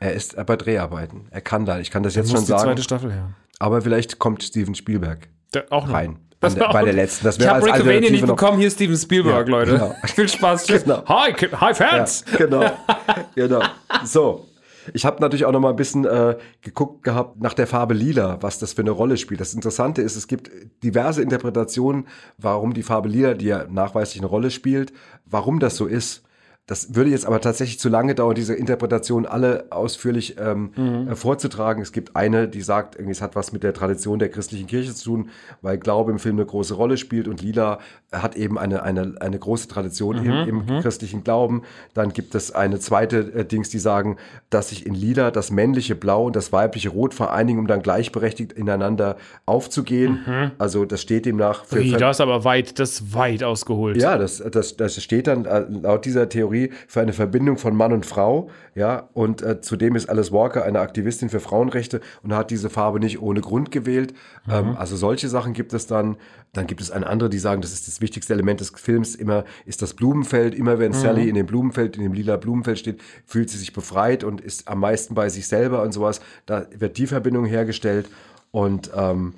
Er 0.00 0.12
ist 0.12 0.34
bei 0.46 0.56
Dreharbeiten. 0.56 1.26
Er 1.30 1.40
kann 1.40 1.64
da, 1.64 1.78
ich 1.78 1.92
kann 1.92 2.02
das 2.02 2.16
jetzt 2.16 2.26
Hm. 2.30 2.32
Muss 2.32 2.40
schon 2.40 2.46
die 2.46 2.50
sagen. 2.58 2.62
zweite 2.70 2.82
Staffel 2.82 3.12
her. 3.12 3.30
Aber 3.60 3.80
vielleicht 3.82 4.18
kommt 4.18 4.42
Steven 4.42 4.74
Spielberg 4.74 5.28
Der, 5.54 5.66
auch 5.70 5.86
noch. 5.86 5.94
rein. 5.94 6.18
Das 6.40 6.54
der, 6.54 6.64
war 6.64 6.72
bei 6.72 6.84
der 6.84 6.94
letzten. 6.94 7.24
Das 7.24 7.38
Ich 7.38 7.46
habe 7.46 7.64
Rick 7.64 7.86
Vanian 7.86 8.00
nicht 8.12 8.22
noch. 8.26 8.30
bekommen. 8.34 8.58
Hier 8.58 8.66
ist 8.66 8.74
Steven 8.74 8.96
Spielberg, 8.96 9.46
Ja, 9.46 9.50
Leute. 9.52 9.72
genau. 9.74 9.94
Viel 10.06 10.28
Spaß. 10.28 10.66
Tschüss. 10.66 10.82
Genau. 10.82 11.04
Hi, 11.06 11.32
hi, 11.32 11.74
Fans. 11.74 12.24
Ja, 12.32 12.38
genau. 12.38 12.70
genau. 13.36 13.62
So. 14.04 14.48
Ich 14.94 15.04
habe 15.04 15.20
natürlich 15.20 15.44
auch 15.44 15.52
noch 15.52 15.60
mal 15.60 15.70
ein 15.70 15.76
bisschen 15.76 16.04
äh, 16.04 16.36
geguckt 16.60 17.02
gehabt 17.04 17.40
nach 17.40 17.54
der 17.54 17.66
Farbe 17.66 17.94
Lila, 17.94 18.38
was 18.40 18.58
das 18.58 18.72
für 18.72 18.82
eine 18.82 18.90
Rolle 18.90 19.16
spielt. 19.16 19.40
Das 19.40 19.54
Interessante 19.54 20.02
ist, 20.02 20.16
es 20.16 20.26
gibt 20.26 20.50
diverse 20.82 21.22
Interpretationen, 21.22 22.06
warum 22.38 22.74
die 22.74 22.82
Farbe 22.82 23.08
Lila, 23.08 23.34
die 23.34 23.46
ja 23.46 23.66
nachweislich 23.68 24.20
eine 24.20 24.28
Rolle 24.28 24.50
spielt, 24.50 24.92
warum 25.26 25.60
das 25.60 25.76
so 25.76 25.86
ist. 25.86 26.22
Das 26.66 26.94
würde 26.94 27.10
jetzt 27.10 27.26
aber 27.26 27.40
tatsächlich 27.40 27.80
zu 27.80 27.88
lange 27.88 28.14
dauern, 28.14 28.36
diese 28.36 28.54
Interpretation 28.54 29.26
alle 29.26 29.66
ausführlich 29.70 30.36
ähm, 30.38 31.08
äh, 31.10 31.16
vorzutragen. 31.16 31.82
Es 31.82 31.90
gibt 31.90 32.14
eine, 32.14 32.46
die 32.46 32.62
sagt, 32.62 32.94
irgendwie, 32.94 33.10
es 33.10 33.20
hat 33.20 33.34
was 33.34 33.52
mit 33.52 33.64
der 33.64 33.74
Tradition 33.74 34.20
der 34.20 34.28
christlichen 34.28 34.68
Kirche 34.68 34.94
zu 34.94 35.04
tun, 35.04 35.30
weil 35.60 35.76
Glaube 35.76 36.12
im 36.12 36.20
Film 36.20 36.36
eine 36.36 36.46
große 36.46 36.74
Rolle 36.74 36.98
spielt 36.98 37.26
und 37.26 37.42
Lila 37.42 37.80
hat 38.12 38.36
eben 38.36 38.58
eine, 38.58 38.84
eine, 38.84 39.14
eine 39.18 39.38
große 39.40 39.66
Tradition 39.66 40.24
im, 40.24 40.66
im 40.66 40.80
christlichen 40.82 41.24
Glauben. 41.24 41.62
Dann 41.94 42.12
gibt 42.12 42.36
es 42.36 42.52
eine 42.52 42.78
zweite 42.78 43.18
äh, 43.34 43.44
Dings, 43.44 43.68
die 43.70 43.80
sagen, 43.80 44.16
dass 44.48 44.68
sich 44.68 44.86
in 44.86 44.94
Lila 44.94 45.32
das 45.32 45.50
männliche 45.50 45.96
Blau 45.96 46.26
und 46.26 46.36
das 46.36 46.52
weibliche 46.52 46.90
Rot 46.90 47.12
vereinigen, 47.12 47.58
um 47.58 47.66
dann 47.66 47.82
gleichberechtigt 47.82 48.52
ineinander 48.52 49.16
aufzugehen. 49.46 50.52
Also 50.58 50.84
das 50.84 51.02
steht 51.02 51.26
demnach 51.26 51.64
für, 51.64 51.80
Ui, 51.80 51.90
das 51.90 52.18
ist 52.18 52.20
aber 52.20 52.44
weit, 52.44 52.78
das 52.78 52.92
ist 52.92 53.14
weit 53.14 53.42
ausgeholt. 53.42 53.96
ja, 53.96 54.16
das, 54.16 54.42
das, 54.52 54.76
das 54.76 55.02
steht 55.02 55.26
dann 55.26 55.44
äh, 55.44 55.64
laut 55.68 56.04
dieser 56.04 56.28
Theorie 56.28 56.51
für 56.86 57.00
eine 57.00 57.12
Verbindung 57.12 57.58
von 57.58 57.76
Mann 57.76 57.92
und 57.92 58.06
Frau. 58.06 58.50
Ja, 58.74 59.08
und 59.12 59.42
äh, 59.42 59.60
zudem 59.60 59.96
ist 59.96 60.08
Alice 60.08 60.32
Walker 60.32 60.64
eine 60.64 60.80
Aktivistin 60.80 61.28
für 61.28 61.40
Frauenrechte 61.40 62.00
und 62.22 62.34
hat 62.34 62.50
diese 62.50 62.70
Farbe 62.70 63.00
nicht 63.00 63.20
ohne 63.20 63.40
Grund 63.40 63.70
gewählt. 63.70 64.14
Ähm, 64.48 64.76
also 64.76 64.96
solche 64.96 65.28
Sachen 65.28 65.52
gibt 65.52 65.72
es 65.72 65.86
dann. 65.86 66.16
Dann 66.54 66.66
gibt 66.66 66.82
es 66.82 66.90
eine 66.90 67.06
andere, 67.06 67.30
die 67.30 67.38
sagen, 67.38 67.62
das 67.62 67.72
ist 67.72 67.88
das 67.88 68.02
wichtigste 68.02 68.34
Element 68.34 68.60
des 68.60 68.72
Films. 68.76 69.14
Immer 69.14 69.44
ist 69.64 69.80
das 69.80 69.94
Blumenfeld. 69.94 70.54
Immer 70.54 70.78
wenn 70.78 70.92
Sally 70.92 71.28
in 71.28 71.34
dem 71.34 71.46
Blumenfeld, 71.46 71.96
in 71.96 72.02
dem 72.02 72.12
lila 72.12 72.36
Blumenfeld 72.36 72.78
steht, 72.78 73.00
fühlt 73.24 73.48
sie 73.48 73.56
sich 73.56 73.72
befreit 73.72 74.22
und 74.22 74.42
ist 74.42 74.68
am 74.68 74.80
meisten 74.80 75.14
bei 75.14 75.30
sich 75.30 75.48
selber 75.48 75.82
und 75.82 75.92
sowas. 75.92 76.20
Da 76.44 76.66
wird 76.76 76.98
die 76.98 77.06
Verbindung 77.06 77.46
hergestellt 77.46 78.10
und 78.50 78.90
ähm, 78.94 79.34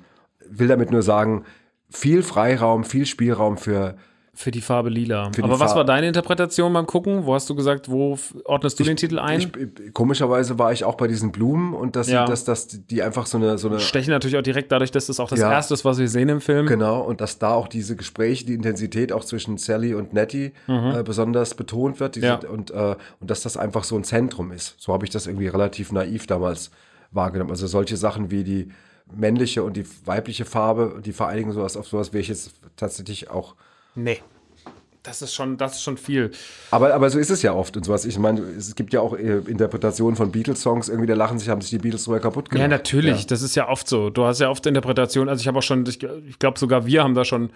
will 0.49 0.67
damit 0.67 0.91
nur 0.91 1.01
sagen, 1.01 1.45
viel 1.89 2.23
Freiraum, 2.23 2.83
viel 2.83 3.05
Spielraum 3.05 3.57
für 3.57 3.95
Für 4.37 4.51
die 4.51 4.59
Farbe 4.61 4.89
lila. 4.89 5.31
Für 5.33 5.43
Aber 5.45 5.53
was 5.59 5.71
Farbe- 5.71 5.75
war 5.77 5.85
deine 5.85 6.07
Interpretation 6.07 6.73
beim 6.73 6.85
Gucken? 6.85 7.25
Wo 7.25 7.33
hast 7.33 7.49
du 7.49 7.55
gesagt, 7.55 7.89
wo 7.89 8.17
ordnest 8.43 8.77
du 8.79 8.83
den 8.83 8.97
Titel 8.97 9.17
ein? 9.17 9.39
Ich, 9.39 9.93
komischerweise 9.93 10.59
war 10.59 10.73
ich 10.73 10.83
auch 10.83 10.95
bei 10.95 11.07
diesen 11.07 11.31
Blumen 11.31 11.73
und 11.73 11.95
dass, 11.95 12.09
Ja. 12.09 12.25
dass, 12.25 12.43
dass 12.43 12.67
die 12.67 13.01
einfach 13.01 13.25
so 13.27 13.37
eine, 13.37 13.57
so 13.57 13.69
eine 13.69 13.79
Stechen 13.79 14.11
natürlich 14.11 14.37
auch 14.37 14.41
direkt 14.43 14.71
dadurch, 14.71 14.91
dass 14.91 15.05
das 15.07 15.19
auch 15.21 15.29
das 15.29 15.39
Ja. 15.39 15.51
Erste 15.51 15.73
ist, 15.73 15.85
was 15.85 15.97
wir 15.99 16.09
sehen 16.09 16.27
im 16.29 16.41
Film. 16.41 16.67
Genau, 16.67 16.99
und 17.01 17.21
dass 17.21 17.39
da 17.39 17.53
auch 17.53 17.67
diese 17.69 17.95
Gespräche, 17.95 18.45
die 18.45 18.53
Intensität 18.55 19.13
auch 19.13 19.23
zwischen 19.23 19.57
Sally 19.57 19.93
und 19.95 20.13
Nettie 20.13 20.51
äh, 20.67 21.01
besonders 21.03 21.53
betont 21.55 21.99
wird. 21.99 22.17
Mhm. 22.17 22.23
Ja. 22.23 22.35
und, 22.49 22.71
äh, 22.71 22.95
und 23.21 23.29
dass 23.31 23.41
das 23.41 23.55
einfach 23.55 23.83
so 23.85 23.95
ein 23.95 24.03
Zentrum 24.03 24.51
ist. 24.51 24.75
So 24.77 24.91
habe 24.93 25.05
ich 25.05 25.11
das 25.11 25.27
irgendwie 25.27 25.47
relativ 25.47 25.91
naiv 25.93 26.27
damals 26.27 26.71
wahrgenommen. 27.11 27.51
Also 27.51 27.67
solche 27.67 27.95
Sachen 27.95 28.31
wie 28.31 28.43
die 28.43 28.67
männliche 29.15 29.63
und 29.63 29.77
die 29.77 29.85
weibliche 30.05 30.45
Farbe, 30.45 30.99
die 31.05 31.13
Vereinigung, 31.13 31.51
sowas, 31.53 31.77
auf 31.77 31.87
sowas 31.87 32.11
wäre 32.11 32.21
ich 32.21 32.27
jetzt 32.27 32.51
tatsächlich 32.75 33.29
auch. 33.29 33.55
Nee. 33.95 34.21
Das 35.03 35.21
ist 35.21 35.35
schon, 35.35 35.57
das 35.57 35.73
ist 35.73 35.83
schon 35.83 35.97
viel. 35.97 36.31
Aber, 36.71 36.93
aber 36.93 37.09
so 37.11 37.19
ist 37.19 37.29
es 37.29 37.43
ja 37.43 37.53
oft 37.53 37.77
und 37.77 37.83
sowas. 37.85 38.05
Ich 38.05 38.17
meine, 38.17 38.41
es 38.41 38.73
gibt 38.73 38.91
ja 38.91 39.01
auch 39.01 39.15
äh, 39.15 39.37
Interpretationen 39.45 40.15
von 40.15 40.31
Beatles-Songs, 40.31 40.89
irgendwie 40.89 41.07
da 41.07 41.13
lachen 41.13 41.37
sich, 41.37 41.49
haben 41.49 41.61
sich 41.61 41.69
die 41.69 41.77
Beatles 41.77 42.05
sogar 42.05 42.19
kaputt 42.19 42.49
gemacht. 42.49 42.61
Ja, 42.61 42.67
natürlich. 42.67 43.27
Das 43.27 43.43
ist 43.43 43.55
ja 43.55 43.69
oft 43.69 43.87
so. 43.87 44.09
Du 44.09 44.25
hast 44.25 44.39
ja 44.39 44.49
oft 44.49 44.65
Interpretationen. 44.65 45.29
Also 45.29 45.41
ich 45.41 45.47
habe 45.47 45.59
auch 45.59 45.63
schon, 45.63 45.85
ich, 45.85 46.01
ich 46.01 46.39
glaube 46.39 46.57
sogar 46.57 46.87
wir 46.87 47.03
haben 47.03 47.13
da 47.13 47.23
schon, 47.23 47.51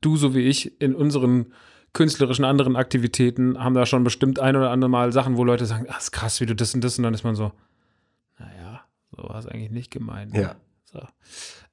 du 0.00 0.16
so 0.16 0.34
wie 0.34 0.42
ich, 0.42 0.80
in 0.80 0.94
unseren 0.94 1.52
künstlerischen 1.92 2.44
anderen 2.44 2.76
Aktivitäten 2.76 3.62
haben 3.62 3.74
da 3.74 3.84
schon 3.84 4.04
bestimmt 4.04 4.38
ein 4.38 4.56
oder 4.56 4.70
andere 4.70 4.88
Mal 4.88 5.12
Sachen, 5.12 5.36
wo 5.36 5.44
Leute 5.44 5.66
sagen, 5.66 5.86
ah, 5.88 5.98
ist 5.98 6.12
krass, 6.12 6.40
wie 6.40 6.46
du 6.46 6.54
das 6.54 6.74
und 6.74 6.82
das 6.82 6.98
und 6.98 7.04
dann 7.04 7.14
ist 7.14 7.24
man 7.24 7.34
so, 7.34 7.52
naja, 8.38 8.82
so 9.10 9.24
war 9.24 9.38
es 9.38 9.46
eigentlich 9.46 9.70
nicht 9.70 9.90
gemeint. 9.90 10.34
Ja. 10.34 10.54
So. 10.84 11.00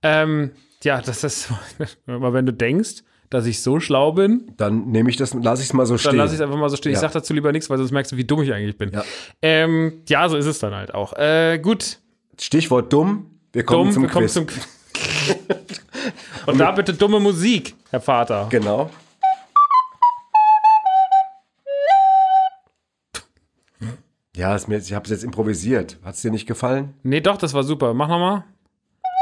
Ähm, 0.01 0.51
ja, 0.83 1.01
das 1.01 1.23
ist, 1.23 1.53
aber 2.07 2.33
wenn 2.33 2.45
du 2.45 2.53
denkst, 2.53 3.03
dass 3.29 3.45
ich 3.45 3.61
so 3.61 3.79
schlau 3.79 4.11
bin, 4.13 4.51
Dann 4.57 4.87
nehme 4.89 5.09
ich 5.09 5.15
das, 5.17 5.33
lasse 5.33 5.61
ich 5.61 5.69
es 5.69 5.73
mal 5.73 5.85
so 5.85 5.93
dann 5.93 5.99
stehen. 5.99 6.15
lasse 6.17 6.33
ich 6.33 6.39
es 6.39 6.43
einfach 6.45 6.57
mal 6.57 6.69
so 6.69 6.75
stehen. 6.77 6.91
Ich 6.91 6.95
Ja. 6.97 7.01
sag 7.01 7.11
dazu 7.11 7.33
lieber 7.33 7.51
nichts, 7.51 7.69
weil 7.69 7.77
sonst 7.77 7.91
merkst 7.91 8.11
du, 8.11 8.17
wie 8.17 8.23
dumm 8.25 8.41
ich 8.41 8.51
eigentlich 8.53 8.77
bin. 8.77 8.91
Ja. 8.91 9.03
Ähm, 9.41 10.01
ja, 10.09 10.27
so 10.29 10.35
ist 10.37 10.45
es 10.47 10.59
dann 10.59 10.73
halt 10.73 10.93
auch. 10.93 11.13
Äh, 11.13 11.59
gut, 11.59 11.99
Stichwort 12.39 12.91
dumm. 12.91 13.27
Wir 13.53 13.63
kommen 13.63 13.85
dumm, 13.85 13.93
zum 13.93 14.03
wir 14.03 14.09
kommen 14.09 14.25
Quiz. 14.27 14.33
zum 14.33 14.47
Und 16.47 16.57
da 16.57 16.71
bitte 16.71 16.93
dumme 16.93 17.19
Musik, 17.19 17.75
Herr 17.91 18.01
Vater. 18.01 18.47
Genau. 18.49 18.89
Ja, 24.35 24.55
ist 24.55 24.67
mir, 24.67 24.77
ich 24.77 24.93
habe 24.93 25.03
es 25.05 25.11
jetzt 25.11 25.23
improvisiert. 25.23 25.97
Hat 26.03 26.15
es 26.15 26.21
dir 26.21 26.31
nicht 26.31 26.47
gefallen? 26.47 26.93
Nee, 27.03 27.19
doch, 27.21 27.37
das 27.37 27.53
war 27.53 27.63
super. 27.63 27.93
Mach 27.93 28.07
nochmal. 28.07 28.43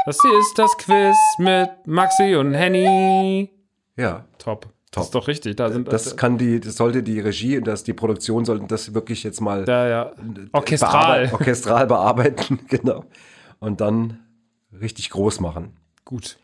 Das 0.06 0.18
hier 0.22 0.38
ist 0.38 0.56
das 0.58 0.76
Quiz 0.78 1.16
mit 1.38 1.68
Maxi 1.86 2.36
und 2.36 2.54
Henny. 2.54 3.50
Ja. 3.98 4.24
Top. 4.38 4.62
Top. 4.62 4.72
Das 4.92 5.04
ist 5.06 5.14
doch 5.14 5.28
richtig. 5.28 5.56
Da 5.56 5.70
sind 5.70 5.92
Das 5.92 6.16
kann 6.16 6.38
die, 6.38 6.60
das 6.60 6.76
sollte 6.76 7.02
die 7.02 7.20
Regie 7.20 7.58
und 7.58 7.66
das, 7.66 7.84
die 7.84 7.92
Produktion 7.92 8.46
sollten 8.46 8.68
das 8.68 8.94
wirklich 8.94 9.22
jetzt 9.22 9.40
mal 9.42 9.66
ja, 9.68 9.86
ja. 9.86 10.12
orchestral. 10.52 11.24
bearbeiten- 11.26 11.32
orchestral 11.34 11.86
bearbeiten, 11.88 12.58
genau. 12.68 13.04
Und 13.60 13.82
dann 13.82 14.20
richtig 14.80 15.10
groß 15.10 15.40
machen. 15.40 15.76
Gut. 16.06 16.38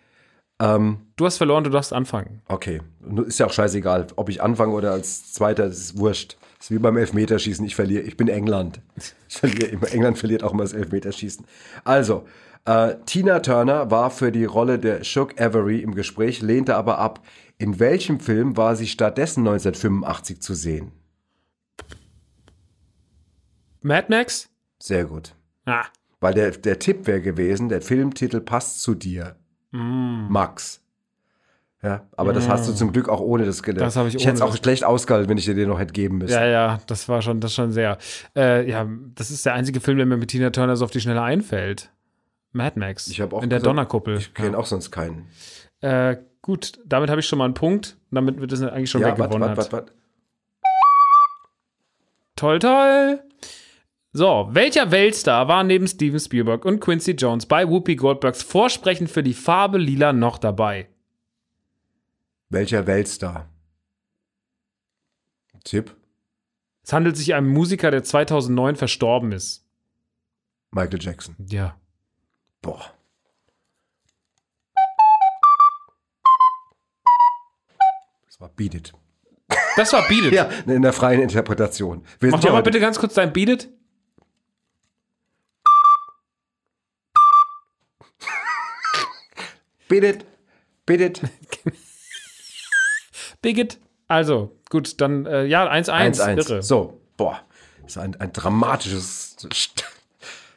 Ähm, 0.61 0.99
Du 1.17 1.25
hast 1.25 1.39
verloren, 1.39 1.65
du 1.65 1.71
darfst 1.71 1.93
anfangen. 1.95 2.43
okay. 2.49 2.83
Ist 3.27 3.39
ja 3.39 3.47
auch 3.47 3.53
scheißegal, 3.53 4.09
ob 4.17 4.29
ich 4.29 4.43
anfange 4.43 4.73
oder 4.75 4.93
als 4.93 5.33
Zweiter, 5.33 5.67
das 5.67 5.79
ist 5.79 5.99
wurscht. 5.99 6.37
Das 6.59 6.67
ist 6.67 6.71
wie 6.71 6.79
beim 6.79 6.97
Elfmeterschießen. 6.97 7.65
Ich 7.65 7.75
verliere. 7.75 8.03
Ich 8.03 8.17
bin 8.17 8.29
England. 8.29 8.81
Ich 9.29 9.37
verliere. 9.39 9.91
England 9.91 10.19
verliert 10.19 10.45
auch 10.45 10.53
immer 10.53 10.63
das 10.65 10.73
Elfmeterschießen. 10.75 11.45
Also, 11.85 12.25
äh, 12.67 12.95
Tina 13.07 13.41
Turner 13.41 13.91
war 13.91 14.11
für 14.11 14.31
die 14.33 14.45
Rolle 14.45 14.79
der 14.79 15.03
Shook 15.05 15.41
Avery 15.41 15.81
im 15.81 15.95
Gespräch, 15.95 16.41
lehnte 16.41 16.77
aber 16.77 16.99
ab. 16.99 17.21
In 17.59 17.79
welchem 17.79 18.21
Film 18.21 18.57
war 18.57 18.77
sie 18.77 18.87
stattdessen 18.87 19.41
1985 19.41 20.41
zu 20.41 20.55
sehen? 20.55 20.93
Mad 23.81 24.07
Max? 24.09 24.49
Sehr 24.79 25.05
gut. 25.05 25.35
Ah, 25.67 25.85
Weil 26.21 26.35
der, 26.35 26.51
der 26.53 26.79
Tipp 26.79 27.07
wäre 27.07 27.21
gewesen, 27.21 27.69
der 27.69 27.81
Filmtitel 27.83 28.41
passt 28.41 28.83
zu 28.83 28.95
dir. 28.95 29.37
Mm. 29.73 30.27
Max. 30.29 30.81
Ja, 31.83 32.07
aber 32.17 32.33
das 32.33 32.49
hast 32.49 32.67
du 32.67 32.73
zum 32.73 32.93
Glück 32.93 33.11
auch 33.11 33.21
ohne 33.21 33.45
das 33.45 33.63
gelernt. 33.63 33.87
Das 33.87 33.97
habe 33.97 34.09
ich 34.09 34.15
ich 34.15 34.25
hätte 34.25 34.37
es 34.37 34.41
auch 34.41 34.57
schlecht 34.57 34.85
ausgehalten, 34.85 35.29
wenn 35.29 35.37
ich 35.37 35.45
dir 35.45 35.55
den 35.55 35.69
noch 35.69 35.79
hätte 35.79 35.93
geben 35.93 36.17
müssen. 36.17 36.33
ja, 36.33 36.47
ja, 36.47 36.81
das 36.87 37.11
war 37.11 37.21
schon, 37.21 37.41
das 37.41 37.53
schon 37.53 37.73
sehr. 37.73 37.99
Äh, 38.35 38.71
ja, 38.71 38.89
das 39.15 39.31
ist 39.31 39.45
der 39.45 39.53
einzige 39.53 39.81
Film, 39.81 39.99
der 39.99 40.07
mir 40.07 40.17
mit 40.17 40.31
Tina 40.31 40.49
Turner 40.49 40.77
so 40.77 40.87
auf 40.87 40.91
die 40.91 41.01
Schnelle 41.03 41.21
einfällt. 41.21 41.93
Mad 42.53 42.79
Max. 42.79 43.09
Ich 43.09 43.21
habe 43.21 43.37
auch 43.37 43.43
In 43.43 43.51
der 43.51 43.59
gesagt, 43.59 43.67
Donnerkuppel. 43.67 44.17
Ich 44.17 44.33
kenne 44.33 44.57
auch 44.57 44.65
sonst 44.65 44.93
keinen. 44.93 45.27
Äh, 45.83 46.17
gut, 46.45 46.79
damit 46.85 47.09
habe 47.09 47.21
ich 47.21 47.27
schon 47.27 47.39
mal 47.39 47.47
einen 47.47 47.55
Punkt. 47.55 47.97
Damit 48.11 48.39
wird 48.39 48.53
es 48.53 48.61
eigentlich 48.63 48.91
schon 48.91 49.01
Ja, 49.01 49.09
weggewonnen. 49.09 49.41
warte, 49.41 49.63
hat. 49.63 49.73
warte, 49.73 49.87
warte. 49.89 49.93
Toll, 52.37 52.59
toll. 52.59 53.23
So, 54.13 54.49
welcher 54.51 54.91
Weltstar 54.91 55.49
war 55.49 55.65
neben 55.65 55.89
Steven 55.89 56.21
Spielberg 56.21 56.65
und 56.67 56.81
Quincy 56.81 57.13
Jones 57.13 57.47
bei 57.47 57.67
Whoopi 57.69 57.97
Goldbergs 57.97 58.43
Vorsprechen 58.43 59.09
für 59.09 59.23
die 59.23 59.33
Farbe 59.35 59.79
Lila 59.79 60.13
noch 60.13 60.37
dabei? 60.39 60.89
Welcher 62.51 62.87
Weltstar? 62.87 63.49
Tipp? 65.65 65.97
Es 66.83 66.93
handelt 66.93 67.17
sich 67.17 67.31
um 67.31 67.37
einen 67.39 67.49
Musiker, 67.49 67.91
der 67.91 68.05
2009 68.05 68.77
verstorben 68.77 69.33
ist. 69.33 69.67
Michael 70.71 71.01
Jackson. 71.01 71.35
Ja. 71.49 71.79
Boah. 72.61 72.93
Das 78.35 78.41
war 78.41 78.49
Beat 78.49 78.75
It. 78.75 78.93
Das 79.77 79.93
war 79.93 80.09
Beat 80.09 80.25
It. 80.25 80.33
Ja, 80.33 80.51
in 80.67 80.83
der 80.83 80.93
freien 80.93 81.21
Interpretation. 81.21 82.05
Wir 82.19 82.33
Mach 82.33 82.41
doch 82.41 82.51
mal 82.51 82.65
bitte 82.65 82.81
ganz 82.81 82.99
kurz 82.99 83.15
dein 83.15 83.33
Beat 83.33 83.49
It. 83.49 83.69
Beat 89.87 90.03
It. 90.03 90.27
Beat 90.85 91.01
It. 91.01 91.21
Bigot. 93.41 93.79
Also, 94.09 94.59
gut, 94.69 95.01
dann, 95.01 95.27
äh, 95.27 95.45
ja, 95.45 95.71
1-1. 95.71 96.21
1-1. 96.21 96.37
Irre. 96.37 96.63
So, 96.63 97.01
boah. 97.17 97.41
Das 97.83 97.93
ist 97.93 97.99
ein, 97.99 98.17
ein 98.17 98.33
dramatisches, 98.33 99.37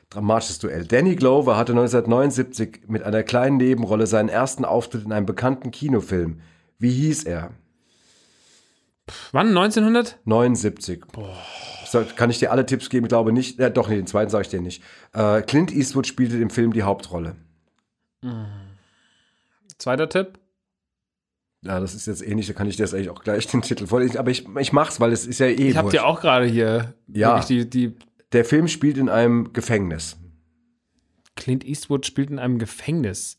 dramatisches 0.10 0.58
Duell. 0.58 0.86
Danny 0.86 1.16
Glover 1.16 1.58
hatte 1.58 1.74
1979 1.74 2.88
mit 2.88 3.04
einer 3.04 3.22
kleinen 3.22 3.58
Nebenrolle 3.58 4.08
seinen 4.08 4.30
ersten 4.30 4.66
Auftritt 4.66 5.06
in 5.06 5.12
einem 5.12 5.28
bekannten 5.28 5.70
Kinofilm. 5.70 6.42
Wie 6.80 6.92
hieß 6.92 7.26
er? 7.26 7.52
Wann? 9.32 9.48
1900? 9.50 10.20
79. 10.26 11.04
So, 11.86 12.04
kann 12.16 12.30
ich 12.30 12.40
dir 12.40 12.52
alle 12.52 12.66
Tipps 12.66 12.90
geben? 12.90 13.06
Ich 13.06 13.10
glaube 13.10 13.32
nicht. 13.32 13.60
Ja, 13.60 13.70
doch, 13.70 13.88
nee, 13.88 13.96
den 13.96 14.08
zweiten 14.08 14.30
sage 14.30 14.42
ich 14.44 14.50
dir 14.50 14.62
nicht. 14.62 14.84
Äh, 15.14 15.42
Clint 15.44 15.72
Eastwood 15.74 16.06
spielte 16.08 16.38
im 16.38 16.50
Film 16.50 16.74
die 16.74 16.84
Hauptrolle. 16.84 17.36
Zweiter 19.78 20.10
Tipp. 20.10 20.40
Ja, 21.64 21.80
das 21.80 21.96
ist 21.96 22.08
jetzt 22.08 22.26
ähnlich, 22.26 22.48
da 22.48 22.54
kann 22.54 22.68
ich 22.68 22.76
dir 22.78 22.84
jetzt 22.84 22.94
eigentlich 22.94 23.10
auch 23.10 23.24
gleich 23.24 23.48
den 23.52 23.62
Titel 23.62 23.88
vorlesen. 23.88 24.18
Aber 24.18 24.32
ich, 24.32 24.46
ich 24.60 24.74
mach's, 24.74 25.00
weil 25.00 25.12
es 25.12 25.26
ist 25.26 25.40
ja 25.40 25.48
eh 25.48 25.70
Ich 25.70 25.78
habe 25.78 25.90
dir 25.92 26.06
auch 26.06 26.22
gerade 26.22 26.46
hier 26.46 26.94
Ja. 27.08 27.40
die, 27.40 27.70
die 27.70 27.96
Der 28.34 28.46
Film 28.46 28.68
spielt 28.68 28.98
in 28.98 29.10
einem 29.10 29.54
Gefängnis. 29.54 30.18
Clint 31.36 31.64
Eastwood 31.66 32.06
spielt 32.06 32.30
in 32.30 32.40
einem 32.40 32.58
Gefängnis. 32.60 33.38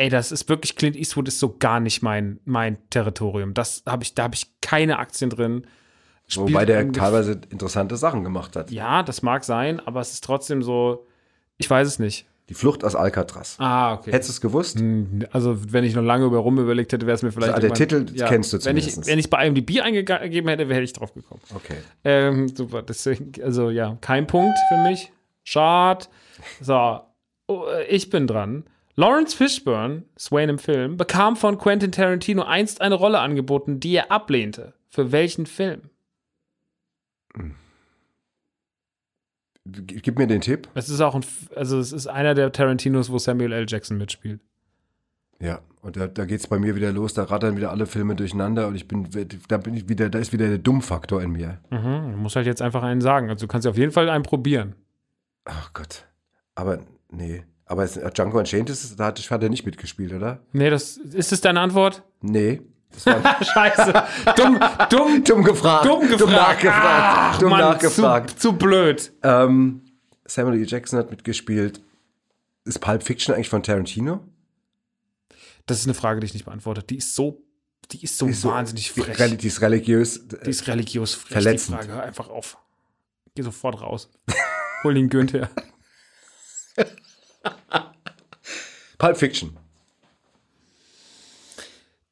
Ey, 0.00 0.08
das 0.08 0.32
ist 0.32 0.48
wirklich, 0.48 0.76
Clint 0.76 0.96
Eastwood 0.96 1.28
ist 1.28 1.38
so 1.38 1.56
gar 1.58 1.78
nicht 1.78 2.00
mein, 2.00 2.40
mein 2.46 2.78
Territorium. 2.88 3.52
Das 3.52 3.82
habe 3.86 4.02
ich, 4.02 4.14
da 4.14 4.22
habe 4.22 4.34
ich 4.34 4.46
keine 4.62 4.98
Aktien 4.98 5.28
drin. 5.28 5.66
Spielt 6.26 6.48
Wobei 6.48 6.64
der 6.64 6.90
teilweise 6.90 7.38
interessante 7.50 7.98
Sachen 7.98 8.24
gemacht 8.24 8.56
hat. 8.56 8.70
Ja, 8.70 9.02
das 9.02 9.20
mag 9.20 9.44
sein, 9.44 9.78
aber 9.78 10.00
es 10.00 10.14
ist 10.14 10.24
trotzdem 10.24 10.62
so, 10.62 11.06
ich 11.58 11.68
weiß 11.68 11.86
es 11.86 11.98
nicht. 11.98 12.24
Die 12.48 12.54
Flucht 12.54 12.82
aus 12.82 12.96
Alcatraz. 12.96 13.56
Ah, 13.58 13.92
okay. 13.92 14.12
Hättest 14.12 14.30
du 14.30 14.32
es 14.32 14.40
gewusst? 14.40 14.78
Hm, 14.78 15.26
Also, 15.32 15.70
wenn 15.70 15.84
ich 15.84 15.94
noch 15.94 16.02
lange 16.02 16.24
über 16.24 16.38
rum 16.38 16.58
überlegt 16.58 16.94
hätte, 16.94 17.04
wäre 17.04 17.16
es 17.16 17.22
mir 17.22 17.30
vielleicht. 17.30 17.52
Also, 17.52 17.68
der 17.68 17.76
Titel 17.76 18.06
kennst 18.26 18.54
du 18.54 18.64
wenn 18.64 18.78
ich, 18.78 18.84
zumindest. 18.88 19.06
wenn 19.06 19.18
ich 19.18 19.28
bei 19.28 19.46
IMDb 19.46 19.82
eingegeben 19.82 20.48
hätte, 20.48 20.70
wäre 20.70 20.80
ich 20.80 20.94
drauf 20.94 21.12
gekommen. 21.12 21.42
Okay. 21.54 21.76
Ähm, 22.04 22.48
super, 22.48 22.80
deswegen, 22.80 23.32
also 23.42 23.68
ja, 23.68 23.98
kein 24.00 24.26
Punkt 24.26 24.56
für 24.70 24.78
mich. 24.78 25.12
Schade. 25.44 26.06
So, 26.62 27.00
oh, 27.48 27.64
ich 27.86 28.08
bin 28.08 28.26
dran. 28.26 28.64
Lawrence 29.00 29.34
Fishburne, 29.34 30.02
Swain 30.18 30.50
im 30.50 30.58
Film, 30.58 30.98
bekam 30.98 31.34
von 31.34 31.56
Quentin 31.56 31.90
Tarantino 31.90 32.42
einst 32.42 32.82
eine 32.82 32.96
Rolle 32.96 33.20
angeboten, 33.20 33.80
die 33.80 33.94
er 33.94 34.12
ablehnte. 34.12 34.74
Für 34.90 35.10
welchen 35.10 35.46
Film? 35.46 35.88
Gib 39.64 40.18
mir 40.18 40.26
den 40.26 40.42
Tipp. 40.42 40.68
Es 40.74 40.90
ist 40.90 41.00
auch 41.00 41.14
ein, 41.14 41.24
also 41.56 41.78
es 41.78 41.92
ist 41.92 42.08
einer 42.08 42.34
der 42.34 42.52
Tarantinos, 42.52 43.10
wo 43.10 43.16
Samuel 43.16 43.52
L. 43.52 43.64
Jackson 43.66 43.96
mitspielt. 43.96 44.40
Ja, 45.40 45.60
und 45.80 45.96
da, 45.96 46.06
da 46.06 46.26
geht 46.26 46.40
es 46.40 46.46
bei 46.46 46.58
mir 46.58 46.76
wieder 46.76 46.92
los, 46.92 47.14
da 47.14 47.22
rattern 47.22 47.56
wieder 47.56 47.70
alle 47.70 47.86
Filme 47.86 48.16
durcheinander 48.16 48.66
und 48.66 48.74
ich 48.74 48.86
bin, 48.86 49.08
da 49.48 49.56
bin 49.56 49.72
ich 49.72 49.88
wieder, 49.88 50.10
da 50.10 50.18
ist 50.18 50.34
wieder 50.34 50.48
der 50.48 50.58
Dummfaktor 50.58 51.22
in 51.22 51.30
mir. 51.30 51.58
Mhm, 51.70 52.12
du 52.12 52.18
musst 52.18 52.36
halt 52.36 52.46
jetzt 52.46 52.60
einfach 52.60 52.82
einen 52.82 53.00
sagen. 53.00 53.30
Also 53.30 53.46
du 53.46 53.50
kannst 53.50 53.66
auf 53.66 53.78
jeden 53.78 53.92
Fall 53.92 54.10
einen 54.10 54.24
probieren. 54.24 54.74
Ach 55.46 55.72
Gott. 55.72 56.04
Aber, 56.54 56.80
nee. 57.10 57.44
Aber 57.70 57.84
es, 57.84 57.92
Django 58.14 58.36
Unchained 58.36 58.68
ist, 58.68 58.98
da 58.98 59.06
hat, 59.06 59.30
hat 59.30 59.42
er 59.44 59.48
nicht 59.48 59.64
mitgespielt, 59.64 60.12
oder? 60.12 60.40
Nee, 60.52 60.70
das, 60.70 60.96
ist 60.96 61.30
das 61.30 61.40
deine 61.40 61.60
Antwort? 61.60 62.02
Nee. 62.20 62.62
Scheiße. 62.98 63.92
Dumm, 64.34 64.58
dumm, 64.90 65.22
Dumm 65.22 65.44
gefragt. 65.44 65.84
dumm 65.86 66.00
gefragt. 66.00 66.20
Dumm 66.20 66.32
nachgefragt. 66.32 66.82
Ach, 66.84 67.38
dumm 67.38 67.50
Mann, 67.50 67.60
nachgefragt. 67.60 68.30
Zu, 68.30 68.36
zu 68.50 68.52
blöd. 68.54 69.12
Ähm, 69.22 69.82
Samuel 70.26 70.58
L. 70.60 70.66
Jackson 70.68 70.98
hat 70.98 71.10
mitgespielt. 71.12 71.80
Ist 72.64 72.80
Pulp 72.80 73.04
Fiction 73.04 73.36
eigentlich 73.36 73.48
von 73.48 73.62
Tarantino? 73.62 74.18
Das 75.66 75.78
ist 75.78 75.84
eine 75.84 75.94
Frage, 75.94 76.18
die 76.18 76.26
ich 76.26 76.34
nicht 76.34 76.46
beantworte. 76.46 76.82
Die 76.82 76.96
ist 76.96 77.14
so, 77.14 77.40
die 77.92 78.02
ist 78.02 78.18
so 78.18 78.26
Die 78.26 78.32
ist 78.32 78.40
so- 78.40 78.48
wahnsinnig 78.50 78.92
Die, 78.92 79.00
frech. 79.00 79.36
die 79.38 79.46
ist 79.46 79.60
religiös. 79.60 80.26
Die 80.26 80.50
ist 80.50 80.66
religiös 80.66 81.14
frech. 81.14 81.32
Verletzend. 81.34 81.78
Die 81.80 81.84
Frage, 81.86 81.92
hör 81.98 82.02
einfach 82.02 82.28
auf. 82.28 82.58
Geh 83.36 83.42
sofort 83.42 83.80
raus. 83.80 84.10
Hol 84.82 84.94
den 84.94 85.08
Günther. 85.08 85.48
Pulp 88.98 89.16
Fiction. 89.16 89.56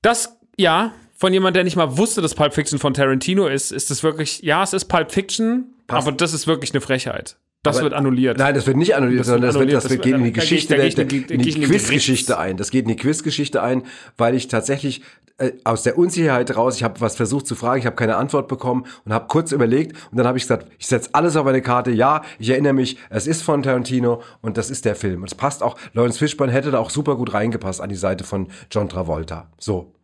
Das, 0.03 0.37
ja, 0.57 0.93
von 1.17 1.33
jemand, 1.33 1.57
der 1.57 1.65
nicht 1.65 1.77
mal 1.77 1.99
wusste, 1.99 2.23
dass 2.23 2.35
Pulp 2.35 2.55
Fiction 2.55 2.79
von 2.79 2.95
Tarantino 2.95 3.47
ist, 3.47 3.73
ist 3.73 3.91
es 3.91 4.03
wirklich, 4.03 4.41
ja, 4.43 4.63
es 4.63 4.73
ist 4.73 4.87
Pulp 4.87 5.11
Fiction, 5.11 5.75
Passt. 5.87 6.07
aber 6.07 6.17
das 6.17 6.33
ist 6.33 6.47
wirklich 6.47 6.73
eine 6.73 6.81
Frechheit. 6.81 7.37
Das 7.63 7.77
Aber- 7.77 7.85
wird 7.85 7.95
annulliert. 7.95 8.39
Nein, 8.39 8.55
das 8.55 8.67
wird 8.67 8.77
nicht 8.77 8.95
annulliert, 8.95 9.21
Das 9.21 9.27
sondern 9.27 9.43
wird 9.55 9.55
das, 9.55 9.55
wird, 9.55 9.63
annulliert, 9.65 9.85
das, 9.85 9.91
das 9.91 10.01
geht 10.01 10.15
in 10.15 10.25
die 10.25 10.33
da 10.33 10.41
Geschichte, 10.41 10.77
da 10.77 11.05
gehe 11.05 11.21
ich 11.21 11.31
in 11.31 11.41
die 11.41 11.61
Quizgeschichte 11.61 12.39
ein. 12.39 12.57
Das 12.57 12.71
geht 12.71 12.83
in 12.85 12.89
die 12.89 12.97
Quizgeschichte 12.97 13.63
ein, 13.63 13.83
weil 14.17 14.35
ich 14.37 14.47
tatsächlich 14.47 15.03
äh, 15.39 15.53
aus 15.65 15.83
der 15.83 15.99
Unsicherheit 15.99 16.57
raus, 16.57 16.77
ich 16.77 16.85
habe 16.85 17.01
was 17.01 17.17
versucht 17.17 17.47
zu 17.49 17.57
fragen, 17.57 17.81
ich 17.81 17.87
habe 17.87 17.97
keine 17.97 18.17
Antwort 18.17 18.47
bekommen 18.49 18.87
und 19.05 19.13
habe 19.13 19.27
kurz 19.27 19.51
überlegt 19.53 19.97
und 20.11 20.19
dann 20.19 20.27
habe 20.27 20.39
ich 20.39 20.45
gesagt, 20.45 20.71
ich 20.79 20.87
setze 20.87 21.11
alles 21.15 21.37
auf 21.37 21.47
eine 21.47 21.61
Karte. 21.61 21.91
Ja, 21.91 22.23
ich 22.39 22.49
erinnere 22.51 22.75
mich, 22.75 22.97
es 23.11 23.27
ist 23.27 23.43
von 23.43 23.63
Tarantino 23.63 24.23
und 24.41 24.57
das 24.57 24.71
ist 24.71 24.85
der 24.85 24.95
Film. 24.95 25.23
Und 25.23 25.29
es 25.29 25.35
passt 25.35 25.63
auch, 25.63 25.77
Lawrence 25.95 26.19
Fishburne 26.19 26.53
hätte 26.53 26.71
da 26.71 26.79
auch 26.79 26.91
super 26.91 27.17
gut 27.17 27.35
reingepasst 27.35 27.81
an 27.81 27.89
die 27.89 27.97
Seite 27.97 28.23
von 28.25 28.49
John 28.71 28.89
Travolta. 28.89 29.51
So. 29.59 29.95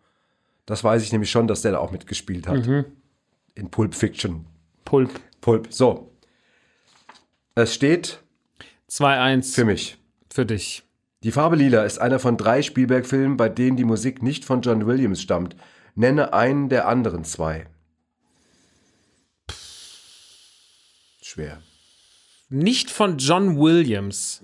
Das 0.67 0.83
weiß 0.83 1.03
ich 1.03 1.13
nämlich 1.13 1.31
schon, 1.31 1.47
dass 1.47 1.63
der 1.63 1.73
da 1.73 1.79
auch 1.79 1.93
mitgespielt 1.93 2.49
hat. 2.49 2.67
Mhm. 2.67 2.85
In 3.55 3.71
Pulp 3.71 3.95
Fiction. 3.95 4.47
Pulp. 4.85 5.11
Pulp. 5.41 5.67
So. 5.71 6.11
Es 7.55 7.75
steht 7.75 8.21
2-1 8.91 9.55
für 9.55 9.65
mich. 9.65 9.99
für 10.33 10.45
dich. 10.47 10.83
Die 11.23 11.33
Farbe 11.33 11.57
Lila 11.57 11.85
ist 11.85 11.99
einer 11.99 12.19
von 12.19 12.37
drei 12.37 12.63
Spielberg-Filmen, 12.63 13.37
bei 13.37 13.49
denen 13.49 13.77
die 13.77 13.85
Musik 13.85 14.23
nicht 14.23 14.45
von 14.45 14.61
John 14.61 14.87
Williams 14.87 15.23
stammt. 15.23 15.57
Nenne 15.95 16.33
einen 16.35 16.69
der 16.69 16.87
anderen 16.89 17.25
zwei. 17.25 17.67
Schwer. 21.23 21.63
Nicht 22.51 22.91
von 22.91 23.17
John 23.19 23.59
Williams. 23.59 24.43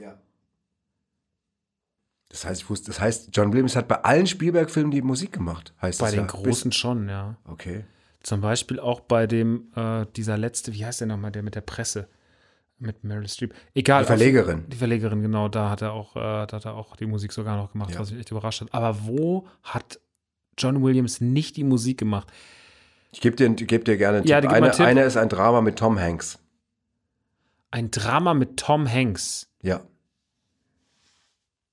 Das 2.30 2.44
heißt, 2.44 2.62
ich 2.62 2.70
wusste, 2.70 2.86
das 2.86 3.00
heißt, 3.00 3.30
John 3.32 3.52
Williams 3.52 3.74
hat 3.76 3.88
bei 3.88 3.96
allen 4.02 4.26
Spielberg-Filmen 4.26 4.92
die 4.92 5.02
Musik 5.02 5.32
gemacht. 5.32 5.74
Heißt 5.82 5.98
Bei 5.98 6.06
das 6.06 6.14
den 6.14 6.20
ja. 6.20 6.26
großen 6.26 6.72
schon, 6.72 7.08
ja. 7.08 7.36
Bis- 7.44 7.52
Okay. 7.52 7.84
Zum 8.22 8.40
Beispiel 8.42 8.78
auch 8.78 9.00
bei 9.00 9.26
dem, 9.26 9.72
äh, 9.74 10.04
dieser 10.14 10.36
letzte, 10.36 10.72
wie 10.74 10.84
heißt 10.84 11.00
der 11.00 11.06
nochmal, 11.08 11.32
der 11.32 11.42
mit 11.42 11.54
der 11.54 11.62
Presse? 11.62 12.06
Mit 12.82 13.04
Meryl 13.04 13.28
Streep. 13.28 13.54
Egal. 13.74 14.02
Die 14.02 14.06
Verlegerin. 14.06 14.64
Die 14.68 14.76
Verlegerin, 14.76 15.20
genau, 15.22 15.48
da 15.48 15.68
hat 15.70 15.82
er 15.82 15.92
auch, 15.92 16.16
äh, 16.16 16.20
da 16.20 16.48
hat 16.50 16.64
er 16.64 16.74
auch 16.74 16.96
die 16.96 17.04
Musik 17.06 17.30
sogar 17.32 17.56
noch 17.58 17.72
gemacht, 17.72 17.92
Ja. 17.92 18.00
was 18.00 18.10
mich 18.10 18.20
echt 18.20 18.30
überrascht 18.30 18.62
hat. 18.62 18.72
Aber 18.72 19.04
wo 19.04 19.46
hat 19.62 20.00
John 20.56 20.82
Williams 20.82 21.20
nicht 21.20 21.56
die 21.56 21.64
Musik 21.64 21.98
gemacht? 21.98 22.28
Ich 23.12 23.20
gebe 23.20 23.36
dir, 23.36 23.50
geb 23.50 23.84
dir 23.84 23.96
gerne 23.98 24.18
einen 24.18 24.26
Ja, 24.26 24.40
Tipp. 24.40 24.50
Eine, 24.50 24.66
einen 24.66 24.74
Tipp. 24.74 24.86
einer 24.86 25.04
ist 25.04 25.16
ein 25.18 25.28
Drama 25.28 25.60
mit 25.60 25.78
Tom 25.78 25.98
Hanks. 26.00 26.38
Ein 27.70 27.90
Drama 27.90 28.32
mit 28.34 28.56
Tom 28.56 28.90
Hanks. 28.90 29.48
Ja. 29.62 29.80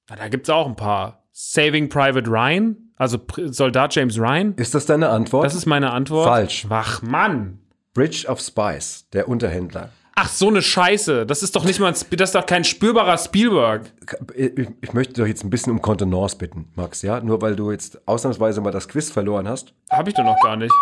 Na, 0.10 0.16
da 0.18 0.28
gibt 0.28 0.48
es 0.48 0.50
auch 0.50 0.68
ein 0.68 0.76
paar. 0.76 1.24
Saving 1.32 1.88
Private 1.90 2.30
Ryan, 2.30 2.76
also 2.96 3.20
Soldat 3.46 3.94
James 3.96 4.18
Ryan. 4.20 4.56
Ist 4.56 4.74
das 4.74 4.88
deine 4.88 5.10
Antwort? 5.10 5.46
Das 5.46 5.54
ist 5.56 5.68
meine 5.68 5.92
Antwort. 5.92 6.28
Falsch. 6.28 6.68
Wach, 6.70 7.02
Mann. 7.02 7.60
Bridge 7.94 8.28
of 8.28 8.40
Spies, 8.42 9.08
der 9.14 9.28
Unterhändler. 9.30 9.92
Ach, 10.20 10.30
so 10.30 10.48
eine 10.48 10.64
Scheiße. 10.64 11.28
Das 11.28 11.44
ist 11.44 11.56
doch 11.56 11.64
nicht 11.64 11.80
mal 11.80 11.90
ein, 11.90 11.94
das 11.94 12.30
ist 12.30 12.34
doch 12.36 12.46
kein 12.48 12.64
spürbarer 12.64 13.20
Spielberg. 13.20 13.92
Ich, 14.36 14.68
ich 14.82 14.94
möchte 14.94 15.14
doch 15.22 15.28
jetzt 15.28 15.44
ein 15.44 15.52
bisschen 15.52 15.72
um 15.74 15.80
Kontenance 15.82 16.36
bitten, 16.38 16.72
Max, 16.76 17.04
ja? 17.04 17.20
Nur 17.22 17.40
weil 17.44 17.56
du 17.56 17.72
jetzt 17.72 18.08
ausnahmsweise 18.08 18.60
mal 18.62 18.72
das 18.72 18.88
Quiz 18.88 19.12
verloren 19.12 19.48
hast. 19.48 19.76
Hab 19.92 20.08
ich 20.08 20.16
doch 20.16 20.24
noch 20.24 20.42
gar 20.42 20.56
nicht. 20.56 20.74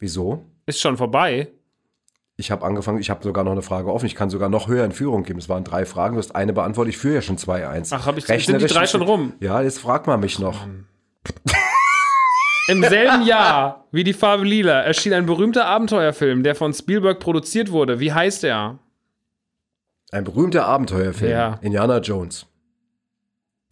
Wieso? 0.00 0.44
Ist 0.66 0.80
schon 0.80 0.96
vorbei. 0.96 1.52
Ich 2.36 2.50
habe 2.50 2.64
angefangen, 2.66 2.98
ich 2.98 3.10
habe 3.10 3.22
sogar 3.22 3.44
noch 3.44 3.52
eine 3.52 3.62
Frage 3.62 3.92
offen. 3.92 4.06
Ich 4.06 4.16
kann 4.16 4.28
sogar 4.28 4.48
noch 4.48 4.66
höher 4.66 4.84
in 4.84 4.90
Führung 4.92 5.22
geben. 5.22 5.38
Es 5.38 5.48
waren 5.48 5.62
drei 5.62 5.84
Fragen, 5.86 6.16
du 6.16 6.18
hast 6.18 6.34
eine 6.34 6.52
beantwortet. 6.52 6.94
Ich 6.94 6.98
führe 6.98 7.14
ja 7.16 7.22
schon 7.22 7.36
2-1. 7.36 7.90
Ach, 7.94 8.06
hab 8.06 8.16
ich- 8.18 8.24
sind 8.26 8.34
die 8.48 8.52
Rechnerisch- 8.54 8.72
drei 8.72 8.86
schon 8.88 9.02
rum? 9.02 9.34
Ja, 9.38 9.62
jetzt 9.62 9.78
frag 9.78 10.08
mal 10.08 10.16
mich 10.16 10.40
noch. 10.40 10.66
Im 12.70 12.82
selben 12.82 13.22
Jahr 13.22 13.86
wie 13.92 14.04
die 14.04 14.12
Farbe 14.12 14.44
Lila 14.44 14.80
erschien 14.82 15.12
ein 15.12 15.26
berühmter 15.26 15.66
Abenteuerfilm, 15.66 16.42
der 16.42 16.54
von 16.54 16.72
Spielberg 16.72 17.18
produziert 17.20 17.70
wurde. 17.72 18.00
Wie 18.00 18.12
heißt 18.12 18.44
er? 18.44 18.78
Ein 20.12 20.24
berühmter 20.24 20.66
Abenteuerfilm. 20.66 21.30
Ja. 21.30 21.58
Indiana 21.62 21.98
Jones. 21.98 22.46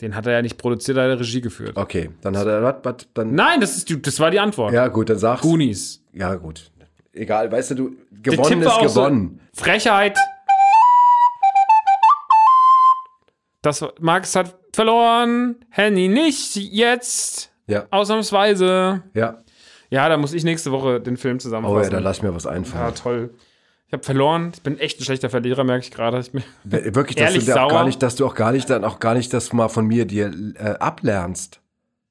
Den 0.01 0.15
hat 0.15 0.27
er 0.27 0.35
ja 0.35 0.43
nicht 0.43 0.57
produziert, 0.59 0.97
er 0.97 1.11
hat 1.11 1.19
Regie 1.19 1.41
geführt. 1.41 1.77
Okay, 1.77 2.11
dann 2.21 2.37
hat 2.37 2.47
er 2.47 2.63
was, 2.63 2.77
was 2.85 2.97
dann. 3.15 3.35
Nein, 3.35 3.61
das, 3.61 3.77
ist, 3.77 3.89
die- 3.89 4.01
das 4.01 4.21
war 4.21 4.31
die 4.31 4.39
Antwort. 4.39 4.73
Ja, 4.73 4.87
gut, 4.89 5.11
dann 5.11 5.19
sag's. 5.19 5.43
Goonies. 5.43 6.05
Ja, 6.13 6.35
gut. 6.37 6.71
Egal, 7.13 7.51
weißt 7.51 7.73
du, 7.73 7.75
du, 7.75 7.97
gewonnen 8.23 8.63
ist 8.63 8.79
gewonnen. 8.79 9.41
So, 9.53 9.65
Frechheit. 9.65 10.17
Das 13.63 13.85
Max 13.99 14.37
hat 14.37 14.55
verloren. 14.73 15.57
Henny 15.71 16.07
nicht 16.09 16.55
jetzt. 16.55 17.51
Ja, 17.69 17.87
Ausnahmsweise. 17.91 19.03
ja. 19.15 19.43
Ja, 19.91 20.07
da 20.11 20.19
muss 20.19 20.35
ich 20.35 20.45
nächste 20.45 20.71
Woche 20.71 21.01
den 21.01 21.17
Film 21.17 21.37
Oh 21.37 21.39
zusammenfassen. 21.39 21.85
ja, 21.85 21.91
dann 21.91 22.03
lass 22.03 22.21
mir 22.21 22.35
was 22.35 22.45
ja, 22.45 22.51
einfallen. 22.51 22.95
toll. 22.95 23.31
Ich 23.87 23.93
habe 23.95 24.03
verloren. 24.03 24.51
Ich 24.55 24.61
bin 24.63 24.79
echt 24.79 25.01
ein 25.01 25.05
schlechter 25.05 25.31
Verlierer, 25.31 25.65
merke 25.65 25.83
ich 25.85 25.91
gerade. 25.91 26.19
Ich 26.21 26.31
bin 26.31 26.43
Wirklich, 26.65 27.17
dass 27.17 27.31
Ehrlich 27.31 27.47
du, 27.47 27.53
dir 27.53 27.63
auch 27.63 27.71
sauer? 27.71 27.79
gar 27.79 27.85
nicht, 27.87 28.03
dass 28.03 28.15
du 28.17 28.27
auch 28.27 28.35
gar 28.35 28.53
nicht, 28.53 28.69
dann 28.69 28.85
auch 28.85 28.99
gar 29.01 29.15
nicht 29.15 29.33
das 29.33 29.51
mal 29.55 29.69
von 29.69 29.87
mir 29.87 30.05
dir 30.05 30.31
äh, 30.57 30.75
ablernst, 30.79 31.61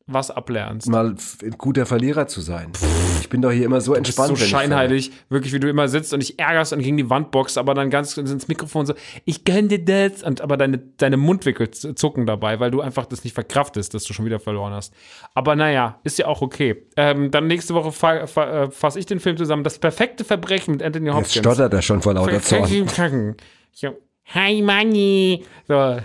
was 0.07 0.31
ablernst. 0.31 0.87
mal 0.87 1.15
ein 1.43 1.51
guter 1.57 1.85
Verlierer 1.85 2.27
zu 2.27 2.39
sein. 2.41 2.71
Ich 3.19 3.29
bin 3.29 3.41
doch 3.41 3.51
hier 3.51 3.65
immer 3.65 3.81
so 3.81 3.93
Du 3.93 3.99
bist 4.01 4.17
entspannt. 4.17 4.29
so 4.29 4.35
wenn 4.39 4.45
ich 4.45 4.49
scheinheilig, 4.49 5.11
wirklich, 5.29 5.53
wie 5.53 5.59
du 5.59 5.69
immer 5.69 5.89
sitzt 5.89 6.13
und 6.13 6.21
dich 6.21 6.39
ärgerst 6.39 6.71
und 6.71 6.79
gegen 6.81 6.95
die 6.95 7.09
Wand 7.09 7.31
boxst, 7.31 7.57
aber 7.57 7.73
dann 7.73 7.89
ganz 7.89 8.15
ins 8.17 8.47
Mikrofon 8.47 8.85
so, 8.85 8.93
ich 9.25 9.43
dir 9.43 9.83
das. 9.83 10.23
Und, 10.23 10.39
aber 10.41 10.55
deine, 10.55 10.77
deine 10.77 11.17
Mundwinkel 11.17 11.71
zucken 11.71 12.25
dabei, 12.25 12.59
weil 12.59 12.71
du 12.71 12.79
einfach 12.81 13.05
das 13.05 13.23
nicht 13.25 13.33
verkraftest, 13.33 13.93
dass 13.93 14.05
du 14.05 14.13
schon 14.13 14.25
wieder 14.25 14.39
verloren 14.39 14.73
hast. 14.73 14.93
Aber 15.33 15.55
naja, 15.55 15.99
ist 16.03 16.17
ja 16.17 16.27
auch 16.27 16.41
okay. 16.41 16.85
Ähm, 16.95 17.29
dann 17.29 17.47
nächste 17.47 17.73
Woche 17.73 17.91
fa 17.91 18.27
fa 18.27 18.63
äh, 18.63 18.71
fasse 18.71 18.99
ich 18.99 19.05
den 19.05 19.19
Film 19.19 19.35
zusammen. 19.35 19.63
Das 19.63 19.77
perfekte 19.77 20.23
Verbrechen 20.23 20.71
mit 20.73 20.83
Anthony 20.83 21.07
Jetzt 21.07 21.15
Hopkins. 21.15 21.33
stottert 21.35 21.73
er 21.73 21.81
schon 21.81 22.01
vor 22.01 22.13
lauter 22.13 22.41
Zorn. 22.41 23.35
So, 23.73 23.95
Hi 24.33 24.61
Money. 24.61 25.45
So. 25.67 25.97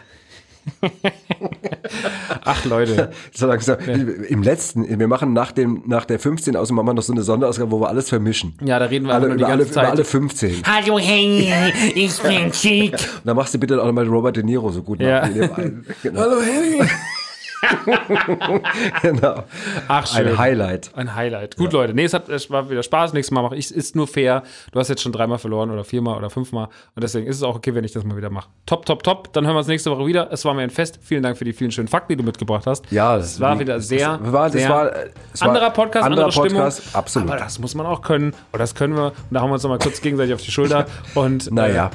Ach 2.45 2.65
Leute. 2.65 3.11
So 3.35 3.47
langsam, 3.47 3.79
Im 3.81 4.43
letzten, 4.43 4.99
wir 4.99 5.09
machen 5.09 5.33
nach, 5.33 5.53
dem, 5.53 5.83
nach 5.87 6.05
der 6.05 6.19
15 6.19 6.57
aus 6.57 6.71
machen 6.71 6.87
wir 6.87 6.95
noch 6.95 7.03
so 7.03 7.13
eine 7.13 7.23
Sonderausgabe, 7.23 7.71
wo 7.71 7.81
wir 7.81 7.89
alles 7.89 8.09
vermischen. 8.09 8.55
Ja, 8.65 8.79
da 8.79 8.87
reden 8.87 9.07
wir 9.07 9.15
Alle, 9.15 9.27
alle, 9.27 9.37
die 9.37 9.43
über, 9.43 9.53
alle, 9.53 9.65
über 9.65 9.89
alle 9.91 10.05
15. 10.05 10.63
Hallo 10.67 10.99
Henny, 10.99 11.53
ich 11.95 12.19
bin 12.21 12.51
Chic. 12.53 12.93
Und 12.93 13.01
dann 13.25 13.37
machst 13.37 13.55
du 13.55 13.59
bitte 13.59 13.81
auch 13.81 13.87
nochmal 13.87 14.07
Robert 14.07 14.37
De 14.37 14.43
Niro 14.43 14.71
so 14.71 14.83
gut 14.83 15.01
Ja. 15.01 15.27
nach. 15.29 15.57
dem. 15.57 15.85
Genau. 16.03 16.21
Hallo 16.21 16.41
Henry. 16.41 16.89
genau. 19.03 19.45
Ach, 19.89 20.07
schön. 20.07 20.29
Ein 20.29 20.39
Highlight. 20.39 20.91
Ein 20.95 21.15
Highlight. 21.15 21.57
Gut, 21.57 21.73
Leute. 21.73 21.95
Nee, 21.95 22.05
es, 22.05 22.15
hat, 22.15 22.29
es 22.29 22.51
war 22.51 22.69
wieder 22.71 22.83
Spaß. 22.83 23.13
Nächstes 23.13 23.33
Mal 23.33 23.43
mache 23.43 23.57
ich 23.57 23.67
es. 23.67 23.71
Ist 23.71 23.97
nur 23.97 24.09
fair. 24.09 24.43
Du 24.73 24.81
hast 24.81 24.89
jetzt 24.89 25.03
schon 25.03 25.13
dreimal 25.13 25.39
verloren 25.39 25.71
oder 25.71 25.85
viermal 25.85 26.17
oder 26.17 26.31
fünfmal. 26.31 26.69
Und 26.95 27.03
deswegen 27.03 27.27
ist 27.27 27.37
es 27.37 27.43
auch 27.43 27.57
okay, 27.57 27.75
wenn 27.75 27.85
ich 27.85 27.93
das 27.93 28.05
mal 28.05 28.17
wieder 28.17 28.31
mache. 28.31 28.49
Top, 28.67 28.87
top, 28.87 29.03
top. 29.03 29.33
Dann 29.33 29.45
hören 29.45 29.55
wir 29.55 29.59
uns 29.59 29.69
nächste 29.69 29.91
Woche 29.91 30.07
wieder. 30.07 30.29
Es 30.33 30.45
war 30.45 30.55
mir 30.55 30.63
ein 30.63 30.71
Fest. 30.71 30.99
Vielen 31.03 31.23
Dank 31.23 31.37
für 31.37 31.45
die 31.45 31.53
vielen 31.53 31.71
schönen 31.71 31.89
Fakten, 31.89 32.13
die 32.13 32.17
du 32.17 32.25
mitgebracht 32.25 32.67
hast. 32.67 32.91
Ja, 32.91 33.17
es 33.17 33.39
war 33.41 33.59
wieder 33.59 33.81
sehr. 33.81 34.19
Das 34.19 34.33
war, 34.33 34.51
sehr 34.51 34.69
war, 34.69 34.93
es 35.33 35.41
war 35.41 35.49
anderer 35.49 35.71
Podcast, 35.71 36.05
anderer 36.05 36.27
andere 36.27 36.43
Podcast, 36.43 36.79
Stimmung. 36.79 36.95
absolut. 36.99 37.31
Aber 37.31 37.39
das 37.39 37.59
muss 37.59 37.75
man 37.75 37.87
auch 37.87 38.03
können. 38.03 38.35
Und 38.53 38.59
das 38.59 38.75
können 38.75 38.97
wir. 38.97 39.07
Und 39.07 39.15
da 39.31 39.41
hauen 39.41 39.51
wir 39.51 39.55
uns 39.55 39.63
nochmal 39.63 39.79
kurz 39.79 40.01
gegenseitig 40.01 40.35
auf 40.35 40.43
die 40.43 40.51
Schulter. 40.51 40.87
Und, 41.15 41.51
naja, 41.53 41.91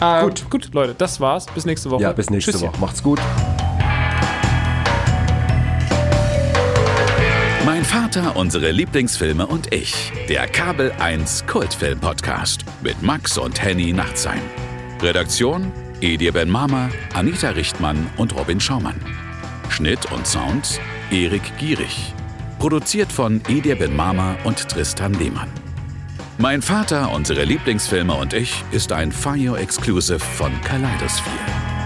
äh, 0.00 0.20
äh, 0.20 0.22
gut. 0.24 0.50
Gut, 0.50 0.74
Leute. 0.74 0.94
Das 0.96 1.20
war's. 1.20 1.46
Bis 1.46 1.64
nächste 1.66 1.90
Woche. 1.90 2.02
ja, 2.02 2.12
bis 2.12 2.30
nächste 2.30 2.52
Tschüsschen. 2.52 2.68
Woche. 2.68 2.80
Macht's 2.80 3.02
gut. 3.02 3.20
Vater, 8.16 8.34
unsere 8.36 8.70
Lieblingsfilme 8.70 9.46
und 9.46 9.74
ich. 9.74 10.10
Der 10.26 10.46
Kabel 10.46 10.90
1 11.00 11.46
Kultfilm 11.46 12.00
Podcast 12.00 12.64
mit 12.80 13.02
Max 13.02 13.36
und 13.36 13.62
Henny 13.62 13.92
Nachtsheim. 13.92 14.40
Redaktion: 15.02 15.70
Edir 16.00 16.32
Ben 16.32 16.48
Mama, 16.48 16.88
Anita 17.12 17.50
Richtmann 17.50 18.06
und 18.16 18.34
Robin 18.34 18.58
Schaumann. 18.58 18.98
Schnitt 19.68 20.10
und 20.12 20.26
Sound: 20.26 20.80
Erik 21.10 21.42
Gierig. 21.58 22.14
Produziert 22.58 23.12
von 23.12 23.42
Edir 23.48 23.76
Ben 23.76 23.94
Mama 23.94 24.34
und 24.44 24.66
Tristan 24.66 25.12
Lehmann. 25.12 25.50
Mein 26.38 26.62
Vater, 26.62 27.12
unsere 27.12 27.44
Lieblingsfilme 27.44 28.14
und 28.14 28.32
ich 28.32 28.64
ist 28.72 28.92
ein 28.92 29.12
Fire 29.12 29.58
Exclusive 29.58 30.20
von 30.20 30.58
Kaleidosphere. 30.62 31.85